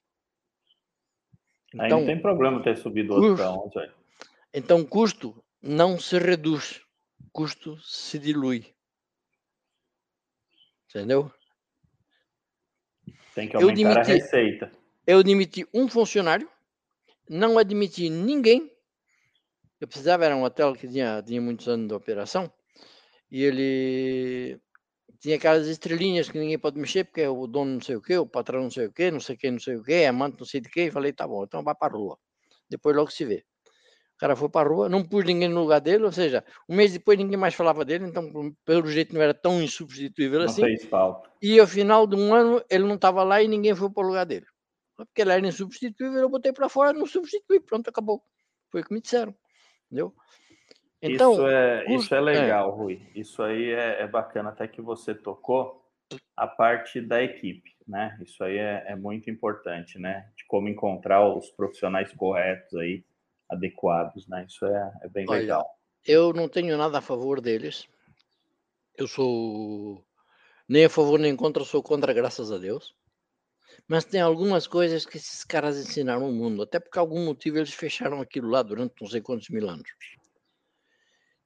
Aí 1.79 1.87
Então, 1.87 2.01
não 2.01 2.07
tem 2.07 2.21
problema 2.21 2.63
ter 2.63 2.77
subido 2.77 3.15
outro 3.15 3.37
para 3.37 3.53
custo. 3.53 3.79
11. 3.79 4.02
Então, 4.55 4.85
custo 4.85 5.43
não 5.63 5.99
se 5.99 6.19
reduz, 6.19 6.83
custo 7.33 7.79
se 7.81 8.19
dilui. 8.19 8.67
Entendeu? 10.89 11.33
Tem 13.35 13.49
que 13.49 13.57
Eu 13.57 13.71
aumentar 13.71 14.01
a 14.01 14.03
receita. 14.03 14.71
eu 15.07 15.23
demiti 15.23 15.67
um 15.73 15.89
funcionário, 15.89 16.51
não 17.29 17.57
admiti 17.57 18.11
ninguém. 18.11 18.71
Eu 19.81 19.89
precisava, 19.89 20.27
era 20.27 20.37
um 20.37 20.45
hotel 20.45 20.75
que 20.75 20.87
tinha, 20.87 21.23
tinha 21.23 21.41
muitos 21.41 21.67
anos 21.67 21.89
de 21.89 21.95
operação, 21.95 22.53
e 23.31 23.43
ele 23.43 24.61
tinha 25.19 25.37
aquelas 25.37 25.67
estrelinhas 25.67 26.29
que 26.29 26.39
ninguém 26.39 26.59
pode 26.59 26.79
mexer, 26.79 27.05
porque 27.05 27.23
é 27.23 27.29
o 27.29 27.47
dono 27.47 27.75
não 27.75 27.81
sei 27.81 27.97
o 27.97 28.03
quê, 28.03 28.19
o 28.19 28.27
patrão 28.27 28.65
não 28.65 28.71
sei 28.71 28.87
o 28.87 28.93
quê, 28.93 29.11
não 29.11 29.19
sei 29.19 29.37
quem, 29.37 29.53
não 29.53 29.61
sei 29.61 29.77
o 29.77 29.83
quê, 29.83 30.05
amante 30.05 30.39
não 30.39 30.47
sei 30.47 30.61
de 30.61 30.69
quem. 30.69 30.91
Falei, 30.91 31.13
tá 31.13 31.27
bom, 31.27 31.43
então 31.43 31.65
vai 31.65 31.75
para 31.75 31.95
a 31.95 31.97
rua. 31.97 32.19
Depois 32.69 32.95
logo 32.95 33.11
se 33.11 33.25
vê. 33.25 33.45
O 34.15 34.19
cara 34.19 34.37
foi 34.37 34.49
para 34.49 34.69
a 34.69 34.73
rua, 34.73 34.89
não 34.89 35.03
pus 35.03 35.25
ninguém 35.25 35.49
no 35.49 35.61
lugar 35.61 35.81
dele, 35.81 36.05
ou 36.05 36.13
seja, 36.13 36.45
um 36.69 36.77
mês 36.77 36.93
depois 36.93 37.19
ninguém 37.19 37.37
mais 37.37 37.55
falava 37.55 37.85
dele, 37.85 38.07
então 38.07 38.55
pelo 38.65 38.87
jeito 38.87 39.15
não 39.15 39.21
era 39.21 39.35
tão 39.35 39.61
insubstituível 39.61 40.39
Não 40.41 40.47
assim. 40.47 40.63
fez 40.63 40.85
falta. 40.85 41.29
E 41.43 41.59
ao 41.59 41.67
final 41.67 42.07
de 42.07 42.15
um 42.15 42.33
ano 42.33 42.63
ele 42.71 42.85
não 42.85 42.95
estava 42.95 43.25
lá 43.25 43.43
e 43.43 43.49
ninguém 43.49 43.75
foi 43.75 43.91
para 43.91 44.05
o 44.05 44.07
lugar 44.07 44.25
dele. 44.25 44.47
Porque 44.97 45.23
ele 45.23 45.33
era 45.33 45.47
insubstituível, 45.47 46.21
eu 46.21 46.29
botei 46.29 46.53
para 46.53 46.69
fora, 46.69 46.93
não 46.93 47.07
substituí, 47.07 47.59
pronto, 47.59 47.89
acabou. 47.89 48.23
Foi 48.71 48.83
o 48.83 48.85
que 48.85 48.95
me 48.95 49.01
disseram. 49.01 49.35
Entendeu? 49.87 50.15
Então, 51.03 51.33
isso, 51.33 51.49
é, 51.49 51.85
custo- 51.85 52.01
isso 52.01 52.15
é 52.15 52.21
legal, 52.21 52.71
Rui. 52.71 53.03
Isso 53.13 53.43
aí 53.43 53.71
é, 53.71 54.03
é 54.03 54.07
bacana, 54.07 54.51
até 54.51 54.69
que 54.69 54.81
você 54.81 55.13
tocou 55.13 55.85
a 56.37 56.47
parte 56.47 57.01
da 57.01 57.21
equipe, 57.21 57.75
né? 57.89 58.17
Isso 58.23 58.45
aí 58.45 58.57
é, 58.57 58.85
é 58.87 58.95
muito 58.95 59.29
importante, 59.29 59.99
né? 59.99 60.31
De 60.37 60.45
como 60.47 60.69
encontrar 60.69 61.27
os 61.27 61.51
profissionais 61.51 62.13
corretos 62.13 62.75
aí, 62.79 63.05
adequados, 63.53 64.27
né? 64.27 64.45
Isso 64.49 64.65
é, 64.67 64.93
é 65.03 65.09
bem 65.09 65.27
Olha, 65.29 65.41
legal. 65.41 65.67
eu 66.07 66.33
não 66.33 66.49
tenho 66.49 66.77
nada 66.77 66.99
a 66.99 67.03
favor 67.03 67.41
deles. 67.41 67.87
Eu 68.97 69.07
sou 69.07 70.05
nem 70.69 70.85
a 70.85 70.91
favor 70.91 71.19
nem 71.19 71.37
contra, 71.37 71.65
sou 71.65 71.83
contra, 71.83 72.13
graças 72.13 72.51
a 72.51 72.59
Deus. 72.59 72.95
Mas 73.89 74.05
tem 74.05 74.21
algumas 74.21 74.67
coisas 74.67 75.05
que 75.05 75.17
esses 75.17 75.45
caras 75.45 75.79
ensinaram 75.79 76.29
o 76.29 76.33
mundo, 76.33 76.63
até 76.63 76.79
por 76.79 76.99
algum 76.99 77.25
motivo 77.25 77.59
eles 77.59 77.73
fecharam 77.73 78.21
aquilo 78.21 78.49
lá 78.49 78.63
durante 78.63 78.95
não 79.01 79.09
sei 79.09 79.21
quantos 79.21 79.49
mil 79.49 79.69
anos. 79.69 79.89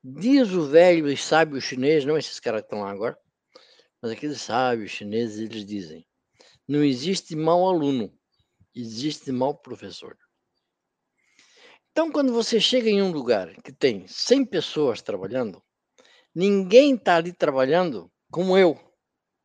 Diz 0.02 0.50
o 0.52 0.68
velho 0.68 1.08
e 1.08 1.16
sábio 1.16 1.60
chinês, 1.60 2.04
não 2.04 2.16
esses 2.16 2.38
caras 2.38 2.60
que 2.60 2.66
estão 2.66 2.82
lá 2.82 2.90
agora, 2.90 3.18
mas 4.00 4.12
aqueles 4.12 4.40
sábios 4.40 4.90
chineses, 4.90 5.38
eles 5.38 5.64
dizem: 5.64 6.06
não 6.68 6.84
existe 6.84 7.34
mau 7.34 7.68
aluno, 7.68 8.12
existe 8.74 9.32
mau 9.32 9.54
professor. 9.56 10.16
Então, 11.96 12.12
quando 12.12 12.30
você 12.30 12.60
chega 12.60 12.90
em 12.90 13.00
um 13.00 13.10
lugar 13.10 13.48
que 13.62 13.72
tem 13.72 14.06
100 14.06 14.44
pessoas 14.44 15.00
trabalhando, 15.00 15.62
ninguém 16.34 16.94
está 16.94 17.16
ali 17.16 17.32
trabalhando 17.32 18.12
como 18.30 18.54
eu. 18.58 18.78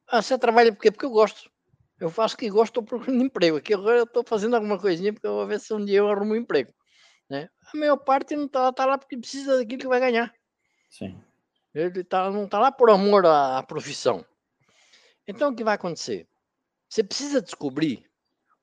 Ah, 0.06 0.22
você 0.22 0.38
trabalha 0.38 0.74
por 0.74 0.82
quê? 0.82 0.92
Porque 0.92 1.06
eu 1.06 1.12
gosto. 1.12 1.50
Eu 1.98 2.10
faço 2.10 2.36
que 2.36 2.50
gosto, 2.50 2.72
estou 2.72 2.84
procurando 2.84 3.24
emprego. 3.24 3.56
Aqui 3.56 3.74
agora 3.74 4.00
eu 4.00 4.04
estou 4.04 4.22
fazendo 4.28 4.58
alguma 4.58 4.78
coisinha 4.78 5.14
porque 5.14 5.26
eu 5.26 5.36
vou 5.36 5.48
ver 5.48 5.62
se 5.62 5.74
um 5.74 5.86
dia 5.86 6.00
eu 6.00 6.10
arrumo 6.10 6.34
um 6.34 6.36
emprego. 6.36 6.74
Né? 7.30 7.48
A 7.74 7.78
maior 7.78 7.96
parte 7.96 8.36
não 8.36 8.48
está 8.48 8.70
tá 8.74 8.86
lá 8.86 8.98
porque 8.98 9.18
precisa 9.18 9.56
daquilo 9.56 9.84
que 9.84 9.88
vai 9.88 10.02
ganhar. 10.02 10.36
Sim. 10.90 11.18
Ele 11.74 12.04
tá, 12.04 12.30
não 12.30 12.44
está 12.44 12.60
lá 12.60 12.70
por 12.70 12.90
amor 12.90 13.26
à, 13.26 13.60
à 13.60 13.64
profissão. 13.64 14.26
Então, 15.26 15.52
o 15.52 15.56
que 15.56 15.64
vai 15.64 15.76
acontecer? 15.76 16.28
Você 16.90 17.02
precisa 17.02 17.42
descobrir 17.42 18.04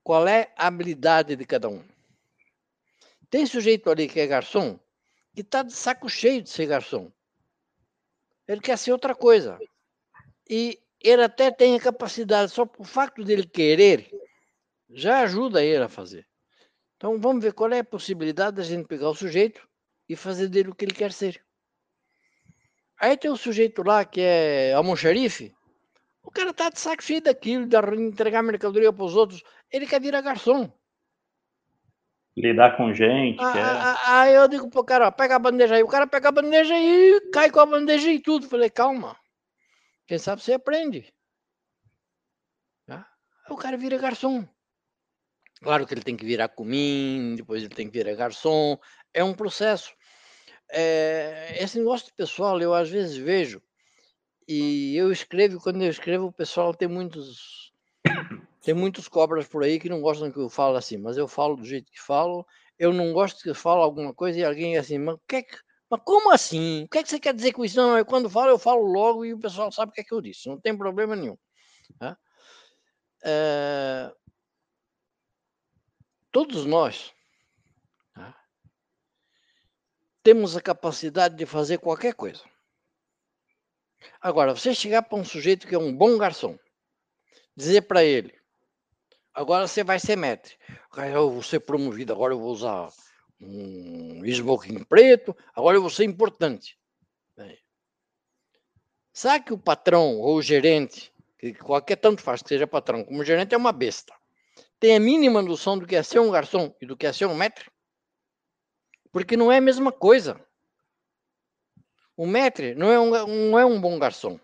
qual 0.05 0.29
é 0.29 0.53
a 0.59 0.67
habilidade 0.67 1.35
de 1.35 1.47
cada 1.47 1.71
um. 1.71 1.83
Tem 3.31 3.47
sujeito 3.47 3.91
ali 3.91 4.09
que 4.09 4.21
é 4.21 4.27
garçom 4.27 4.79
que 5.35 5.43
está 5.43 5.63
de 5.63 5.73
saco 5.73 6.09
cheio 6.09 6.43
de 6.43 6.51
ser 6.51 6.67
garçom. 6.67 7.13
Ele 8.47 8.61
quer 8.61 8.77
ser 8.77 8.91
outra 8.91 9.15
coisa. 9.15 9.59
E 10.51 10.81
ele 11.01 11.23
até 11.23 11.51
tem 11.51 11.77
a 11.77 11.81
capacidade, 11.81 12.51
só 12.51 12.67
por 12.67 12.85
facto 12.85 13.23
dele 13.23 13.47
querer, 13.47 14.11
já 14.91 15.21
ajuda 15.21 15.63
ele 15.63 15.85
a 15.85 15.89
fazer. 15.89 16.27
Então 16.97 17.21
vamos 17.21 17.41
ver 17.43 17.53
qual 17.53 17.71
é 17.71 17.79
a 17.79 17.85
possibilidade 17.85 18.57
da 18.57 18.65
gente 18.65 18.89
pegar 18.89 19.11
o 19.11 19.15
sujeito 19.15 19.69
e 20.09 20.17
fazer 20.17 20.49
dele 20.49 20.71
o 20.71 20.75
que 20.75 20.85
ele 20.85 20.95
quer 20.95 21.13
ser. 21.13 21.41
Aí 22.99 23.17
tem 23.17 23.31
o 23.31 23.37
sujeito 23.37 23.83
lá 23.85 24.05
que 24.05 24.21
é 24.21 24.73
almoxarife. 24.73 25.55
O 26.21 26.31
cara 26.33 26.53
tá 26.53 26.69
de 26.69 26.81
saco 26.81 27.03
cheio 27.03 27.23
daquilo, 27.23 27.65
de 27.67 27.77
entregar 28.03 28.43
mercadoria 28.43 28.93
para 28.93 29.05
os 29.05 29.15
outros. 29.15 29.43
Ele 29.71 29.87
quer 29.87 30.01
virar 30.01 30.21
garçom. 30.21 30.73
Lidar 32.41 32.77
com 32.77 32.95
gente. 32.95 33.41
Aí 33.41 33.61
ah, 33.61 33.95
ah, 33.95 34.21
ah, 34.21 34.31
eu 34.31 34.49
digo 34.49 34.71
pro 34.71 34.85
cara, 34.85 35.09
ó, 35.09 35.11
pega 35.11 35.37
a 35.37 35.39
bandeja 35.39 35.75
aí. 35.75 35.83
O 35.83 35.89
cara 35.89 36.07
pega 36.07 36.29
a 36.29 36.33
bandeja 36.33 36.75
e 36.79 37.31
cai 37.33 37.51
com 37.51 37.59
a 37.59 37.67
bandeja 37.67 38.11
e 38.11 38.21
tudo. 38.21 38.49
Falei, 38.49 38.71
calma. 38.71 39.17
Quem 40.07 40.19
sabe 40.19 40.41
você 40.41 40.53
aprende. 40.53 41.13
Tá? 42.87 43.07
O 43.51 43.57
cara 43.57 43.77
vira 43.77 43.99
garçom. 43.99 44.47
Claro 45.61 45.85
que 45.85 45.93
ele 45.93 46.03
tem 46.03 46.17
que 46.17 46.25
virar 46.25 46.49
comim, 46.49 47.35
depois 47.37 47.63
ele 47.65 47.75
tem 47.75 47.91
que 47.91 47.99
virar 47.99 48.15
garçom. 48.15 48.79
É 49.13 49.25
um 49.25 49.35
processo. 49.35 49.93
É, 50.71 51.57
esse 51.61 51.79
negócio 51.79 52.13
pessoal, 52.15 52.61
eu 52.61 52.73
às 52.73 52.89
vezes 52.89 53.17
vejo, 53.17 53.61
e 54.47 54.95
eu 54.97 55.11
escrevo, 55.11 55.61
quando 55.61 55.83
eu 55.83 55.91
escrevo, 55.91 56.27
o 56.27 56.33
pessoal 56.33 56.73
tem 56.73 56.87
muitos 56.87 57.73
tem 58.63 58.75
muitos 58.75 59.09
cobras 59.09 59.47
por 59.47 59.63
aí 59.63 59.79
que 59.79 59.89
não 59.89 60.01
gostam 60.01 60.31
que 60.31 60.39
eu 60.39 60.49
falo 60.49 60.77
assim, 60.77 60.97
mas 60.97 61.17
eu 61.17 61.29
falo 61.29 61.57
do 61.57 61.65
jeito 61.65 61.91
que 61.91 62.01
falo. 62.01 62.47
Eu 62.79 62.93
não 62.93 63.13
gosto 63.13 63.43
que 63.43 63.51
eu 63.51 63.71
alguma 63.83 64.15
coisa 64.15 64.39
e 64.39 64.45
alguém 64.45 64.77
assim, 64.77 64.99
mas, 64.99 65.17
que, 65.27 65.45
mas 65.91 66.01
como 66.05 66.33
assim? 66.33 66.85
O 66.85 66.89
que, 66.89 66.99
é 66.99 67.03
que 67.03 67.09
você 67.09 67.19
quer 67.19 67.35
dizer 67.35 67.53
com 67.53 67.65
isso? 67.65 67.77
Não, 67.77 68.05
quando 68.05 68.25
eu 68.25 68.31
falo, 68.31 68.51
eu 68.51 68.59
falo 68.59 68.83
logo 68.85 69.25
e 69.25 69.35
o 69.35 69.39
pessoal 69.39 69.73
sabe 69.73 69.91
o 69.91 69.95
que 69.95 70.01
é 70.01 70.05
que 70.05 70.15
eu 70.15 70.21
disse, 70.21 70.49
não 70.49 70.61
tem 70.61 70.77
problema 70.77 71.17
nenhum. 71.17 71.37
Tá? 71.99 72.17
É... 73.25 74.13
Todos 76.31 76.67
nós 76.67 77.13
temos 80.23 80.55
a 80.55 80.61
capacidade 80.61 81.37
de 81.37 81.47
fazer 81.47 81.79
qualquer 81.79 82.15
coisa. 82.15 82.43
Agora, 84.21 84.55
você 84.55 84.75
chegar 84.75 85.03
para 85.03 85.19
um 85.19 85.25
sujeito 85.25 85.67
que 85.67 85.75
é 85.75 85.79
um 85.79 85.97
bom 85.97 86.19
garçom, 86.19 86.59
dizer 87.57 87.83
para 87.83 88.05
ele: 88.05 88.38
agora 89.39 89.69
você 89.69 89.85
vai 89.85 90.01
ser 90.01 90.17
mestre, 90.17 90.57
eu 91.15 91.31
vou 91.31 91.43
ser 91.43 91.61
promovido, 91.61 92.13
agora 92.13 92.35
eu 92.35 92.41
vou 92.41 92.51
usar 92.51 92.89
um 93.41 94.25
smoking 94.25 94.83
preto, 94.83 95.35
agora 95.55 95.77
eu 95.77 95.81
vou 95.81 95.91
ser 95.91 96.05
importante. 96.05 96.77
Sabe 99.13 99.45
que 99.45 99.53
o 99.53 99.59
patrão 99.59 100.19
ou 100.19 100.37
o 100.37 100.43
gerente, 100.43 101.13
que 101.39 101.55
qualquer 101.55 101.97
tanto 101.97 102.21
faz 102.21 102.43
que 102.43 102.49
seja 102.49 102.67
patrão, 102.67 103.05
como 103.05 103.25
gerente 103.25 103.55
é 103.55 103.59
uma 103.59 103.71
besta, 103.71 104.13
tem 104.81 104.97
a 104.97 105.01
mínima 105.01 105.41
noção 105.41 105.79
do 105.79 105.87
que 105.87 105.95
é 105.95 106.03
ser 106.03 106.19
um 106.19 106.31
garçom 106.31 106.75
e 106.81 106.87
do 106.87 106.97
que 106.97 107.07
é 107.07 107.13
ser 107.13 107.27
um 107.27 107.35
mestre? 107.35 107.71
Porque 109.13 109.37
não 109.37 109.53
é 109.53 109.59
a 109.59 109.61
mesma 109.61 109.93
coisa. 109.93 110.41
O 112.17 112.27
maître 112.27 112.75
não 112.75 112.91
é 112.91 112.99
um, 112.99 113.11
não 113.51 113.59
é 113.59 113.65
um 113.65 113.81
bom 113.81 113.99
garçom. 113.99 114.39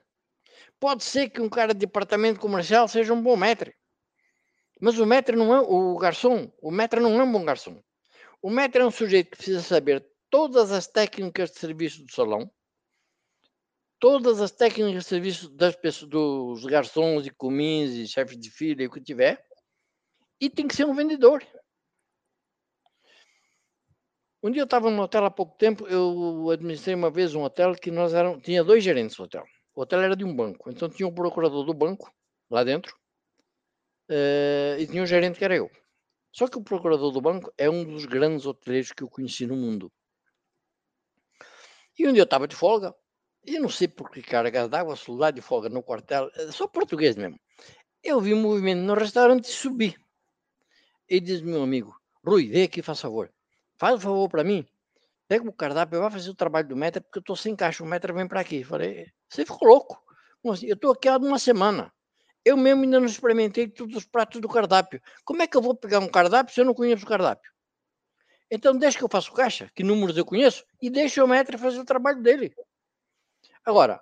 Pode 0.78 1.02
ser 1.02 1.30
que 1.30 1.40
um 1.40 1.48
cara 1.48 1.74
de 1.74 1.80
departamento 1.80 2.38
comercial 2.38 2.86
seja 2.86 3.12
um 3.12 3.22
bom 3.22 3.36
maître. 3.36 3.74
Mas 4.84 4.98
o 4.98 5.06
maître 5.06 5.34
não 5.34 5.54
é 5.54 5.60
o 5.62 5.96
garçom, 5.96 6.52
o 6.60 6.70
maître 6.70 7.00
não 7.00 7.18
é 7.18 7.24
um 7.24 7.32
bom 7.32 7.42
garçom. 7.42 7.82
O 8.42 8.50
maître 8.50 8.82
é 8.82 8.84
um 8.84 8.90
sujeito 8.90 9.30
que 9.30 9.38
precisa 9.38 9.62
saber 9.62 10.06
todas 10.28 10.70
as 10.72 10.86
técnicas 10.86 11.50
de 11.50 11.58
serviço 11.58 12.04
do 12.04 12.12
salão, 12.12 12.52
todas 13.98 14.42
as 14.42 14.50
técnicas 14.50 15.04
de 15.04 15.08
serviço 15.08 15.48
das 15.48 15.74
pessoas, 15.74 16.10
dos 16.10 16.66
garçons 16.66 17.26
e 17.26 17.30
comins 17.30 17.94
e 17.94 18.06
chefes 18.06 18.38
de 18.38 18.50
fila 18.50 18.82
e 18.82 18.86
o 18.86 18.90
que 18.90 19.00
tiver, 19.00 19.42
e 20.38 20.50
tem 20.50 20.68
que 20.68 20.76
ser 20.76 20.84
um 20.84 20.94
vendedor. 20.94 21.42
Um 24.42 24.50
dia 24.50 24.60
eu 24.60 24.66
estava 24.66 24.90
no 24.90 25.00
hotel 25.00 25.24
há 25.24 25.30
pouco 25.30 25.56
tempo, 25.56 25.88
eu 25.88 26.50
administrei 26.50 26.94
uma 26.94 27.10
vez 27.10 27.34
um 27.34 27.42
hotel 27.42 27.74
que 27.74 27.90
nós 27.90 28.12
eram, 28.12 28.38
tinha 28.38 28.62
dois 28.62 28.84
gerentes 28.84 29.16
no 29.16 29.24
hotel. 29.24 29.46
O 29.74 29.80
hotel 29.80 30.02
era 30.02 30.14
de 30.14 30.26
um 30.26 30.36
banco, 30.36 30.70
então 30.70 30.90
tinha 30.90 31.08
um 31.08 31.14
procurador 31.14 31.64
do 31.64 31.72
banco 31.72 32.12
lá 32.50 32.62
dentro 32.62 32.94
uh, 34.10 34.78
e 34.78 34.86
tinha 34.86 35.02
um 35.02 35.06
gerente 35.06 35.38
que 35.38 35.44
era 35.44 35.56
eu. 35.56 35.70
Só 36.32 36.48
que 36.48 36.58
o 36.58 36.62
procurador 36.62 37.12
do 37.12 37.20
banco 37.20 37.52
é 37.56 37.70
um 37.70 37.84
dos 37.84 38.06
grandes 38.06 38.46
hoteleiros 38.46 38.92
que 38.92 39.02
eu 39.02 39.08
conheci 39.08 39.46
no 39.46 39.56
mundo. 39.56 39.92
E 41.98 42.08
um 42.08 42.12
dia 42.12 42.22
eu 42.22 42.24
estava 42.24 42.48
de 42.48 42.56
folga, 42.56 42.94
e 43.44 43.58
não 43.58 43.68
sei 43.68 43.86
por 43.86 44.10
que 44.10 44.20
cargas 44.20 44.68
d'água, 44.68 44.96
lá 45.08 45.30
de 45.30 45.40
folga 45.40 45.68
no 45.68 45.82
quartel, 45.82 46.30
eh, 46.34 46.50
só 46.50 46.66
português 46.66 47.14
mesmo. 47.14 47.38
Eu 48.02 48.20
vi 48.20 48.34
um 48.34 48.42
movimento 48.42 48.80
no 48.80 48.94
restaurante 48.94 49.44
e 49.44 49.52
subi. 49.52 49.96
E 51.08 51.20
diz 51.20 51.40
meu 51.40 51.62
amigo, 51.62 51.94
Rui, 52.26 52.48
vem 52.48 52.64
aqui, 52.64 52.82
faz 52.82 53.00
favor 53.00 53.30
faz 53.76 53.96
um 53.96 54.00
favor 54.00 54.28
para 54.28 54.44
mim, 54.44 54.66
pega 55.28 55.48
o 55.48 55.52
cardápio, 55.52 56.00
vai 56.00 56.10
fazer 56.10 56.30
o 56.30 56.34
trabalho 56.34 56.68
do 56.68 56.76
metro, 56.76 57.02
porque 57.02 57.18
eu 57.18 57.20
estou 57.20 57.36
sem 57.36 57.54
caixa, 57.56 57.82
o 57.82 57.86
metro 57.86 58.14
vem 58.14 58.26
para 58.26 58.40
aqui. 58.40 58.64
Falei, 58.64 59.06
você 59.28 59.44
ficou 59.44 59.68
louco? 59.68 60.02
Assim? 60.50 60.66
Eu 60.66 60.74
estou 60.74 60.92
aqui 60.92 61.08
há 61.08 61.16
uma 61.16 61.38
semana. 61.38 61.92
Eu 62.44 62.56
mesmo 62.56 62.82
ainda 62.82 63.00
não 63.00 63.06
experimentei 63.06 63.66
todos 63.66 63.96
os 63.96 64.04
pratos 64.04 64.40
do 64.40 64.48
cardápio. 64.48 65.00
Como 65.24 65.42
é 65.42 65.46
que 65.46 65.56
eu 65.56 65.62
vou 65.62 65.74
pegar 65.74 65.98
um 65.98 66.08
cardápio 66.08 66.54
se 66.54 66.60
eu 66.60 66.64
não 66.64 66.74
conheço 66.74 67.04
o 67.04 67.08
cardápio? 67.08 67.50
Então 68.50 68.76
deixa 68.76 68.98
que 68.98 69.04
eu 69.04 69.08
faço 69.08 69.32
caixa, 69.32 69.70
que 69.74 69.82
números 69.82 70.16
eu 70.16 70.24
conheço, 70.24 70.64
e 70.80 70.90
deixa 70.90 71.24
o 71.24 71.28
metro 71.28 71.58
fazer 71.58 71.78
o 71.78 71.84
trabalho 71.84 72.22
dele. 72.22 72.54
Agora, 73.64 74.00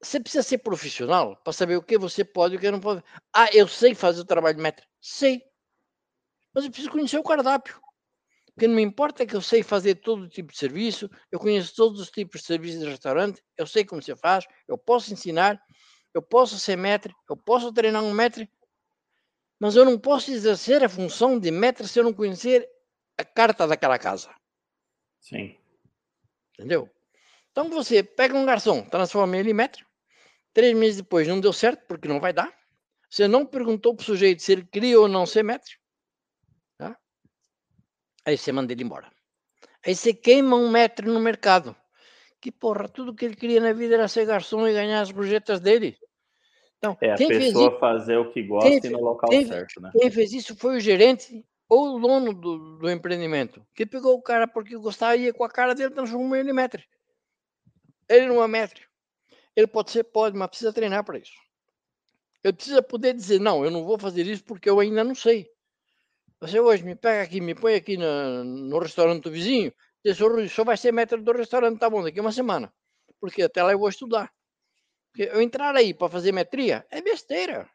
você 0.00 0.20
precisa 0.20 0.42
ser 0.42 0.58
profissional 0.58 1.36
para 1.42 1.52
saber 1.52 1.76
o 1.76 1.82
que 1.82 1.98
você 1.98 2.24
pode 2.24 2.54
e 2.54 2.56
o 2.56 2.60
que 2.60 2.70
não 2.70 2.80
pode. 2.80 3.02
Ah, 3.32 3.48
eu 3.52 3.66
sei 3.66 3.94
fazer 3.94 4.20
o 4.20 4.24
trabalho 4.24 4.56
de 4.56 4.62
metro. 4.62 4.86
Sei. 5.00 5.42
Mas 6.54 6.64
eu 6.64 6.70
preciso 6.70 6.90
conhecer 6.90 7.18
o 7.18 7.24
cardápio. 7.24 7.80
Porque 8.54 8.68
não 8.68 8.76
me 8.76 8.82
importa 8.82 9.26
que 9.26 9.34
eu 9.34 9.40
sei 9.40 9.64
fazer 9.64 9.96
todo 9.96 10.28
tipo 10.28 10.52
de 10.52 10.58
serviço, 10.58 11.10
eu 11.32 11.40
conheço 11.40 11.74
todos 11.74 12.00
os 12.00 12.08
tipos 12.08 12.40
de 12.40 12.46
serviços 12.46 12.80
de 12.80 12.88
restaurante, 12.88 13.42
eu 13.58 13.66
sei 13.66 13.84
como 13.84 14.00
se 14.00 14.14
faz, 14.14 14.46
eu 14.68 14.78
posso 14.78 15.12
ensinar, 15.12 15.60
eu 16.14 16.22
posso 16.22 16.58
ser 16.58 16.76
mestre, 16.76 17.14
eu 17.28 17.36
posso 17.36 17.72
treinar 17.72 18.02
um 18.02 18.14
mestre, 18.14 18.50
mas 19.58 19.76
eu 19.76 19.84
não 19.84 19.98
posso 19.98 20.30
exercer 20.30 20.82
a 20.82 20.88
função 20.88 21.38
de 21.38 21.50
mestre 21.50 21.86
se 21.86 21.98
eu 21.98 22.04
não 22.04 22.12
conhecer 22.12 22.68
a 23.18 23.24
carta 23.24 23.66
daquela 23.66 23.98
casa. 23.98 24.34
Sim. 25.20 25.58
Entendeu? 26.54 26.88
Então 27.50 27.68
você 27.68 28.02
pega 28.02 28.36
um 28.36 28.46
garçom, 28.46 28.82
transforma 28.88 29.36
ele 29.36 29.50
em 29.50 29.54
mestre, 29.54 29.84
três 30.52 30.74
meses 30.76 30.96
depois 30.98 31.28
não 31.28 31.40
deu 31.40 31.52
certo, 31.52 31.84
porque 31.86 32.08
não 32.08 32.20
vai 32.20 32.32
dar. 32.32 32.52
Você 33.10 33.28
não 33.28 33.44
perguntou 33.44 33.94
para 33.94 34.02
o 34.02 34.06
sujeito 34.06 34.42
se 34.42 34.52
ele 34.52 34.64
queria 34.64 35.00
ou 35.00 35.08
não 35.08 35.26
ser 35.26 35.42
mestre. 35.42 35.76
Aí 38.24 38.38
você 38.38 38.50
manda 38.52 38.72
ele 38.72 38.82
embora. 38.82 39.12
Aí 39.84 39.94
você 39.94 40.14
queima 40.14 40.56
um 40.56 40.70
metro 40.70 41.12
no 41.12 41.20
mercado. 41.20 41.76
Que 42.40 42.50
porra, 42.50 42.88
tudo 42.88 43.14
que 43.14 43.24
ele 43.24 43.36
queria 43.36 43.60
na 43.60 43.72
vida 43.72 43.94
era 43.94 44.08
ser 44.08 44.24
garçom 44.24 44.66
e 44.66 44.72
ganhar 44.72 45.00
as 45.00 45.12
projetas 45.12 45.60
dele. 45.60 45.98
Então, 46.84 46.98
é 47.00 47.12
a 47.12 47.16
pessoa 47.16 47.68
isso, 47.68 47.78
fazer 47.78 48.16
o 48.18 48.30
que 48.30 48.42
gosta 48.42 48.80
quem, 48.80 48.90
no 48.90 49.00
local 49.00 49.30
quem, 49.30 49.46
certo, 49.46 49.80
né? 49.80 49.90
Quem 49.92 50.10
fez 50.10 50.32
isso 50.32 50.56
foi 50.56 50.76
o 50.76 50.80
gerente 50.80 51.44
ou 51.68 51.96
o 51.96 52.00
dono 52.00 52.34
do, 52.34 52.78
do 52.78 52.90
empreendimento, 52.90 53.64
que 53.74 53.86
pegou 53.86 54.14
o 54.14 54.22
cara 54.22 54.46
porque 54.46 54.76
gostava 54.76 55.16
e 55.16 55.24
ia 55.24 55.32
com 55.32 55.44
a 55.44 55.48
cara 55.48 55.74
dele 55.74 55.94
transformou 55.94 56.36
ele 56.36 56.50
em 56.50 56.54
metro. 56.54 56.82
Ele 58.08 58.26
não 58.26 58.42
é 58.42 58.46
metro. 58.46 58.82
Ele 59.56 59.66
pode 59.66 59.90
ser, 59.90 60.04
pode, 60.04 60.36
mas 60.36 60.48
precisa 60.48 60.72
treinar 60.72 61.04
para 61.04 61.18
isso. 61.18 61.32
Ele 62.42 62.52
precisa 62.52 62.82
poder 62.82 63.14
dizer, 63.14 63.40
não, 63.40 63.64
eu 63.64 63.70
não 63.70 63.84
vou 63.84 63.98
fazer 63.98 64.26
isso 64.26 64.44
porque 64.44 64.68
eu 64.68 64.78
ainda 64.78 65.02
não 65.02 65.14
sei. 65.14 65.48
Você 66.40 66.60
hoje 66.60 66.84
me 66.84 66.94
pega 66.94 67.22
aqui, 67.22 67.40
me 67.40 67.54
põe 67.54 67.74
aqui 67.74 67.96
no, 67.96 68.44
no 68.44 68.78
restaurante 68.78 69.22
do 69.22 69.30
vizinho, 69.30 69.72
Tesouro 70.02 70.46
só 70.50 70.62
vai 70.62 70.76
ser 70.76 70.92
metro 70.92 71.22
do 71.22 71.32
restaurante, 71.32 71.78
tá 71.78 71.88
bom, 71.88 72.02
daqui 72.02 72.20
uma 72.20 72.30
semana. 72.32 72.70
Porque 73.18 73.42
até 73.42 73.62
lá 73.62 73.72
eu 73.72 73.78
vou 73.78 73.88
estudar. 73.88 74.30
Porque 75.14 75.30
eu 75.32 75.40
entrar 75.40 75.76
aí 75.76 75.94
para 75.94 76.08
fazer 76.08 76.32
metria 76.32 76.84
é 76.90 77.00
besteira. 77.00 77.70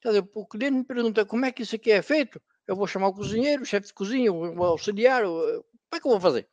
Quer 0.00 0.08
dizer, 0.08 0.30
o 0.34 0.46
cliente 0.46 0.78
me 0.78 0.84
pergunta 0.84 1.26
como 1.26 1.44
é 1.44 1.52
que 1.52 1.62
isso 1.62 1.76
aqui 1.76 1.92
é 1.92 2.00
feito. 2.00 2.40
Eu 2.66 2.74
vou 2.74 2.86
chamar 2.86 3.08
o 3.08 3.14
cozinheiro, 3.14 3.62
o 3.62 3.66
chefe 3.66 3.88
de 3.88 3.92
cozinha, 3.92 4.32
o 4.32 4.64
auxiliar. 4.64 5.22
O... 5.26 5.28
Como 5.62 5.92
é 5.92 6.00
que 6.00 6.06
eu 6.06 6.12
vou 6.12 6.20
fazer? 6.20 6.48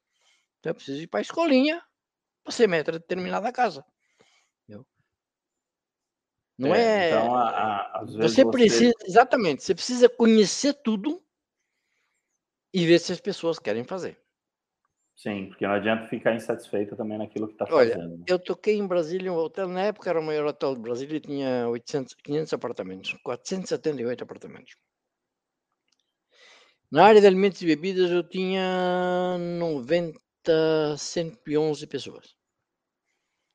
Então 0.59 0.71
eu 0.71 0.75
preciso 0.75 1.01
ir 1.01 1.07
para 1.07 1.21
a 1.21 1.21
escolinha 1.21 1.81
para 2.43 2.51
ser 2.51 2.67
metro 2.67 2.91
de 2.91 2.99
determinada 2.99 3.49
casa. 3.53 3.85
Não 6.57 6.75
é. 6.75 6.81
é... 6.81 7.09
Então, 7.09 7.35
a, 7.35 7.99
a, 7.99 8.03
você, 8.03 8.17
você 8.17 8.51
precisa, 8.51 8.93
exatamente, 9.05 9.63
você 9.63 9.73
precisa 9.73 10.09
conhecer 10.09 10.73
tudo 10.73 11.23
e 12.73 12.85
ver 12.85 12.99
se 12.99 13.13
as 13.13 13.21
pessoas 13.21 13.57
querem 13.57 13.83
fazer. 13.83 14.21
Sim, 15.15 15.47
porque 15.47 15.65
não 15.65 15.73
adianta 15.73 16.07
ficar 16.07 16.35
insatisfeito 16.35 16.95
também 16.95 17.17
naquilo 17.17 17.47
que 17.47 17.53
está 17.53 17.67
fazendo. 17.67 18.13
Olha, 18.13 18.23
eu 18.27 18.39
toquei 18.39 18.77
em 18.77 18.87
Brasília, 18.87 19.31
um 19.31 19.35
hotel, 19.35 19.67
na 19.67 19.83
época 19.83 20.09
era 20.09 20.19
o 20.19 20.23
maior 20.23 20.45
hotel 20.45 20.75
de 20.75 20.81
Brasília, 20.81 21.19
tinha 21.19 21.67
800, 21.69 22.15
500 22.15 22.53
apartamentos, 22.53 23.15
478 23.23 24.23
apartamentos. 24.23 24.75
Na 26.91 27.05
área 27.05 27.21
de 27.21 27.27
alimentos 27.27 27.61
e 27.61 27.65
bebidas 27.65 28.11
eu 28.11 28.27
tinha 28.27 29.37
90, 29.59 30.97
111 30.97 31.87
pessoas. 31.87 32.35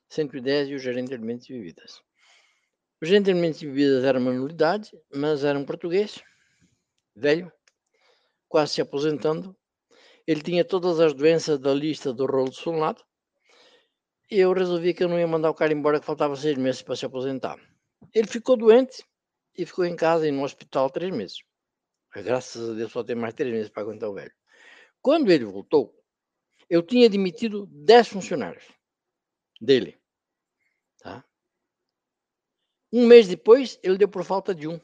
110 0.08 0.68
e 0.68 0.74
o 0.74 0.78
gerente 0.78 1.08
de 1.08 1.14
alimentos 1.14 1.48
e 1.50 1.52
bebidas. 1.52 2.00
O 3.00 3.06
gerente 3.06 3.26
de 3.26 3.30
alimentos 3.32 3.62
e 3.62 3.66
bebidas 3.66 4.04
era 4.04 4.18
uma 4.18 4.32
nulidade, 4.32 4.90
mas 5.14 5.44
era 5.44 5.58
um 5.58 5.64
português, 5.64 6.20
velho, 7.14 7.52
quase 8.48 8.74
se 8.74 8.80
aposentando. 8.80 9.56
Ele 10.28 10.42
tinha 10.42 10.62
todas 10.62 11.00
as 11.00 11.14
doenças 11.14 11.58
da 11.58 11.72
lista 11.72 12.12
do 12.12 12.26
rolo 12.26 12.50
de 12.50 12.56
solado. 12.56 13.02
E 14.30 14.38
eu 14.38 14.52
resolvi 14.52 14.92
que 14.92 15.02
eu 15.02 15.08
não 15.08 15.18
ia 15.18 15.26
mandar 15.26 15.48
o 15.48 15.54
cara 15.54 15.72
embora, 15.72 15.98
que 15.98 16.04
faltava 16.04 16.36
seis 16.36 16.58
meses 16.58 16.82
para 16.82 16.94
se 16.94 17.06
aposentar. 17.06 17.58
Ele 18.14 18.28
ficou 18.28 18.54
doente 18.54 19.02
e 19.56 19.64
ficou 19.64 19.86
em 19.86 19.96
casa 19.96 20.28
e 20.28 20.30
no 20.30 20.44
hospital 20.44 20.90
três 20.90 21.16
meses. 21.16 21.38
Graças 22.14 22.68
a 22.68 22.74
Deus 22.74 22.92
só 22.92 23.02
tem 23.02 23.16
mais 23.16 23.32
três 23.32 23.50
meses 23.50 23.70
para 23.70 23.82
aguentar 23.82 24.10
o 24.10 24.12
velho. 24.12 24.30
Quando 25.00 25.32
ele 25.32 25.46
voltou, 25.46 25.98
eu 26.68 26.82
tinha 26.82 27.08
demitido 27.08 27.66
dez 27.66 28.06
funcionários 28.06 28.64
dele. 29.58 29.98
Tá? 30.98 31.24
Um 32.92 33.06
mês 33.06 33.26
depois, 33.26 33.80
ele 33.82 33.96
deu 33.96 34.08
por 34.10 34.24
falta 34.24 34.54
de 34.54 34.68
um. 34.68 34.78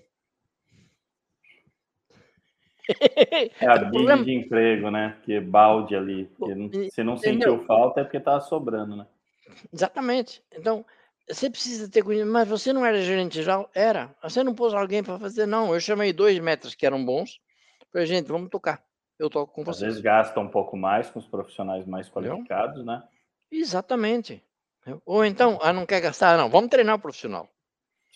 É 2.88 3.66
a 3.66 3.78
big 3.78 4.24
de 4.24 4.32
emprego, 4.34 4.90
né? 4.90 5.14
Porque 5.18 5.40
balde 5.40 5.96
ali. 5.96 6.26
Porque 6.36 6.90
se 6.90 7.02
não 7.02 7.16
sentiu 7.16 7.64
falta 7.64 8.00
é 8.00 8.04
porque 8.04 8.18
estava 8.18 8.40
sobrando, 8.40 8.96
né? 8.96 9.06
Exatamente. 9.72 10.42
Então, 10.52 10.84
você 11.28 11.48
precisa 11.48 11.90
ter 11.90 12.02
cuidado. 12.02 12.30
Mas 12.30 12.48
você 12.48 12.72
não 12.72 12.84
era 12.84 13.00
gerente 13.00 13.36
geral? 13.36 13.70
Era. 13.74 14.14
Você 14.22 14.42
não 14.42 14.54
pôs 14.54 14.74
alguém 14.74 15.02
para 15.02 15.18
fazer? 15.18 15.46
Não. 15.46 15.72
Eu 15.72 15.80
chamei 15.80 16.12
dois 16.12 16.38
metros 16.38 16.74
que 16.74 16.86
eram 16.86 17.04
bons. 17.04 17.40
Falei, 17.92 18.06
gente, 18.06 18.26
vamos 18.26 18.50
tocar. 18.50 18.82
Eu 19.18 19.30
toco 19.30 19.52
com 19.52 19.64
vocês. 19.64 19.82
Às 19.82 19.88
vezes 19.88 20.00
gasta 20.00 20.38
um 20.40 20.48
pouco 20.48 20.76
mais 20.76 21.08
com 21.08 21.18
os 21.18 21.26
profissionais 21.26 21.86
mais 21.86 22.08
qualificados, 22.10 22.76
Entendeu? 22.82 22.94
né? 22.94 23.02
Exatamente. 23.50 24.42
Ou 25.06 25.24
então, 25.24 25.58
ah, 25.62 25.72
não 25.72 25.86
quer 25.86 26.00
gastar? 26.00 26.36
Não, 26.36 26.50
vamos 26.50 26.68
treinar 26.68 26.96
o 26.96 26.98
profissional. 26.98 27.48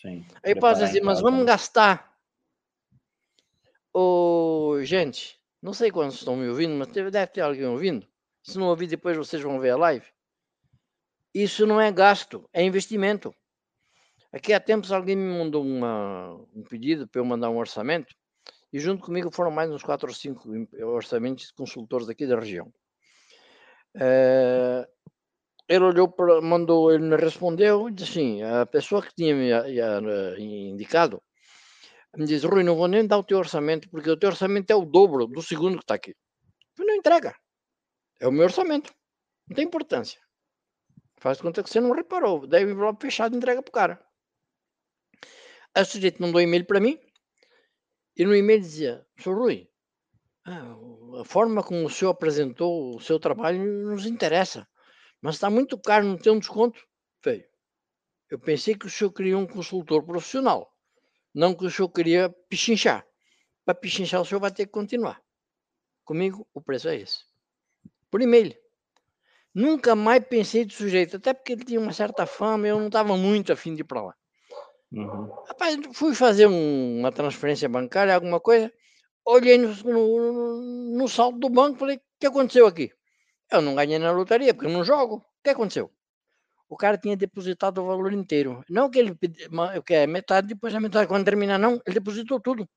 Sim. 0.01 0.25
Aí 0.43 0.55
pode 0.55 0.79
dizer, 0.79 1.01
mas 1.01 1.21
vamos 1.21 1.39
né? 1.39 1.45
gastar 1.45 2.08
Ô, 3.93 4.77
gente, 4.83 5.39
não 5.61 5.73
sei 5.73 5.91
quantos 5.91 6.17
estão 6.17 6.35
me 6.35 6.47
ouvindo, 6.47 6.75
mas 6.75 6.87
deve 6.89 7.27
ter 7.27 7.41
alguém 7.41 7.65
ouvindo. 7.65 8.07
Se 8.43 8.57
não 8.57 8.67
ouvir, 8.67 8.87
depois 8.87 9.17
vocês 9.17 9.41
vão 9.41 9.59
ver 9.59 9.71
a 9.71 9.77
live. 9.77 10.05
Isso 11.33 11.65
não 11.65 11.81
é 11.81 11.91
gasto, 11.91 12.47
é 12.53 12.63
investimento. 12.63 13.33
Aqui 14.31 14.53
há 14.53 14.59
tempos 14.59 14.91
alguém 14.91 15.15
me 15.15 15.37
mandou 15.37 15.63
uma, 15.63 16.33
um 16.55 16.63
pedido 16.63 17.07
para 17.07 17.19
eu 17.19 17.25
mandar 17.25 17.49
um 17.49 17.57
orçamento 17.57 18.15
e 18.71 18.79
junto 18.79 19.03
comigo 19.03 19.31
foram 19.31 19.49
mais 19.49 19.71
uns 19.71 19.81
quatro 19.81 20.07
ou 20.07 20.13
cinco 20.13 20.47
orçamentos 20.83 21.47
de 21.47 21.53
consultores 21.53 22.07
aqui 22.09 22.27
da 22.27 22.39
região. 22.39 22.71
É, 23.95 24.87
ele 25.67 25.83
olhou 25.83 26.13
mandou, 26.43 26.91
ele 26.91 27.03
me 27.03 27.15
respondeu, 27.15 27.89
disse 27.89 28.11
assim, 28.11 28.43
a 28.43 28.67
pessoa 28.67 29.01
que 29.01 29.15
tinha 29.15 29.35
me 29.35 30.69
indicado 30.69 31.21
me 32.17 32.25
diz, 32.25 32.43
Rui, 32.43 32.63
não 32.63 32.75
vou 32.75 32.87
nem 32.87 33.05
dar 33.05 33.17
o 33.17 33.23
teu 33.23 33.37
orçamento, 33.37 33.89
porque 33.89 34.09
o 34.09 34.17
teu 34.17 34.29
orçamento 34.29 34.71
é 34.71 34.75
o 34.75 34.85
dobro 34.85 35.27
do 35.27 35.41
segundo 35.41 35.77
que 35.77 35.83
está 35.83 35.95
aqui. 35.95 36.15
Eu 36.77 36.85
não 36.85 36.95
entrega. 36.95 37.35
É 38.19 38.27
o 38.27 38.31
meu 38.31 38.43
orçamento. 38.43 38.93
Não 39.47 39.55
tem 39.55 39.65
importância. 39.65 40.19
Faz 41.19 41.39
conta 41.41 41.61
que 41.61 41.69
você 41.69 41.79
não 41.79 41.91
reparou. 41.91 42.47
Daí 42.47 42.65
o 42.65 42.69
envelope 42.69 43.05
fechado 43.05 43.35
entrega 43.35 43.61
para 43.61 43.69
o 43.69 43.73
cara. 43.73 44.05
Aí 45.75 45.83
o 45.83 45.85
sujeito 45.85 46.21
mandou 46.21 46.39
um 46.39 46.43
e-mail 46.43 46.65
para 46.65 46.79
mim 46.79 46.99
e 48.19 48.25
no 48.25 48.35
e-mail 48.35 48.59
dizia, 48.59 49.07
Sr. 49.17 49.33
Rui, 49.33 49.69
a 50.45 51.23
forma 51.23 51.63
como 51.63 51.85
o 51.85 51.89
senhor 51.89 52.11
apresentou 52.11 52.95
o 52.95 52.99
seu 52.99 53.19
trabalho 53.19 53.63
nos 53.89 54.05
interessa, 54.05 54.67
mas 55.21 55.35
está 55.35 55.49
muito 55.49 55.79
caro, 55.79 56.05
não 56.05 56.17
tem 56.17 56.33
um 56.33 56.39
desconto. 56.39 56.85
Feio. 57.21 57.45
Eu 58.29 58.39
pensei 58.39 58.75
que 58.75 58.87
o 58.87 58.89
senhor 58.89 59.11
queria 59.11 59.37
um 59.37 59.47
consultor 59.47 60.05
profissional. 60.05 60.69
Não 61.39 61.55
que 61.55 61.65
o 61.65 61.71
senhor 61.71 61.87
queria 61.87 62.29
pichinchar. 62.49 63.07
Para 63.63 63.73
pichinchar, 63.73 64.19
o 64.19 64.25
senhor 64.25 64.41
vai 64.41 64.51
ter 64.51 64.65
que 64.65 64.73
continuar. 64.73 65.21
Comigo, 66.03 66.45
o 66.53 66.59
preço 66.59 66.89
é 66.89 66.97
esse. 66.97 67.19
Por 68.11 68.21
e-mail. 68.21 68.53
Nunca 69.55 69.95
mais 69.95 70.21
pensei 70.25 70.65
de 70.65 70.73
sujeito, 70.73 71.15
até 71.15 71.33
porque 71.33 71.53
ele 71.53 71.63
tinha 71.63 71.79
uma 71.79 71.93
certa 71.93 72.25
fama 72.25 72.67
e 72.67 72.71
eu 72.71 72.77
não 72.77 72.87
estava 72.87 73.15
muito 73.15 73.53
afim 73.53 73.73
de 73.73 73.83
ir 73.83 73.85
para 73.85 74.01
lá. 74.01 74.15
Uhum. 74.91 75.29
Rapaz, 75.47 75.77
fui 75.93 76.13
fazer 76.13 76.45
um, 76.45 76.99
uma 76.99 77.09
transferência 77.09 77.69
bancária, 77.69 78.13
alguma 78.13 78.41
coisa, 78.41 78.69
olhei 79.23 79.57
no, 79.57 79.73
no, 79.85 80.97
no 80.97 81.07
saldo 81.07 81.39
do 81.39 81.47
banco 81.47 81.79
falei, 81.79 81.95
o 81.95 82.01
que 82.19 82.27
aconteceu 82.27 82.67
aqui? 82.67 82.91
Eu 83.49 83.61
não 83.61 83.75
ganhei 83.75 83.97
na 83.97 84.11
lotaria, 84.11 84.53
porque 84.53 84.67
eu 84.67 84.73
não 84.73 84.83
jogo. 84.83 85.15
O 85.15 85.23
que 85.41 85.51
aconteceu? 85.51 85.89
O 86.69 86.77
cara 86.77 86.97
tinha 86.97 87.17
depositado 87.17 87.81
o 87.81 87.87
valor 87.87 88.13
inteiro. 88.13 88.63
Não 88.69 88.89
que 88.89 88.99
ele 88.99 89.17
que 89.85 89.93
é 89.93 90.05
metade, 90.05 90.47
depois 90.47 90.73
a 90.75 90.79
metade. 90.79 91.07
Quando 91.07 91.25
terminar, 91.25 91.57
não, 91.57 91.81
ele 91.85 91.95
depositou 91.95 92.39
tudo. 92.39 92.69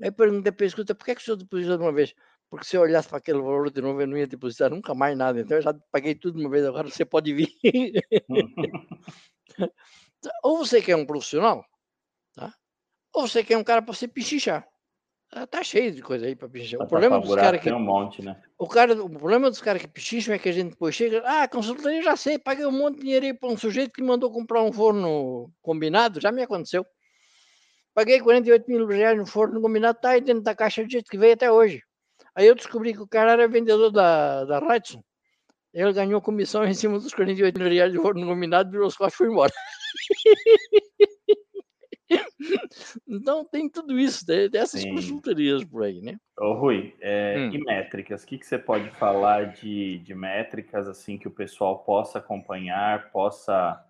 Aí 0.00 0.12
perguntei 0.12 0.52
para 0.52 0.64
ele, 0.64 0.68
escuta, 0.68 0.94
por 0.94 1.04
que, 1.04 1.16
que 1.16 1.22
o 1.22 1.24
senhor 1.24 1.36
depositou 1.36 1.76
de 1.76 1.82
uma 1.82 1.92
vez? 1.92 2.14
Porque 2.48 2.66
se 2.66 2.76
eu 2.76 2.82
olhasse 2.82 3.08
para 3.08 3.18
aquele 3.18 3.38
valor 3.38 3.70
de 3.70 3.82
novo, 3.82 4.00
eu 4.00 4.06
não 4.06 4.16
ia 4.16 4.26
depositar 4.26 4.70
nunca 4.70 4.94
mais 4.94 5.18
nada. 5.18 5.40
Então 5.40 5.56
eu 5.56 5.62
já 5.62 5.74
paguei 5.90 6.14
tudo 6.14 6.38
de 6.38 6.44
uma 6.44 6.50
vez, 6.50 6.64
agora 6.64 6.88
você 6.88 7.04
pode 7.04 7.34
vir. 7.34 7.48
ou 10.44 10.58
você 10.58 10.80
quer 10.80 10.96
um 10.96 11.04
profissional, 11.04 11.64
tá? 12.34 12.54
ou 13.12 13.26
você 13.26 13.42
quer 13.42 13.56
um 13.56 13.64
cara 13.64 13.82
para 13.82 13.92
você 13.92 14.06
pichichar. 14.06 14.66
Ah, 15.32 15.46
tá 15.46 15.62
cheio 15.62 15.92
de 15.92 16.02
coisa 16.02 16.26
aí 16.26 16.36
para 16.36 16.48
pichichar. 16.48 16.80
O 16.80 16.86
problema 16.86 17.20
dos 17.20 17.34
caras 17.34 17.60
que. 17.60 17.70
um 17.70 17.80
monte, 17.80 18.22
né? 18.22 18.40
O, 18.56 18.66
cara, 18.66 19.02
o 19.02 19.10
problema 19.10 19.50
dos 19.50 19.60
caras 19.60 19.82
que 19.82 19.88
pichicham 19.88 20.34
é 20.34 20.38
que 20.38 20.48
a 20.48 20.52
gente 20.52 20.70
depois 20.70 20.94
chega. 20.94 21.22
Ah, 21.24 21.48
consultoria 21.48 22.02
já 22.02 22.16
sei, 22.16 22.38
paguei 22.38 22.64
um 22.64 22.72
monte 22.72 22.96
de 22.96 23.02
dinheiro 23.02 23.26
aí 23.26 23.34
para 23.34 23.48
um 23.48 23.56
sujeito 23.56 23.92
que 23.92 24.02
mandou 24.02 24.30
comprar 24.30 24.62
um 24.62 24.72
forno 24.72 25.50
combinado, 25.60 26.20
já 26.20 26.30
me 26.30 26.42
aconteceu. 26.42 26.86
Paguei 27.92 28.20
48 28.20 28.66
mil 28.68 28.86
reais 28.86 29.18
no 29.18 29.26
forno 29.26 29.60
combinado, 29.60 29.98
tá 30.00 30.10
aí 30.10 30.20
dentro 30.20 30.42
da 30.42 30.54
caixa 30.54 30.84
do 30.84 30.90
jeito 30.90 31.10
que 31.10 31.18
veio 31.18 31.34
até 31.34 31.50
hoje. 31.50 31.82
Aí 32.34 32.46
eu 32.46 32.54
descobri 32.54 32.92
que 32.92 33.02
o 33.02 33.08
cara 33.08 33.32
era 33.32 33.48
vendedor 33.48 33.90
da, 33.90 34.44
da 34.44 34.58
Radisson. 34.58 35.02
Ele 35.72 35.92
ganhou 35.92 36.22
comissão 36.22 36.64
em 36.68 36.74
cima 36.74 36.98
dos 36.98 37.12
48 37.12 37.58
mil 37.58 37.68
reais 37.68 37.92
de 37.92 37.98
forno 37.98 38.26
combinado, 38.26 38.70
virou 38.70 38.86
os 38.86 38.96
costas 38.96 39.14
e 39.14 39.16
foi 39.16 39.28
embora. 39.28 39.52
Então 43.08 43.44
tem 43.44 43.68
tudo 43.68 43.98
isso, 43.98 44.24
dessas 44.26 44.82
Sim. 44.82 44.94
consultorias 44.94 45.64
por 45.64 45.84
aí, 45.84 46.00
né? 46.00 46.16
Ô, 46.38 46.52
Rui, 46.52 46.94
é, 47.00 47.38
hum. 47.38 47.54
e 47.54 47.58
métricas? 47.58 48.22
O 48.22 48.26
que, 48.26 48.38
que 48.38 48.46
você 48.46 48.58
pode 48.58 48.90
falar 48.90 49.52
de, 49.54 49.98
de 49.98 50.14
métricas 50.14 50.88
assim 50.88 51.16
que 51.16 51.26
o 51.26 51.30
pessoal 51.30 51.78
possa 51.78 52.18
acompanhar, 52.18 53.10
possa 53.10 53.82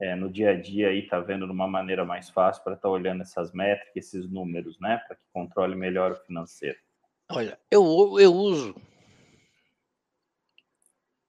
é, 0.00 0.14
no 0.14 0.30
dia 0.30 0.50
a 0.50 0.60
dia 0.60 0.88
aí 0.88 1.06
tá 1.08 1.18
vendo 1.18 1.46
de 1.46 1.52
uma 1.52 1.66
maneira 1.66 2.04
mais 2.04 2.30
fácil 2.30 2.62
para 2.62 2.74
estar 2.74 2.88
tá 2.88 2.92
olhando 2.92 3.22
essas 3.22 3.52
métricas, 3.52 3.96
esses 3.96 4.30
números, 4.30 4.78
né? 4.78 4.98
Para 5.06 5.16
que 5.16 5.24
controle 5.32 5.74
melhor 5.74 6.12
o 6.12 6.16
financeiro. 6.24 6.78
Olha, 7.30 7.58
eu, 7.70 7.82
eu 8.18 8.32
uso. 8.32 8.74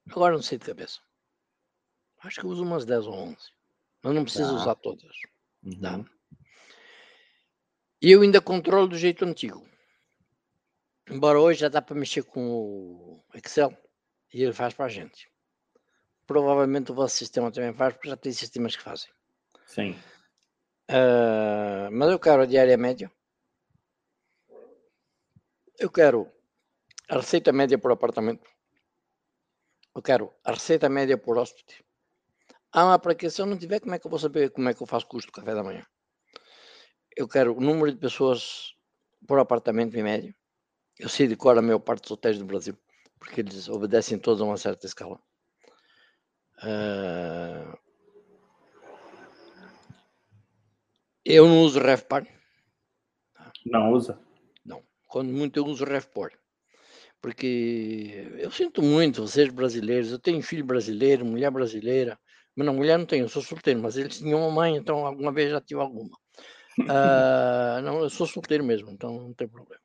Agora 0.08 0.34
não 0.34 0.42
sei 0.42 0.58
de 0.58 0.64
cabeça. 0.64 1.00
Acho 2.22 2.40
que 2.40 2.46
eu 2.46 2.50
uso 2.50 2.62
umas 2.62 2.84
10 2.84 3.06
ou 3.06 3.14
11. 3.14 3.36
Mas 4.02 4.14
não 4.14 4.22
preciso 4.22 4.50
tá. 4.50 4.56
usar 4.56 4.74
todas. 4.76 5.02
Tá? 5.80 5.96
Uhum. 5.96 6.04
Tá? 6.04 6.10
E 8.02 8.12
eu 8.12 8.22
ainda 8.22 8.40
controlo 8.40 8.88
do 8.88 8.96
jeito 8.96 9.24
antigo. 9.24 9.68
Embora 11.08 11.40
hoje 11.40 11.60
já 11.60 11.68
dá 11.68 11.82
para 11.82 11.96
mexer 11.96 12.22
com 12.22 12.40
o 12.48 13.24
Excel 13.34 13.76
e 14.32 14.42
ele 14.42 14.52
faz 14.52 14.72
para 14.72 14.86
a 14.86 14.88
gente. 14.88 15.28
Provavelmente 16.26 16.92
o 16.92 16.94
vosso 16.94 17.16
sistema 17.16 17.50
também 17.50 17.74
faz, 17.74 17.92
porque 17.94 18.08
já 18.08 18.16
tem 18.16 18.32
sistemas 18.32 18.76
que 18.76 18.82
fazem. 18.82 19.10
Sim. 19.66 19.90
Uh, 20.88 21.90
mas 21.92 22.10
eu 22.10 22.18
quero 22.18 22.42
a 22.42 22.46
diária 22.46 22.76
média. 22.76 23.10
Eu 25.78 25.90
quero 25.90 26.30
a 27.08 27.16
receita 27.16 27.52
média 27.52 27.76
por 27.76 27.90
apartamento. 27.90 28.48
Eu 29.94 30.00
quero 30.00 30.32
a 30.44 30.52
receita 30.52 30.88
média 30.88 31.18
por 31.18 31.36
hóspede. 31.36 31.84
Ah, 32.72 32.98
para 32.98 33.14
que 33.14 33.28
se 33.28 33.42
eu 33.42 33.46
não 33.46 33.58
tiver, 33.58 33.80
como 33.80 33.94
é 33.94 33.98
que 33.98 34.06
eu 34.06 34.10
vou 34.10 34.18
saber 34.18 34.50
como 34.50 34.68
é 34.68 34.74
que 34.74 34.82
eu 34.82 34.86
faço 34.86 35.06
custo 35.06 35.30
do 35.30 35.34
café 35.34 35.54
da 35.54 35.64
manhã? 35.64 35.84
Eu 37.16 37.28
quero 37.28 37.56
o 37.56 37.60
número 37.60 37.92
de 37.92 37.98
pessoas 37.98 38.74
por 39.26 39.38
apartamento 39.38 39.96
em 39.96 40.02
média. 40.02 40.34
Eu 40.98 41.08
sei 41.08 41.26
de 41.26 41.36
cor 41.36 41.56
a 41.56 41.62
maior 41.62 41.78
parte 41.78 42.02
dos 42.02 42.10
hotéis 42.10 42.38
do 42.38 42.44
Brasil, 42.44 42.76
porque 43.18 43.40
eles 43.40 43.68
obedecem 43.68 44.18
todos 44.18 44.40
a 44.40 44.44
uma 44.44 44.56
certa 44.56 44.86
escala. 44.86 45.20
Uh... 46.62 47.78
Eu 51.24 51.46
não 51.46 51.62
uso 51.62 51.80
RevPar. 51.80 52.26
Não 53.66 53.92
usa? 53.92 54.18
Não. 54.64 54.82
Quando 55.06 55.32
muito 55.32 55.58
eu 55.58 55.66
uso 55.66 55.84
RevPar. 55.84 56.32
Porque 57.20 58.26
eu 58.38 58.50
sinto 58.50 58.82
muito, 58.82 59.26
vocês 59.26 59.50
brasileiros, 59.50 60.10
eu 60.10 60.18
tenho 60.18 60.42
filho 60.42 60.64
brasileiro, 60.64 61.24
mulher 61.24 61.50
brasileira. 61.50 62.18
Mas 62.56 62.66
não, 62.66 62.74
mulher 62.74 62.98
não 62.98 63.06
tenho, 63.06 63.24
eu 63.24 63.28
sou 63.28 63.42
solteiro, 63.42 63.80
mas 63.80 63.96
eles 63.96 64.18
tinham 64.18 64.40
uma 64.40 64.50
mãe, 64.50 64.76
então 64.76 65.06
alguma 65.06 65.30
vez 65.30 65.50
já 65.50 65.60
tive 65.60 65.80
alguma. 65.80 66.10
Uh, 66.82 67.82
não, 67.82 68.00
eu 68.00 68.10
sou 68.10 68.26
solteiro 68.26 68.64
mesmo, 68.64 68.90
então 68.90 69.12
não 69.20 69.34
tem 69.34 69.48
problema. 69.48 69.80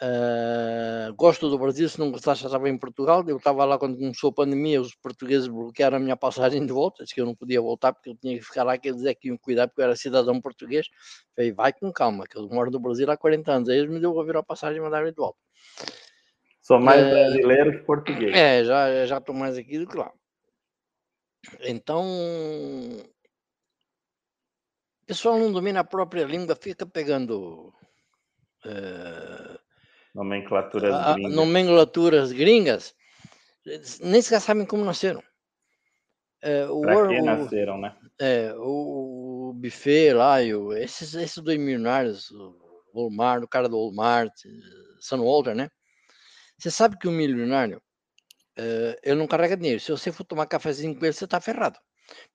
Uh, 0.00 1.12
gosto 1.14 1.50
do 1.50 1.58
Brasil, 1.58 1.88
se 1.88 1.98
não 1.98 2.12
gostasse, 2.12 2.42
já 2.42 2.46
estava 2.46 2.68
em 2.68 2.78
Portugal. 2.78 3.24
Eu 3.26 3.36
estava 3.36 3.64
lá 3.64 3.76
quando 3.76 3.98
começou 3.98 4.30
a 4.30 4.32
pandemia, 4.32 4.80
os 4.80 4.94
portugueses 4.94 5.48
bloquearam 5.48 5.96
a 5.96 6.00
minha 6.00 6.16
passagem 6.16 6.64
de 6.64 6.72
volta, 6.72 7.02
disse 7.02 7.14
que 7.14 7.20
eu 7.20 7.26
não 7.26 7.34
podia 7.34 7.60
voltar 7.60 7.92
porque 7.92 8.10
eu 8.10 8.16
tinha 8.16 8.38
que 8.38 8.44
ficar 8.44 8.62
lá, 8.62 8.78
que 8.78 8.88
eles 8.88 9.04
é 9.04 9.12
que 9.12 9.28
iam 9.28 9.36
cuidar 9.36 9.66
porque 9.66 9.80
eu 9.80 9.86
era 9.86 9.96
cidadão 9.96 10.40
português. 10.40 10.86
Falei, 11.34 11.52
vai 11.52 11.72
com 11.72 11.92
calma, 11.92 12.26
que 12.28 12.38
eu 12.38 12.48
moro 12.48 12.70
no 12.70 12.78
Brasil 12.78 13.10
há 13.10 13.16
40 13.16 13.52
anos. 13.52 13.68
Aí 13.68 13.78
eles 13.78 13.90
me 13.90 13.98
deu 13.98 14.18
a 14.18 14.38
a 14.38 14.42
passagem 14.42 14.78
e 14.78 14.80
mandaram 14.80 15.10
de 15.10 15.16
volta. 15.16 15.38
Sou 16.62 16.78
mais 16.78 17.02
é, 17.02 17.10
brasileiro 17.10 17.72
que 17.72 17.84
português. 17.84 18.36
É, 18.36 18.64
já 18.64 19.06
já 19.06 19.18
estou 19.18 19.34
mais 19.34 19.56
aqui 19.56 19.78
do 19.78 19.88
que 19.88 19.96
lá. 19.96 20.12
Então, 21.60 22.04
pessoal 25.08 25.38
não 25.38 25.50
domina 25.50 25.80
a 25.80 25.84
própria 25.84 26.24
língua, 26.24 26.54
fica 26.54 26.84
pegando. 26.86 27.72
É, 28.64 29.58
Nomenclaturas 30.14 30.94
a, 30.94 31.14
gringas. 31.14 31.34
Nomenclaturas 31.34 32.32
gringas, 32.32 32.94
nem 34.00 34.20
sequer 34.20 34.40
sabem 34.40 34.66
como 34.66 34.84
nasceram. 34.84 35.22
É, 36.42 36.66
o, 36.66 36.82
pra 36.82 37.08
que 37.08 37.20
nasceram, 37.22 37.78
né? 37.78 37.96
É, 38.20 38.52
o, 38.54 39.50
o 39.50 39.52
buffet 39.54 40.12
lá, 40.12 40.42
e 40.42 40.54
o, 40.54 40.72
esses, 40.74 41.14
esses 41.14 41.42
dois 41.42 41.58
milionários, 41.58 42.30
o 42.30 42.54
Walmart, 42.94 43.42
o 43.42 43.48
cara 43.48 43.68
do 43.68 43.78
Walmart, 43.78 44.34
Sun 45.00 45.24
Walter, 45.24 45.54
né? 45.54 45.70
Você 46.58 46.70
sabe 46.70 46.98
que 46.98 47.08
o 47.08 47.12
milionário, 47.12 47.80
é, 48.56 48.98
ele 49.02 49.16
não 49.16 49.26
carrega 49.26 49.56
dinheiro. 49.56 49.80
Se 49.80 49.90
você 49.90 50.12
for 50.12 50.24
tomar 50.24 50.46
cafezinho 50.46 50.96
com 50.98 51.04
ele, 51.04 51.14
você 51.14 51.26
tá 51.26 51.40
ferrado. 51.40 51.78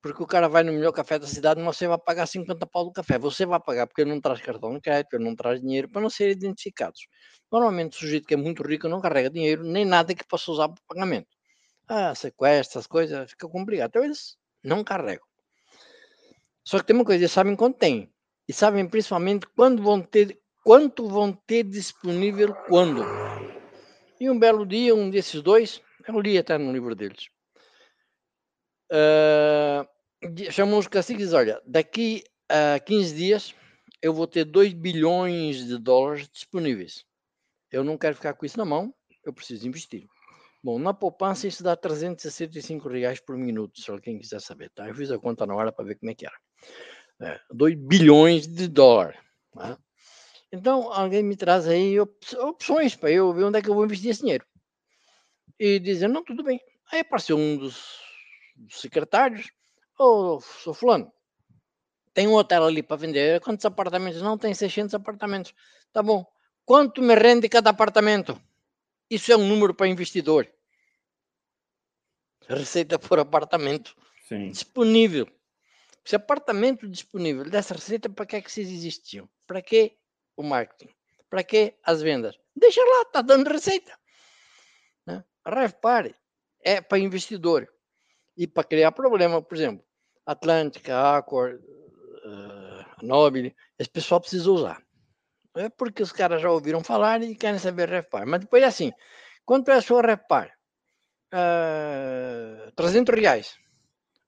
Porque 0.02 0.22
o 0.22 0.28
cara 0.28 0.48
vai 0.48 0.64
no 0.64 0.72
melhor 0.72 0.92
café 0.92 1.18
da 1.18 1.28
cidade, 1.28 1.62
mas 1.62 1.78
você 1.78 1.88
vai 1.88 1.98
pagar 1.98 2.26
50 2.28 2.66
pau 2.66 2.86
do 2.86 2.92
café. 2.92 3.18
Você 3.18 3.46
vai 3.46 3.60
pagar 3.60 3.88
porque 3.88 4.02
ele 4.02 4.12
não 4.12 4.22
traz 4.22 4.42
cartão 4.42 4.74
de 4.74 4.82
crédito, 4.82 5.16
ele 5.16 5.24
não 5.24 5.36
traz 5.36 5.60
dinheiro 5.62 5.90
para 5.90 6.02
não 6.02 6.10
ser 6.10 6.30
identificados. 6.32 7.08
Normalmente 7.52 7.98
o 7.98 8.00
sujeito 8.00 8.28
que 8.28 8.34
é 8.34 8.38
muito 8.38 8.64
rico 8.64 8.88
não 8.88 9.02
carrega 9.02 9.30
dinheiro, 9.30 9.64
nem 9.64 9.86
nada 9.86 10.14
que 10.14 10.26
possa 10.26 10.52
usar 10.52 10.70
para 10.70 10.82
pagamento. 10.88 11.28
Ah, 11.88 12.16
sequestro, 12.16 12.80
essas 12.80 12.88
coisas, 12.88 13.32
fica 13.32 13.48
complicado. 13.48 13.90
Então 13.90 14.04
eles 14.04 14.38
não 14.64 14.84
carregam. 14.84 15.26
Só 16.64 16.80
que 16.80 16.86
tem 16.86 16.96
uma 16.96 17.06
coisa, 17.06 17.22
eles 17.22 17.32
sabem 17.32 17.56
quanto 17.56 17.78
tem. 17.78 18.12
E 18.48 18.54
sabem 18.54 18.88
principalmente 18.88 19.46
quando 19.56 19.82
vão 19.82 20.02
ter, 20.02 20.40
quanto 20.64 21.08
vão 21.08 21.34
ter 21.34 21.64
disponível 21.64 22.54
quando. 22.68 23.04
E 24.20 24.30
um 24.30 24.40
belo 24.40 24.66
dia, 24.66 24.96
um 24.96 25.10
desses 25.10 25.42
dois, 25.42 25.82
eu 26.08 26.20
li 26.20 26.38
até 26.38 26.58
no 26.58 26.72
livro 26.72 26.96
deles, 26.96 27.30
Uh, 28.92 30.52
chamam 30.52 30.78
os 30.78 30.88
caciques 30.88 31.32
e 31.32 31.36
olha, 31.36 31.62
daqui 31.66 32.24
a 32.50 32.80
15 32.80 33.16
dias 33.16 33.56
eu 34.02 34.14
vou 34.14 34.28
ter 34.28 34.44
2 34.44 34.74
bilhões 34.74 35.66
de 35.66 35.78
dólares 35.78 36.28
disponíveis. 36.30 37.06
Eu 37.72 37.84
não 37.84 37.98
quero 37.98 38.16
ficar 38.16 38.34
com 38.34 38.46
isso 38.46 38.58
na 38.58 38.66
mão, 38.66 38.94
eu 39.24 39.34
preciso 39.34 39.68
investir. 39.68 40.06
Bom, 40.64 40.80
na 40.80 40.94
poupança 40.94 41.48
isso 41.48 41.64
dá 41.64 41.76
365 41.76 42.88
reais 42.88 43.20
por 43.20 43.38
minuto, 43.38 43.82
se 43.82 43.90
alguém 43.90 44.20
quiser 44.20 44.40
saber, 44.40 44.70
tá? 44.70 44.88
Eu 44.88 44.96
fiz 44.96 45.12
a 45.12 45.18
conta 45.18 45.46
na 45.46 45.56
hora 45.56 45.72
para 45.72 45.86
ver 45.86 45.96
como 45.96 46.12
é 46.12 46.16
que 46.16 46.26
era. 46.26 46.38
É, 47.22 47.40
2 47.52 47.76
bilhões 47.76 48.48
de 48.48 48.68
dólares. 48.68 49.20
Tá? 49.54 49.78
Então, 50.52 50.92
alguém 50.94 51.24
me 51.24 51.36
traz 51.36 51.68
aí 51.68 52.00
opções 52.00 52.96
para 52.96 53.12
eu 53.12 53.34
ver 53.34 53.44
onde 53.44 53.60
é 53.60 53.62
que 53.62 53.70
eu 53.70 53.74
vou 53.74 53.86
investir 53.86 54.12
esse 54.12 54.22
dinheiro. 54.22 54.46
E 55.60 55.80
dizendo, 55.80 56.14
não, 56.14 56.24
tudo 56.24 56.44
bem. 56.44 56.60
Aí 56.92 57.00
apareceu 57.00 57.38
um 57.38 57.58
dos 57.58 58.03
secretários, 58.70 59.52
ô, 60.00 60.36
oh, 60.36 60.42
sou 60.42 60.74
fulano, 60.74 61.12
tem 62.14 62.28
um 62.28 62.36
hotel 62.36 62.64
ali 62.66 62.84
para 62.84 62.96
vender, 62.96 63.42
quantos 63.42 63.66
apartamentos? 63.66 64.22
Não, 64.22 64.38
tem 64.38 64.54
600 64.54 64.94
apartamentos. 64.94 65.54
Tá 65.92 66.04
bom. 66.04 66.26
Quanto 66.64 67.02
me 67.02 67.16
rende 67.16 67.50
cada 67.50 67.72
apartamento? 67.72 68.40
Isso 69.10 69.32
é 69.32 69.38
um 69.38 69.48
número 69.48 69.74
para 69.74 69.88
investidor. 69.88 70.48
Receita 72.48 73.00
por 73.00 73.20
apartamento 73.20 73.96
Sim. 74.28 74.50
disponível. 74.50 75.28
Se 76.06 76.16
apartamento 76.16 76.88
disponível 76.88 77.50
dessa 77.50 77.74
receita, 77.74 78.10
para 78.10 78.26
que 78.26 78.36
é 78.36 78.42
que 78.42 78.52
vocês 78.52 78.70
existiam? 78.70 79.28
Para 79.48 79.62
que 79.62 79.98
o 80.36 80.44
marketing? 80.44 80.94
Para 81.30 81.44
que 81.44 81.76
as 81.84 82.02
vendas? 82.02 82.38
Deixa 82.56 82.82
lá, 82.82 83.02
está 83.04 83.22
dando 83.22 83.50
receita. 83.50 83.98
Né? 85.06 85.24
Repare, 85.46 86.16
é 86.62 86.80
para 86.82 87.00
investidor 87.00 87.68
e 88.38 88.48
para 88.48 88.64
criar 88.64 88.92
problema, 88.92 89.42
por 89.42 89.56
exemplo, 89.56 89.86
Atlântica, 90.26 91.18
Accor, 91.18 91.60
uh, 92.26 93.06
Nobile, 93.06 93.56
esse 93.78 93.90
pessoal 93.90 94.22
precisa 94.22 94.52
usar. 94.52 94.82
É 95.56 95.70
porque 95.70 96.02
os 96.02 96.12
caras 96.12 96.42
já 96.42 96.50
ouviram 96.50 96.84
falar 96.84 97.22
e 97.22 97.36
querem 97.36 97.60
saber 97.60 97.88
repar. 97.88 98.26
Mas 98.26 98.42
depois 98.42 98.64
é 98.64 98.66
assim, 98.66 98.92
quanto 99.46 99.70
é 99.70 99.76
a 99.76 99.82
sua 99.82 100.02
repar? 100.02 100.52
Uh, 101.34 102.72
300 102.76 103.16
reais. 103.16 103.56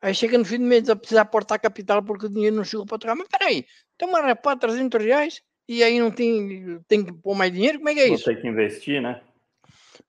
Aí 0.01 0.14
chega 0.14 0.38
no 0.38 0.45
fim 0.45 0.60
do 0.60 0.66
mês 0.66 0.88
a 0.88 0.95
precisar 0.95 1.22
aportar 1.22 1.60
capital 1.60 2.03
porque 2.03 2.28
o 2.28 2.30
dinheiro 2.30 2.56
não 2.56 2.64
chegou 2.64 2.86
para 2.86 2.99
trocar. 2.99 3.16
Mas 3.16 3.28
peraí, 3.28 3.66
tem 3.97 4.08
uma 4.08 4.22
repar 4.22 4.58
300 4.58 5.03
reais 5.03 5.41
e 5.68 5.84
aí 5.84 5.99
não 5.99 6.12
tem, 6.12 6.80
tem 6.88 7.03
que 7.03 7.12
pôr 7.12 7.36
mais 7.36 7.51
dinheiro? 7.51 7.80
Como 7.80 7.89
é 7.89 7.93
que 7.95 7.99
é 8.01 8.08
isso? 8.10 8.26
Tem 8.26 8.39
que 8.39 8.47
investir, 8.47 9.01
né? 9.01 9.22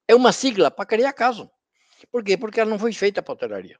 É 0.07 0.15
uma 0.15 0.33
sigla 0.33 0.71
para 0.71 0.85
criar 0.85 1.13
caso. 1.15 1.51
Por 2.11 2.23
quê? 2.23 2.37
Porque 2.37 2.61
ela 2.61 2.71
não 2.71 2.79
foi 2.79 2.93
feita 2.93 3.23
para 3.23 3.33
hotelaria. 3.33 3.79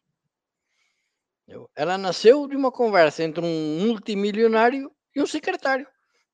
Ela 1.75 1.97
nasceu 1.97 2.47
de 2.49 2.57
uma 2.57 2.73
conversa 2.73 3.23
entre 3.23 3.45
um 3.45 3.87
multimilionário 3.87 4.91
e 5.15 5.23
um 5.23 5.27
secretário. 5.27 5.87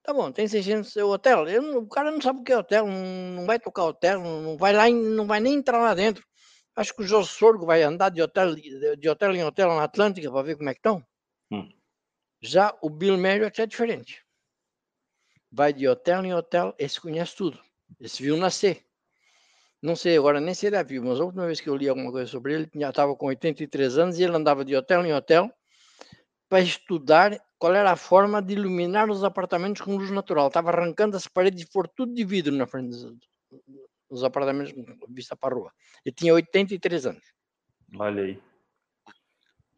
Tá 0.03 0.13
bom, 0.13 0.33
tem 0.33 0.49
600 0.49 0.93
seu 0.93 1.09
hotel. 1.11 1.49
Eu, 1.49 1.79
o 1.79 1.89
cara 1.89 2.11
não 2.11 2.21
sabe 2.21 2.41
o 2.41 2.43
que 2.43 2.53
é 2.53 2.59
hotel, 2.59 2.87
não, 2.87 3.47
vai 3.47 3.59
tocar 3.59 3.85
hotel, 3.85 4.21
não, 4.21 4.43
não, 4.43 4.57
vai 4.57 4.73
lá, 4.73 4.89
não 4.91 5.27
vai 5.27 5.39
nem 5.39 5.55
entrar 5.55 5.79
lá 5.79 5.95
dentro. 5.95 6.27
Acho 6.75 6.95
que 6.95 7.03
o 7.03 7.07
José 7.07 7.31
Sorgo 7.31 7.67
vai 7.67 7.83
andar 7.83 8.09
de 8.09 8.23
hotel, 8.23 8.55
de 8.55 9.09
hotel 9.09 9.35
em 9.35 9.45
hotel 9.45 9.69
na 9.69 9.85
Atlântica 9.85 10.31
para 10.31 10.43
ver 10.43 10.57
como 10.57 10.71
é 10.71 10.73
que 10.73 10.79
estão. 10.79 11.07
Hum. 11.51 11.69
Já 12.41 12.77
o 12.81 12.89
Bill 12.89 13.19
Marriott 13.19 13.61
é 13.61 13.67
diferente. 13.67 14.25
Vai 15.51 15.73
de 15.73 15.87
hotel 15.87 16.25
em 16.25 16.35
hotel, 16.35 16.75
esse 16.79 16.99
conhece 16.99 17.37
tudo. 17.37 17.63
Esse 18.01 18.23
viu 18.23 18.37
nascer. 18.37 18.85
Não 19.83 19.97
sei 19.97 20.17
agora 20.17 20.41
nem 20.41 20.55
se 20.55 20.67
ele 20.67 20.77
é 20.77 20.85
vivo, 20.85 21.09
mas 21.09 21.21
a 21.21 21.25
última 21.25 21.45
vez 21.45 21.61
que 21.61 21.69
eu 21.69 21.75
li 21.75 21.89
alguma 21.89 22.13
coisa 22.13 22.31
sobre 22.31 22.55
ele, 22.55 22.71
já 22.73 22.91
estava 22.91 23.17
com 23.17 23.27
83 23.27 23.99
anos 23.99 24.19
e 24.19 24.23
ele 24.23 24.37
andava 24.37 24.65
de 24.65 24.77
hotel 24.77 25.05
em 25.05 25.13
hotel 25.13 25.53
para 26.49 26.61
estudar 26.61 27.37
qual 27.59 27.75
era 27.75 27.91
a 27.91 27.97
forma 27.97 28.41
de 28.41 28.53
iluminar 28.53 29.11
os 29.11 29.25
apartamentos 29.25 29.83
com 29.83 29.97
luz 29.97 30.11
natural. 30.11 30.47
Estava 30.47 30.71
arrancando 30.71 31.17
as 31.17 31.27
paredes 31.27 31.65
e 31.65 31.73
for 31.73 31.89
tudo 31.89 32.15
de 32.15 32.25
vidro 32.25 32.55
na 32.55 32.67
frente 32.67 32.91
dos 34.11 34.23
apartamentos 34.23 34.73
com 34.73 34.85
vista 35.09 35.35
para 35.35 35.55
a 35.55 35.59
rua. 35.59 35.73
Ele 36.05 36.15
tinha 36.15 36.35
83 36.35 37.07
anos. 37.07 37.33
Olha 37.97 38.23
aí. 38.23 38.39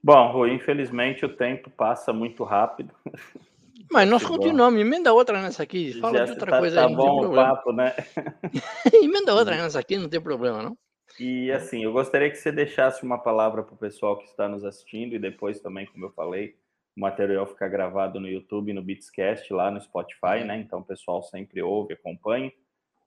Bom, 0.03 0.33
Rui, 0.33 0.53
infelizmente 0.53 1.25
o 1.25 1.35
tempo 1.35 1.71
passa 1.71 2.13
muito 2.13 2.45
rápido. 2.45 2.95
Mas 3.91 4.09
nós 4.09 4.25
continuamos, 4.25 4.81
emenda 4.81 5.13
outra 5.13 5.41
nessa 5.41 5.63
aqui, 5.63 5.93
fala 6.01 6.19
Já 6.19 6.25
de 6.25 6.31
outra 6.33 6.51
tá, 6.51 6.59
coisa 6.59 6.77
tá 6.77 6.87
aí. 6.87 6.91
Tá 6.91 6.97
bom 6.97 7.27
o 7.27 7.35
papo, 7.35 7.73
né? 7.73 7.95
emenda 8.93 9.35
outra 9.35 9.57
nessa 9.57 9.79
aqui, 9.79 9.97
não 9.97 10.09
tem 10.09 10.21
problema, 10.21 10.63
não. 10.63 10.77
E 11.19 11.53
assim, 11.53 11.85
eu 11.85 11.93
gostaria 11.93 12.31
que 12.31 12.37
você 12.37 12.51
deixasse 12.51 13.03
uma 13.05 13.19
palavra 13.19 13.63
para 13.63 13.75
o 13.75 13.79
pessoal 13.79 14.19
que 14.19 14.25
está 14.25 14.49
nos 14.49 14.65
assistindo 14.65 15.15
e 15.15 15.19
depois 15.19 15.61
também, 15.61 15.87
como 15.87 16.07
eu 16.07 16.11
falei, 16.11 16.57
o 16.97 17.01
material 17.01 17.47
fica 17.47 17.69
gravado 17.69 18.19
no 18.19 18.29
YouTube, 18.29 18.73
no 18.73 18.83
Beatscast, 18.83 19.53
lá 19.53 19.71
no 19.71 19.81
Spotify, 19.81 20.45
né? 20.45 20.59
Então 20.59 20.81
o 20.81 20.85
pessoal 20.85 21.23
sempre 21.23 21.63
ouve, 21.63 21.95
acompanha. 21.95 22.53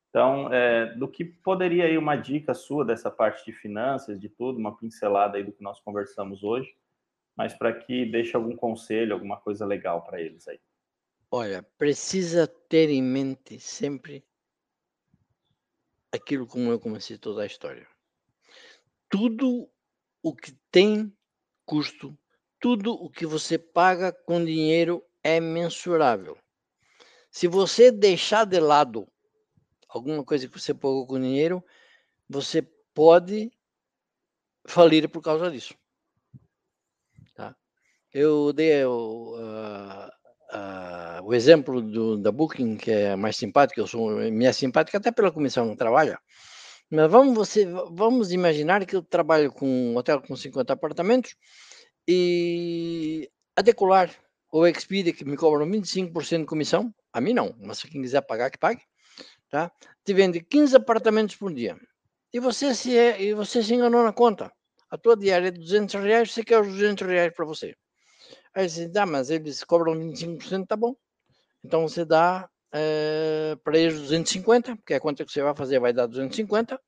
Então, 0.10 0.52
é, 0.52 0.88
do 0.96 1.08
que 1.08 1.24
poderia 1.24 1.86
aí 1.86 1.98
uma 1.98 2.16
dica 2.16 2.54
sua 2.54 2.86
dessa 2.86 3.12
parte 3.12 3.46
de 3.46 3.52
finanças, 3.52 4.20
de 4.20 4.30
tudo, 4.30 4.58
uma 4.58 4.76
pincelada 4.76 5.38
aí 5.38 5.44
do 5.44 5.52
que 5.52 5.62
nós 5.62 5.80
conversamos 5.82 6.44
hoje, 6.44 6.74
mas 7.38 7.54
para 7.54 7.72
que 7.72 8.06
deixe 8.06 8.36
algum 8.36 8.56
conselho, 8.56 9.14
alguma 9.14 9.40
coisa 9.40 9.66
legal 9.66 10.04
para 10.04 10.20
eles 10.20 10.48
aí. 10.48 10.60
Olha, 11.30 11.62
precisa 11.78 12.48
ter 12.48 12.90
em 12.90 13.04
mente 13.04 13.60
sempre 13.60 14.26
aquilo 16.12 16.48
como 16.48 16.72
eu 16.72 16.80
comecei 16.80 17.18
toda 17.18 17.44
a 17.44 17.46
história. 17.46 17.88
tudo 19.10 19.70
o 20.22 20.36
que 20.36 20.52
tem 20.72 21.16
custo, 21.66 22.18
tudo 22.60 22.94
o 22.94 23.10
que 23.10 23.26
você 23.26 23.58
paga 23.58 24.12
com 24.12 24.44
dinheiro 24.44 25.04
é 25.24 25.40
mensurável. 25.40 26.38
Se 27.30 27.48
você 27.48 27.92
deixar 27.92 28.46
de 28.46 28.60
lado 28.60 29.08
alguma 29.88 30.24
coisa 30.26 30.48
que 30.48 30.60
você 30.60 30.74
pagou 30.74 31.06
com 31.08 31.20
dinheiro, 31.20 31.64
você 32.28 32.62
pode 32.94 33.52
falir 34.66 35.10
por 35.10 35.22
causa 35.22 35.50
disso. 35.52 35.74
Eu 38.20 38.52
dei 38.52 38.84
o, 38.84 39.36
uh, 39.38 40.08
uh, 40.58 41.24
o 41.24 41.36
exemplo 41.36 41.80
do, 41.80 42.18
da 42.18 42.32
Booking, 42.32 42.76
que 42.76 42.90
é 42.90 43.16
mais 43.16 43.38
simpática, 43.38 43.80
eu 43.80 43.86
sou 43.86 44.10
minha 44.32 44.52
simpática 44.52 44.98
até 44.98 45.12
pela 45.12 45.32
comissão 45.32 45.70
que 45.70 45.78
trabalha. 45.78 46.18
Mas 46.90 47.12
vamos, 47.12 47.36
você, 47.36 47.68
vamos 47.92 48.32
imaginar 48.32 48.88
que 48.88 48.96
eu 48.96 49.04
trabalho 49.04 49.52
com 49.52 49.68
um 49.68 49.96
hotel 49.96 50.20
com 50.20 50.36
50 50.36 50.74
apartamentos 50.74 51.36
e 52.08 53.30
a 53.56 53.62
Decolar 53.62 54.10
ou 54.52 54.64
a 54.64 54.70
Expedia, 54.72 55.14
que 55.14 55.24
me 55.24 55.38
cobram 55.38 55.68
25% 55.68 56.40
de 56.40 56.46
comissão, 56.48 56.92
a 57.14 57.22
mim 57.22 57.36
não, 57.36 57.56
mas 57.60 57.84
quem 57.84 58.02
quiser 58.02 58.22
pagar, 58.22 58.50
que 58.50 58.58
pague, 58.58 58.82
tá? 59.48 59.72
te 60.04 60.14
vende 60.16 60.42
15 60.42 60.76
apartamentos 60.76 61.36
por 61.36 61.54
dia. 61.54 61.78
E 62.34 62.40
você 62.40 62.74
se, 62.74 62.98
é, 62.98 63.22
e 63.22 63.36
você 63.36 63.62
se 63.62 63.76
enganou 63.76 64.04
na 64.04 64.12
conta. 64.12 64.52
A 64.90 64.98
tua 64.98 65.16
diária 65.16 65.50
é 65.50 65.52
200 65.52 66.02
reais, 66.02 66.32
você 66.32 66.44
quer 66.44 66.60
os 66.60 66.68
200 66.68 67.08
reais 67.08 67.32
para 67.32 67.46
você. 67.46 67.76
Aí 68.58 68.68
você 68.68 68.88
dá, 68.88 69.06
mas 69.06 69.30
eles 69.30 69.64
cobram 69.64 69.94
25%, 69.94 70.66
tá 70.66 70.76
bom. 70.76 70.96
Então 71.64 71.88
você 71.88 72.04
dá 72.04 72.50
é, 72.74 73.56
para 73.64 73.78
eles 73.78 74.02
250, 74.02 74.76
porque 74.78 74.96
a 74.96 75.00
conta 75.00 75.24
que 75.24 75.32
você 75.32 75.44
vai 75.44 75.56
fazer 75.56 75.80
vai 75.80 75.94
dar 75.94 76.08
250, 76.08 76.82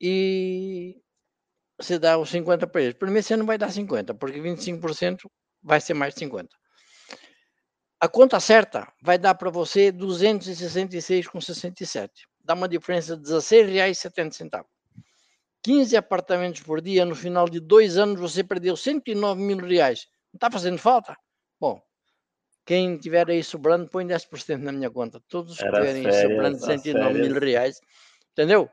e 0.00 1.02
você 1.76 1.98
dá 1.98 2.16
os 2.18 2.30
50 2.30 2.68
para 2.68 2.82
eles. 2.82 2.94
Primeiro 2.94 3.26
você 3.26 3.36
não 3.36 3.44
vai 3.44 3.58
dar 3.58 3.72
50, 3.72 4.14
porque 4.14 4.40
25% 4.40 5.28
vai 5.60 5.80
ser 5.80 5.94
mais 5.94 6.14
50. 6.14 6.48
A 7.98 8.08
conta 8.08 8.38
certa 8.38 8.86
vai 9.02 9.18
dar 9.18 9.34
para 9.34 9.50
você 9.50 9.90
266,67. 9.90 12.10
Dá 12.44 12.54
uma 12.54 12.68
diferença 12.68 13.16
de 13.16 13.28
R$ 13.28 13.38
16,70. 13.38 14.64
15 15.64 15.96
apartamentos 15.96 16.60
por 16.60 16.80
dia, 16.80 17.04
no 17.04 17.16
final 17.16 17.48
de 17.48 17.58
dois 17.58 17.96
anos 17.96 18.20
você 18.20 18.44
perdeu 18.44 18.76
109 18.76 19.42
mil 19.42 19.58
reais. 19.58 20.11
Não 20.32 20.36
está 20.36 20.50
fazendo 20.50 20.78
falta? 20.78 21.16
Bom, 21.60 21.80
quem 22.64 22.96
tiver 22.96 23.28
aí 23.28 23.42
sobrando, 23.42 23.88
põe 23.88 24.06
10% 24.06 24.58
na 24.58 24.72
minha 24.72 24.90
conta. 24.90 25.20
Todos 25.28 25.58
que 25.58 25.64
tiverem 25.64 26.10
sobrando 26.10 26.58
109 26.58 27.20
mil 27.20 27.38
reais, 27.38 27.80
entendeu? 28.32 28.70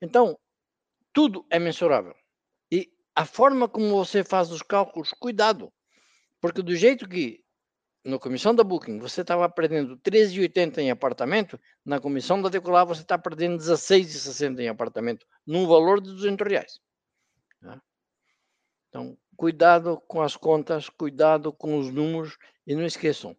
Então, 0.00 0.38
tudo 1.12 1.44
é 1.50 1.58
mensurável. 1.58 2.14
E 2.70 2.90
a 3.14 3.26
forma 3.26 3.68
como 3.68 3.90
você 3.90 4.24
faz 4.24 4.50
os 4.50 4.62
cálculos, 4.62 5.12
cuidado. 5.12 5.72
Porque 6.40 6.62
do 6.62 6.74
jeito 6.74 7.08
que 7.08 7.42
na 8.04 8.18
comissão 8.18 8.54
da 8.54 8.64
Booking 8.64 8.98
você 8.98 9.20
estava 9.20 9.48
perdendo 9.48 9.96
13,80 9.98 10.78
em 10.78 10.90
apartamento, 10.90 11.60
na 11.84 12.00
comissão 12.00 12.40
da 12.40 12.48
Decolar 12.48 12.86
você 12.86 13.02
está 13.02 13.16
perdendo 13.18 13.58
16,60 13.58 14.60
em 14.60 14.68
apartamento, 14.68 15.26
num 15.46 15.66
valor 15.66 16.00
de 16.00 16.10
200 16.10 16.46
reais. 16.46 16.80
Tá? 17.60 17.80
Então, 18.88 19.16
cuidado 19.42 20.00
com 20.06 20.22
as 20.22 20.36
contas, 20.36 20.88
cuidado 20.88 21.52
com 21.52 21.76
os 21.76 21.92
números 21.92 22.38
e 22.64 22.76
não 22.76 22.84
esqueçam, 22.84 23.36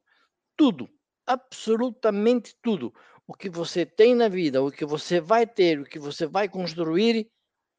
tudo, 0.53 0.89
absolutamente 1.25 2.57
tudo, 2.61 2.93
o 3.25 3.33
que 3.33 3.49
você 3.49 3.85
tem 3.85 4.13
na 4.13 4.27
vida, 4.27 4.61
o 4.61 4.69
que 4.69 4.83
você 4.83 5.21
vai 5.21 5.47
ter, 5.47 5.79
o 5.79 5.85
que 5.85 5.97
você 5.97 6.27
vai 6.27 6.49
construir 6.49 7.31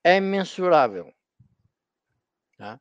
é 0.02 0.20
mensurável. 0.20 1.12
Tá? 2.56 2.80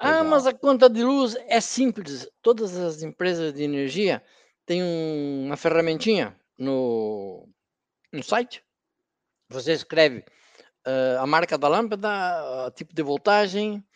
Ah, 0.00 0.24
mas 0.24 0.48
a 0.48 0.52
conta 0.52 0.90
de 0.90 1.04
luz 1.04 1.36
é 1.46 1.60
simples. 1.60 2.28
Todas 2.42 2.76
as 2.76 3.04
empresas 3.04 3.54
de 3.54 3.62
energia 3.62 4.20
têm 4.66 4.82
uma 4.82 5.56
ferramentinha 5.56 6.36
no, 6.58 7.48
no 8.12 8.22
site. 8.24 8.64
Você 9.48 9.74
escreve 9.74 10.24
uh, 10.84 11.20
a 11.20 11.24
marca 11.24 11.56
da 11.56 11.68
lâmpada, 11.68 12.66
uh, 12.66 12.70
tipo 12.72 12.92
de 12.92 13.02
voltagem, 13.04 13.86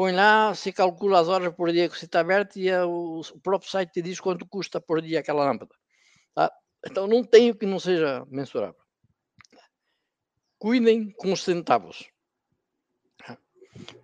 põe 0.00 0.12
lá, 0.12 0.54
se 0.54 0.72
calcula 0.72 1.20
as 1.20 1.28
horas 1.28 1.54
por 1.54 1.70
dia 1.70 1.86
que 1.86 1.94
você 1.94 2.06
está 2.06 2.20
aberto 2.20 2.56
e 2.56 2.70
é 2.70 2.82
o, 2.82 3.20
o, 3.20 3.40
próprio 3.40 3.70
site 3.70 3.92
te 3.92 4.00
diz 4.00 4.18
quanto 4.18 4.46
custa 4.46 4.80
por 4.80 5.02
dia 5.02 5.20
aquela 5.20 5.44
lâmpada. 5.44 5.74
Tá? 6.34 6.50
Então 6.86 7.06
não 7.06 7.22
tem 7.22 7.50
o 7.50 7.54
que 7.54 7.66
não 7.66 7.78
seja 7.78 8.24
mensurável. 8.30 8.80
Cuidem 10.58 11.10
com 11.10 11.34
os 11.34 11.44
centavos. 11.44 12.08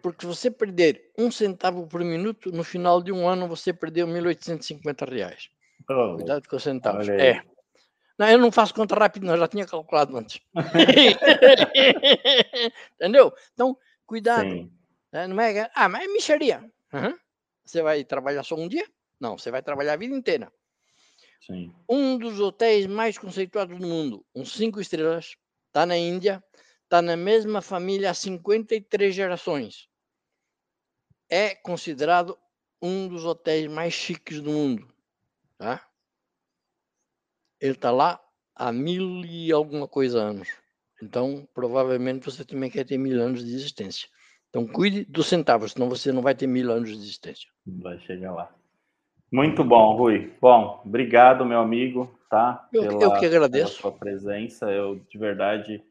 Porque 0.02 0.20
se 0.20 0.26
você 0.26 0.50
perder 0.50 1.12
um 1.16 1.30
centavo 1.30 1.86
por 1.86 2.04
minuto, 2.04 2.52
no 2.52 2.62
final 2.62 3.02
de 3.02 3.10
um 3.10 3.26
ano 3.26 3.48
você 3.48 3.72
perdeu 3.72 4.06
1.850 4.06 5.10
reais. 5.10 5.48
Oh, 5.88 6.16
Cuidado 6.16 6.46
com 6.46 6.56
os 6.56 6.62
centavos. 6.62 7.08
É. 7.08 7.42
Não, 8.18 8.28
eu 8.28 8.38
não 8.38 8.52
faço 8.52 8.74
conta 8.74 8.94
rápida, 8.94 9.26
não, 9.26 9.38
já 9.38 9.48
tinha 9.48 9.64
calculado 9.64 10.14
antes. 10.14 10.42
Entendeu? 13.00 13.32
Então, 13.54 13.78
cuidado. 14.04 14.70
Né? 15.16 15.26
Não 15.26 15.40
é, 15.40 15.70
ah, 15.74 15.88
mas 15.88 16.04
é 16.04 16.08
micharia. 16.08 16.70
Uhum. 16.92 17.18
Você 17.64 17.80
vai 17.80 18.04
trabalhar 18.04 18.42
só 18.42 18.54
um 18.54 18.68
dia? 18.68 18.86
Não, 19.18 19.38
você 19.38 19.50
vai 19.50 19.62
trabalhar 19.62 19.94
a 19.94 19.96
vida 19.96 20.14
inteira. 20.14 20.52
Sim. 21.40 21.74
Um 21.88 22.18
dos 22.18 22.38
hotéis 22.38 22.86
mais 22.86 23.16
conceituados 23.16 23.78
do 23.78 23.86
mundo, 23.86 24.26
uns 24.34 24.52
cinco 24.52 24.78
estrelas, 24.78 25.34
está 25.68 25.86
na 25.86 25.96
Índia, 25.96 26.44
está 26.84 27.00
na 27.00 27.16
mesma 27.16 27.62
família 27.62 28.10
há 28.10 28.14
53 28.14 29.14
gerações. 29.14 29.88
É 31.30 31.54
considerado 31.54 32.38
um 32.82 33.08
dos 33.08 33.24
hotéis 33.24 33.68
mais 33.68 33.94
chiques 33.94 34.42
do 34.42 34.50
mundo. 34.50 34.86
Tá? 35.56 35.88
Ele 37.58 37.72
está 37.72 37.90
lá 37.90 38.22
há 38.54 38.70
mil 38.70 39.24
e 39.24 39.50
alguma 39.50 39.88
coisa 39.88 40.20
anos. 40.20 40.48
Então, 41.02 41.48
provavelmente 41.54 42.26
você 42.26 42.44
também 42.44 42.70
quer 42.70 42.84
ter 42.84 42.98
mil 42.98 43.18
anos 43.22 43.42
de 43.42 43.54
existência. 43.54 44.08
Então, 44.56 44.66
cuide 44.66 45.04
dos 45.04 45.26
centavos, 45.26 45.72
senão 45.72 45.86
você 45.86 46.10
não 46.10 46.22
vai 46.22 46.34
ter 46.34 46.46
mil 46.46 46.70
anos 46.72 46.88
de 46.88 46.96
existência. 46.96 47.46
Vai 47.66 47.98
chegar 48.00 48.32
lá. 48.32 48.50
Muito 49.30 49.62
bom, 49.62 49.94
Rui. 49.96 50.32
Bom, 50.40 50.80
obrigado, 50.82 51.44
meu 51.44 51.60
amigo, 51.60 52.18
tá? 52.30 52.66
Eu, 52.72 52.88
pela, 52.88 53.02
eu 53.02 53.18
que 53.18 53.26
agradeço. 53.26 53.82
Pela 53.82 53.92
sua 53.92 53.92
presença. 53.92 54.70
Eu, 54.70 54.96
de 55.10 55.18
verdade, 55.18 55.82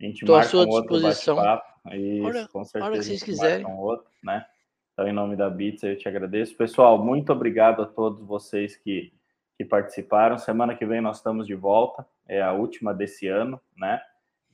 a 0.00 0.04
gente 0.04 0.22
Estou 0.22 0.36
marca 0.36 0.46
à 0.46 0.50
sua 0.50 0.62
um 0.62 1.02
bate-papo. 1.02 1.64
Isso, 1.92 2.48
com 2.48 2.64
certeza. 2.64 2.84
Hora 2.84 2.96
que 2.96 3.04
vocês 3.04 3.22
quiserem. 3.22 3.66
Um 3.66 3.76
outro, 3.76 4.06
né? 4.22 4.46
Então, 4.94 5.06
em 5.06 5.12
nome 5.12 5.36
da 5.36 5.50
Bits, 5.50 5.82
eu 5.82 5.98
te 5.98 6.08
agradeço. 6.08 6.56
Pessoal, 6.56 7.04
muito 7.04 7.30
obrigado 7.30 7.82
a 7.82 7.86
todos 7.86 8.22
vocês 8.22 8.74
que, 8.74 9.12
que 9.58 9.66
participaram. 9.66 10.38
Semana 10.38 10.74
que 10.74 10.86
vem 10.86 11.02
nós 11.02 11.18
estamos 11.18 11.46
de 11.46 11.54
volta, 11.54 12.06
é 12.26 12.40
a 12.40 12.52
última 12.52 12.94
desse 12.94 13.26
ano, 13.26 13.60
né? 13.76 14.00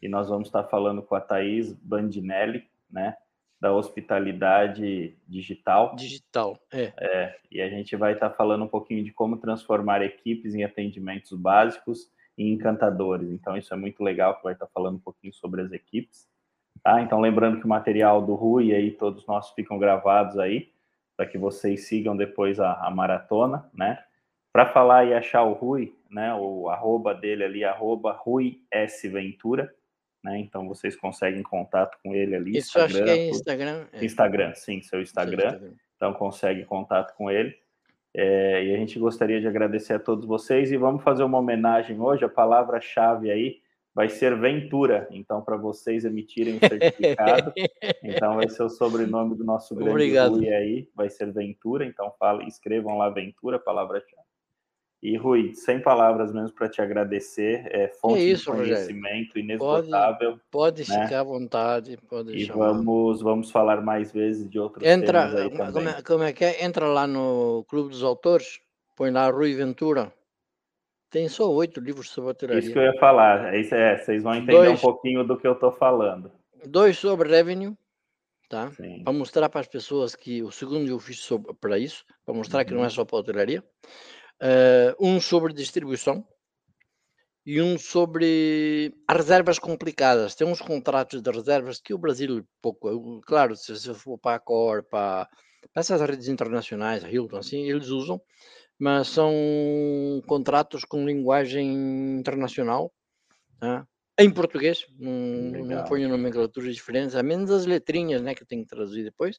E 0.03 0.09
nós 0.09 0.29
vamos 0.29 0.49
estar 0.49 0.65
falando 0.65 1.03
com 1.03 1.15
a 1.15 1.21
Thaís 1.21 1.73
Bandinelli, 1.75 2.65
né? 2.91 3.17
Da 3.61 3.73
hospitalidade 3.73 5.15
digital. 5.29 5.95
Digital, 5.95 6.59
é. 6.73 6.93
é. 6.99 7.37
E 7.51 7.61
a 7.61 7.69
gente 7.69 7.95
vai 7.95 8.15
estar 8.15 8.31
falando 8.31 8.65
um 8.65 8.69
pouquinho 8.69 9.05
de 9.05 9.13
como 9.13 9.37
transformar 9.37 10.03
equipes 10.03 10.55
em 10.55 10.65
atendimentos 10.65 11.33
básicos 11.33 12.11
e 12.39 12.51
encantadores. 12.51 13.31
Então, 13.31 13.57
isso 13.57 13.75
é 13.75 13.77
muito 13.77 14.03
legal, 14.03 14.37
que 14.37 14.45
vai 14.45 14.55
estar 14.55 14.67
falando 14.69 14.97
um 14.97 15.01
pouquinho 15.01 15.33
sobre 15.35 15.61
as 15.61 15.73
equipes. 15.73 16.27
Tá? 16.83 17.03
Então, 17.03 17.21
lembrando 17.21 17.59
que 17.59 17.67
o 17.67 17.69
material 17.69 18.23
do 18.23 18.35
Rui 18.35 18.75
aí, 18.75 18.91
todos 18.93 19.27
nós 19.27 19.51
ficam 19.51 19.79
gravados 19.79 20.39
aí, 20.39 20.73
para 21.17 21.27
que 21.27 21.37
vocês 21.37 21.87
sigam 21.87 22.17
depois 22.17 22.59
a, 22.59 22.73
a 22.87 22.91
maratona, 22.91 23.69
né? 23.75 24.03
Para 24.51 24.73
falar 24.73 25.05
e 25.05 25.13
achar 25.13 25.43
o 25.43 25.53
Rui, 25.53 25.95
né? 26.11 26.35
O 26.35 26.71
arroba 26.71 27.15
dele 27.15 27.45
ali, 27.45 27.63
arroba 27.63 28.13
Rui 28.13 28.63
S. 28.71 29.07
Ventura, 29.07 29.71
né? 30.23 30.39
Então 30.39 30.69
vocês 30.69 30.97
conseguem 30.97 31.43
contato 31.43 31.99
com 32.03 32.15
ele 32.15 32.35
ali. 32.35 32.57
Isso 32.57 32.79
Instagram, 32.79 32.97
acho 32.97 33.05
que 33.05 33.11
é 33.11 33.29
Instagram. 33.29 33.87
É. 33.93 34.05
Instagram, 34.05 34.55
sim, 34.55 34.83
seu 34.83 35.01
Instagram. 35.01 35.47
Instagram. 35.47 35.73
Então 35.97 36.13
consegue 36.15 36.65
contato 36.65 37.15
com 37.17 37.31
ele. 37.31 37.55
É, 38.13 38.65
e 38.65 38.75
a 38.75 38.77
gente 38.77 38.99
gostaria 38.99 39.41
de 39.41 39.47
agradecer 39.47 39.95
a 39.95 39.99
todos 39.99 40.27
vocês 40.27 40.73
e 40.73 40.77
vamos 40.77 41.03
fazer 41.03 41.23
uma 41.23 41.39
homenagem 41.39 42.01
hoje. 42.01 42.25
A 42.25 42.29
palavra-chave 42.29 43.31
aí 43.31 43.59
vai 43.95 44.09
ser 44.09 44.37
Ventura. 44.37 45.07
Então, 45.11 45.43
para 45.43 45.57
vocês 45.57 46.05
emitirem 46.05 46.57
o 46.57 46.59
certificado, 46.59 47.53
então 48.03 48.37
vai 48.37 48.49
ser 48.49 48.63
o 48.63 48.69
sobrenome 48.69 49.37
do 49.37 49.45
nosso 49.45 49.75
grande 49.75 49.91
Obrigado. 49.91 50.37
Rui 50.37 50.49
aí, 50.49 50.89
vai 50.95 51.09
ser 51.09 51.33
Ventura. 51.33 51.85
Então, 51.85 52.13
fala, 52.19 52.45
escrevam 52.45 52.99
lá 52.99 53.09
Ventura, 53.11 53.59
palavra-chave. 53.59 54.30
E 55.03 55.17
Rui, 55.17 55.55
sem 55.55 55.81
palavras 55.81 56.31
mesmo 56.31 56.53
para 56.53 56.69
te 56.69 56.83
agradecer, 56.83 57.67
é 57.71 57.89
fonte 57.89 58.21
é 58.21 58.25
isso, 58.25 58.51
de 58.51 58.59
conhecimento 58.59 59.29
Rogério. 59.29 59.41
inesgotável. 59.41 60.31
Pode, 60.51 60.85
pode 60.85 60.91
né? 60.91 61.05
ficar 61.05 61.21
à 61.21 61.25
vontade, 61.25 61.99
pode 62.07 62.37
E 62.37 62.45
chamar. 62.45 62.73
vamos, 62.73 63.23
vamos 63.23 63.51
falar 63.51 63.81
mais 63.81 64.13
vezes 64.13 64.49
de 64.49 64.59
outros 64.59 64.87
Entra, 64.87 65.27
temas 65.27 65.41
aí 65.41 65.73
como 65.73 65.89
é, 65.89 66.03
como 66.03 66.25
é 66.25 66.33
que 66.35 66.45
é? 66.45 66.65
Entra 66.65 66.87
lá 66.87 67.07
no 67.07 67.65
Clube 67.67 67.89
dos 67.89 68.03
Autores, 68.03 68.61
põe 68.95 69.11
lá 69.11 69.31
Rui 69.31 69.55
Ventura. 69.55 70.13
Tem 71.09 71.29
só 71.29 71.51
oito 71.51 71.81
livros 71.81 72.11
sobre 72.11 72.33
hotelaria. 72.33 72.61
Isso 72.61 72.73
que 72.73 72.79
eu 72.79 72.83
ia 72.83 72.99
falar. 72.99 73.55
Isso 73.59 73.75
é, 73.75 73.97
vocês 73.97 74.23
vão 74.23 74.35
entender 74.35 74.53
dois, 74.53 74.79
um 74.79 74.83
pouquinho 74.83 75.25
do 75.25 75.37
que 75.37 75.47
eu 75.47 75.53
estou 75.53 75.73
falando. 75.73 76.31
Dois 76.67 76.99
sobre 76.99 77.31
revenue, 77.31 77.75
tá? 78.51 78.71
Para 79.03 79.13
mostrar 79.15 79.49
para 79.49 79.63
as 79.63 79.67
pessoas 79.67 80.15
que 80.15 80.43
o 80.43 80.53
segundo 80.53 80.91
eu 80.91 80.99
fiz 80.99 81.27
para 81.59 81.79
isso, 81.79 82.05
para 82.25 82.35
mostrar 82.35 82.61
uhum. 82.61 82.65
que 82.67 82.75
não 82.75 82.81
é 82.81 82.85
uhum. 82.85 82.91
só 82.91 83.05
para 83.07 83.17
a 83.17 83.21
hotelaria. 83.21 83.65
Uh, 84.41 84.95
um 84.99 85.21
sobre 85.21 85.53
distribuição 85.53 86.27
e 87.45 87.61
um 87.61 87.79
sobre 87.79 88.95
as 89.07 89.17
reservas 89.17 89.59
complicadas. 89.59 90.35
Tem 90.35 90.47
uns 90.47 90.61
contratos 90.61 91.23
de 91.23 91.31
reservas 91.31 91.81
que 91.81 91.93
o 91.93 91.99
Brasil 91.99 92.47
pouco, 92.61 93.21
claro, 93.27 93.57
se 93.57 93.75
você 93.75 93.93
for 93.95 94.19
para 94.19 94.37
a 94.37 94.41
Cor, 94.41 94.83
para, 94.85 95.29
para 95.73 95.81
essas 95.81 96.01
redes 96.01 96.29
internacionais, 96.29 97.05
a 97.05 97.11
Hilton, 97.11 97.39
assim, 97.39 97.69
eles 97.69 97.89
usam, 97.89 98.21
mas 98.79 99.09
são 99.09 99.33
contratos 100.27 100.85
com 100.85 101.05
linguagem 101.05 102.19
internacional, 102.19 102.93
tá? 103.59 103.87
em 104.19 104.31
português, 104.31 104.87
não, 104.99 105.65
não 105.65 105.85
ponho 105.85 106.09
nomenclaturas 106.09 106.75
diferentes, 106.75 107.17
a 107.17 107.23
menos 107.23 107.51
as 107.51 107.65
letrinhas, 107.65 108.21
né, 108.21 108.35
que 108.35 108.43
eu 108.43 108.47
tenho 108.47 108.63
que 108.63 108.69
traduzir 108.69 109.03
depois. 109.03 109.39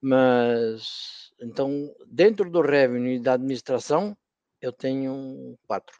Mas, 0.00 1.32
então, 1.40 1.92
dentro 2.06 2.50
do 2.50 2.60
revenue 2.60 3.16
e 3.16 3.20
da 3.20 3.34
administração, 3.34 4.16
eu 4.60 4.72
tenho 4.72 5.56
quatro. 5.66 5.96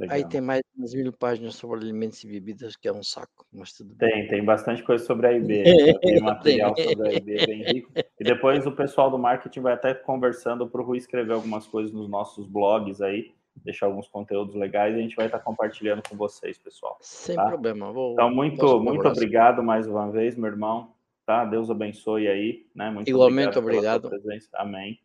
Legal. 0.00 0.16
Aí 0.16 0.28
tem 0.28 0.40
mais 0.40 0.62
de 0.74 0.96
mil 0.96 1.12
páginas 1.12 1.56
sobre 1.56 1.80
alimentos 1.80 2.24
e 2.24 2.26
bebidas, 2.26 2.74
que 2.74 2.88
é 2.88 2.92
um 2.92 3.02
saco, 3.02 3.44
mas 3.52 3.72
tudo 3.72 3.94
bem. 3.94 4.10
Tem, 4.10 4.28
tem 4.28 4.44
bastante 4.44 4.82
coisa 4.82 5.04
sobre 5.04 5.26
a 5.26 5.32
IB. 5.32 5.62
Né? 5.64 5.94
Tem 6.00 6.20
material 6.20 6.74
sobre 6.78 7.08
a 7.08 7.12
IB 7.12 7.46
bem 7.46 7.62
rico. 7.64 7.92
E 8.18 8.24
depois 8.24 8.66
o 8.66 8.72
pessoal 8.72 9.10
do 9.10 9.18
marketing 9.18 9.60
vai 9.60 9.74
até 9.74 9.92
conversando 9.92 10.66
para 10.66 10.80
o 10.80 10.84
Rui 10.84 10.96
escrever 10.96 11.34
algumas 11.34 11.66
coisas 11.66 11.92
nos 11.92 12.08
nossos 12.08 12.46
blogs 12.46 13.02
aí, 13.02 13.34
deixar 13.56 13.86
alguns 13.86 14.08
conteúdos 14.08 14.54
legais 14.54 14.94
e 14.94 14.98
a 14.98 15.02
gente 15.02 15.16
vai 15.16 15.26
estar 15.26 15.40
compartilhando 15.40 16.02
com 16.08 16.16
vocês, 16.16 16.56
pessoal. 16.56 16.96
Sem 17.02 17.36
tá? 17.36 17.46
problema. 17.46 17.92
Vou, 17.92 18.12
então, 18.12 18.30
muito, 18.34 18.80
muito 18.80 19.06
obrigado 19.06 19.62
mais 19.62 19.86
uma 19.86 20.10
vez, 20.10 20.34
meu 20.34 20.50
irmão. 20.50 20.94
Tá? 21.30 21.44
Deus 21.44 21.70
abençoe 21.70 22.26
aí. 22.26 22.66
Né? 22.74 22.90
Muito 22.90 23.08
Igualmente, 23.08 23.56
obrigado. 23.56 24.06
obrigado. 24.06 24.48
Amém. 24.54 24.98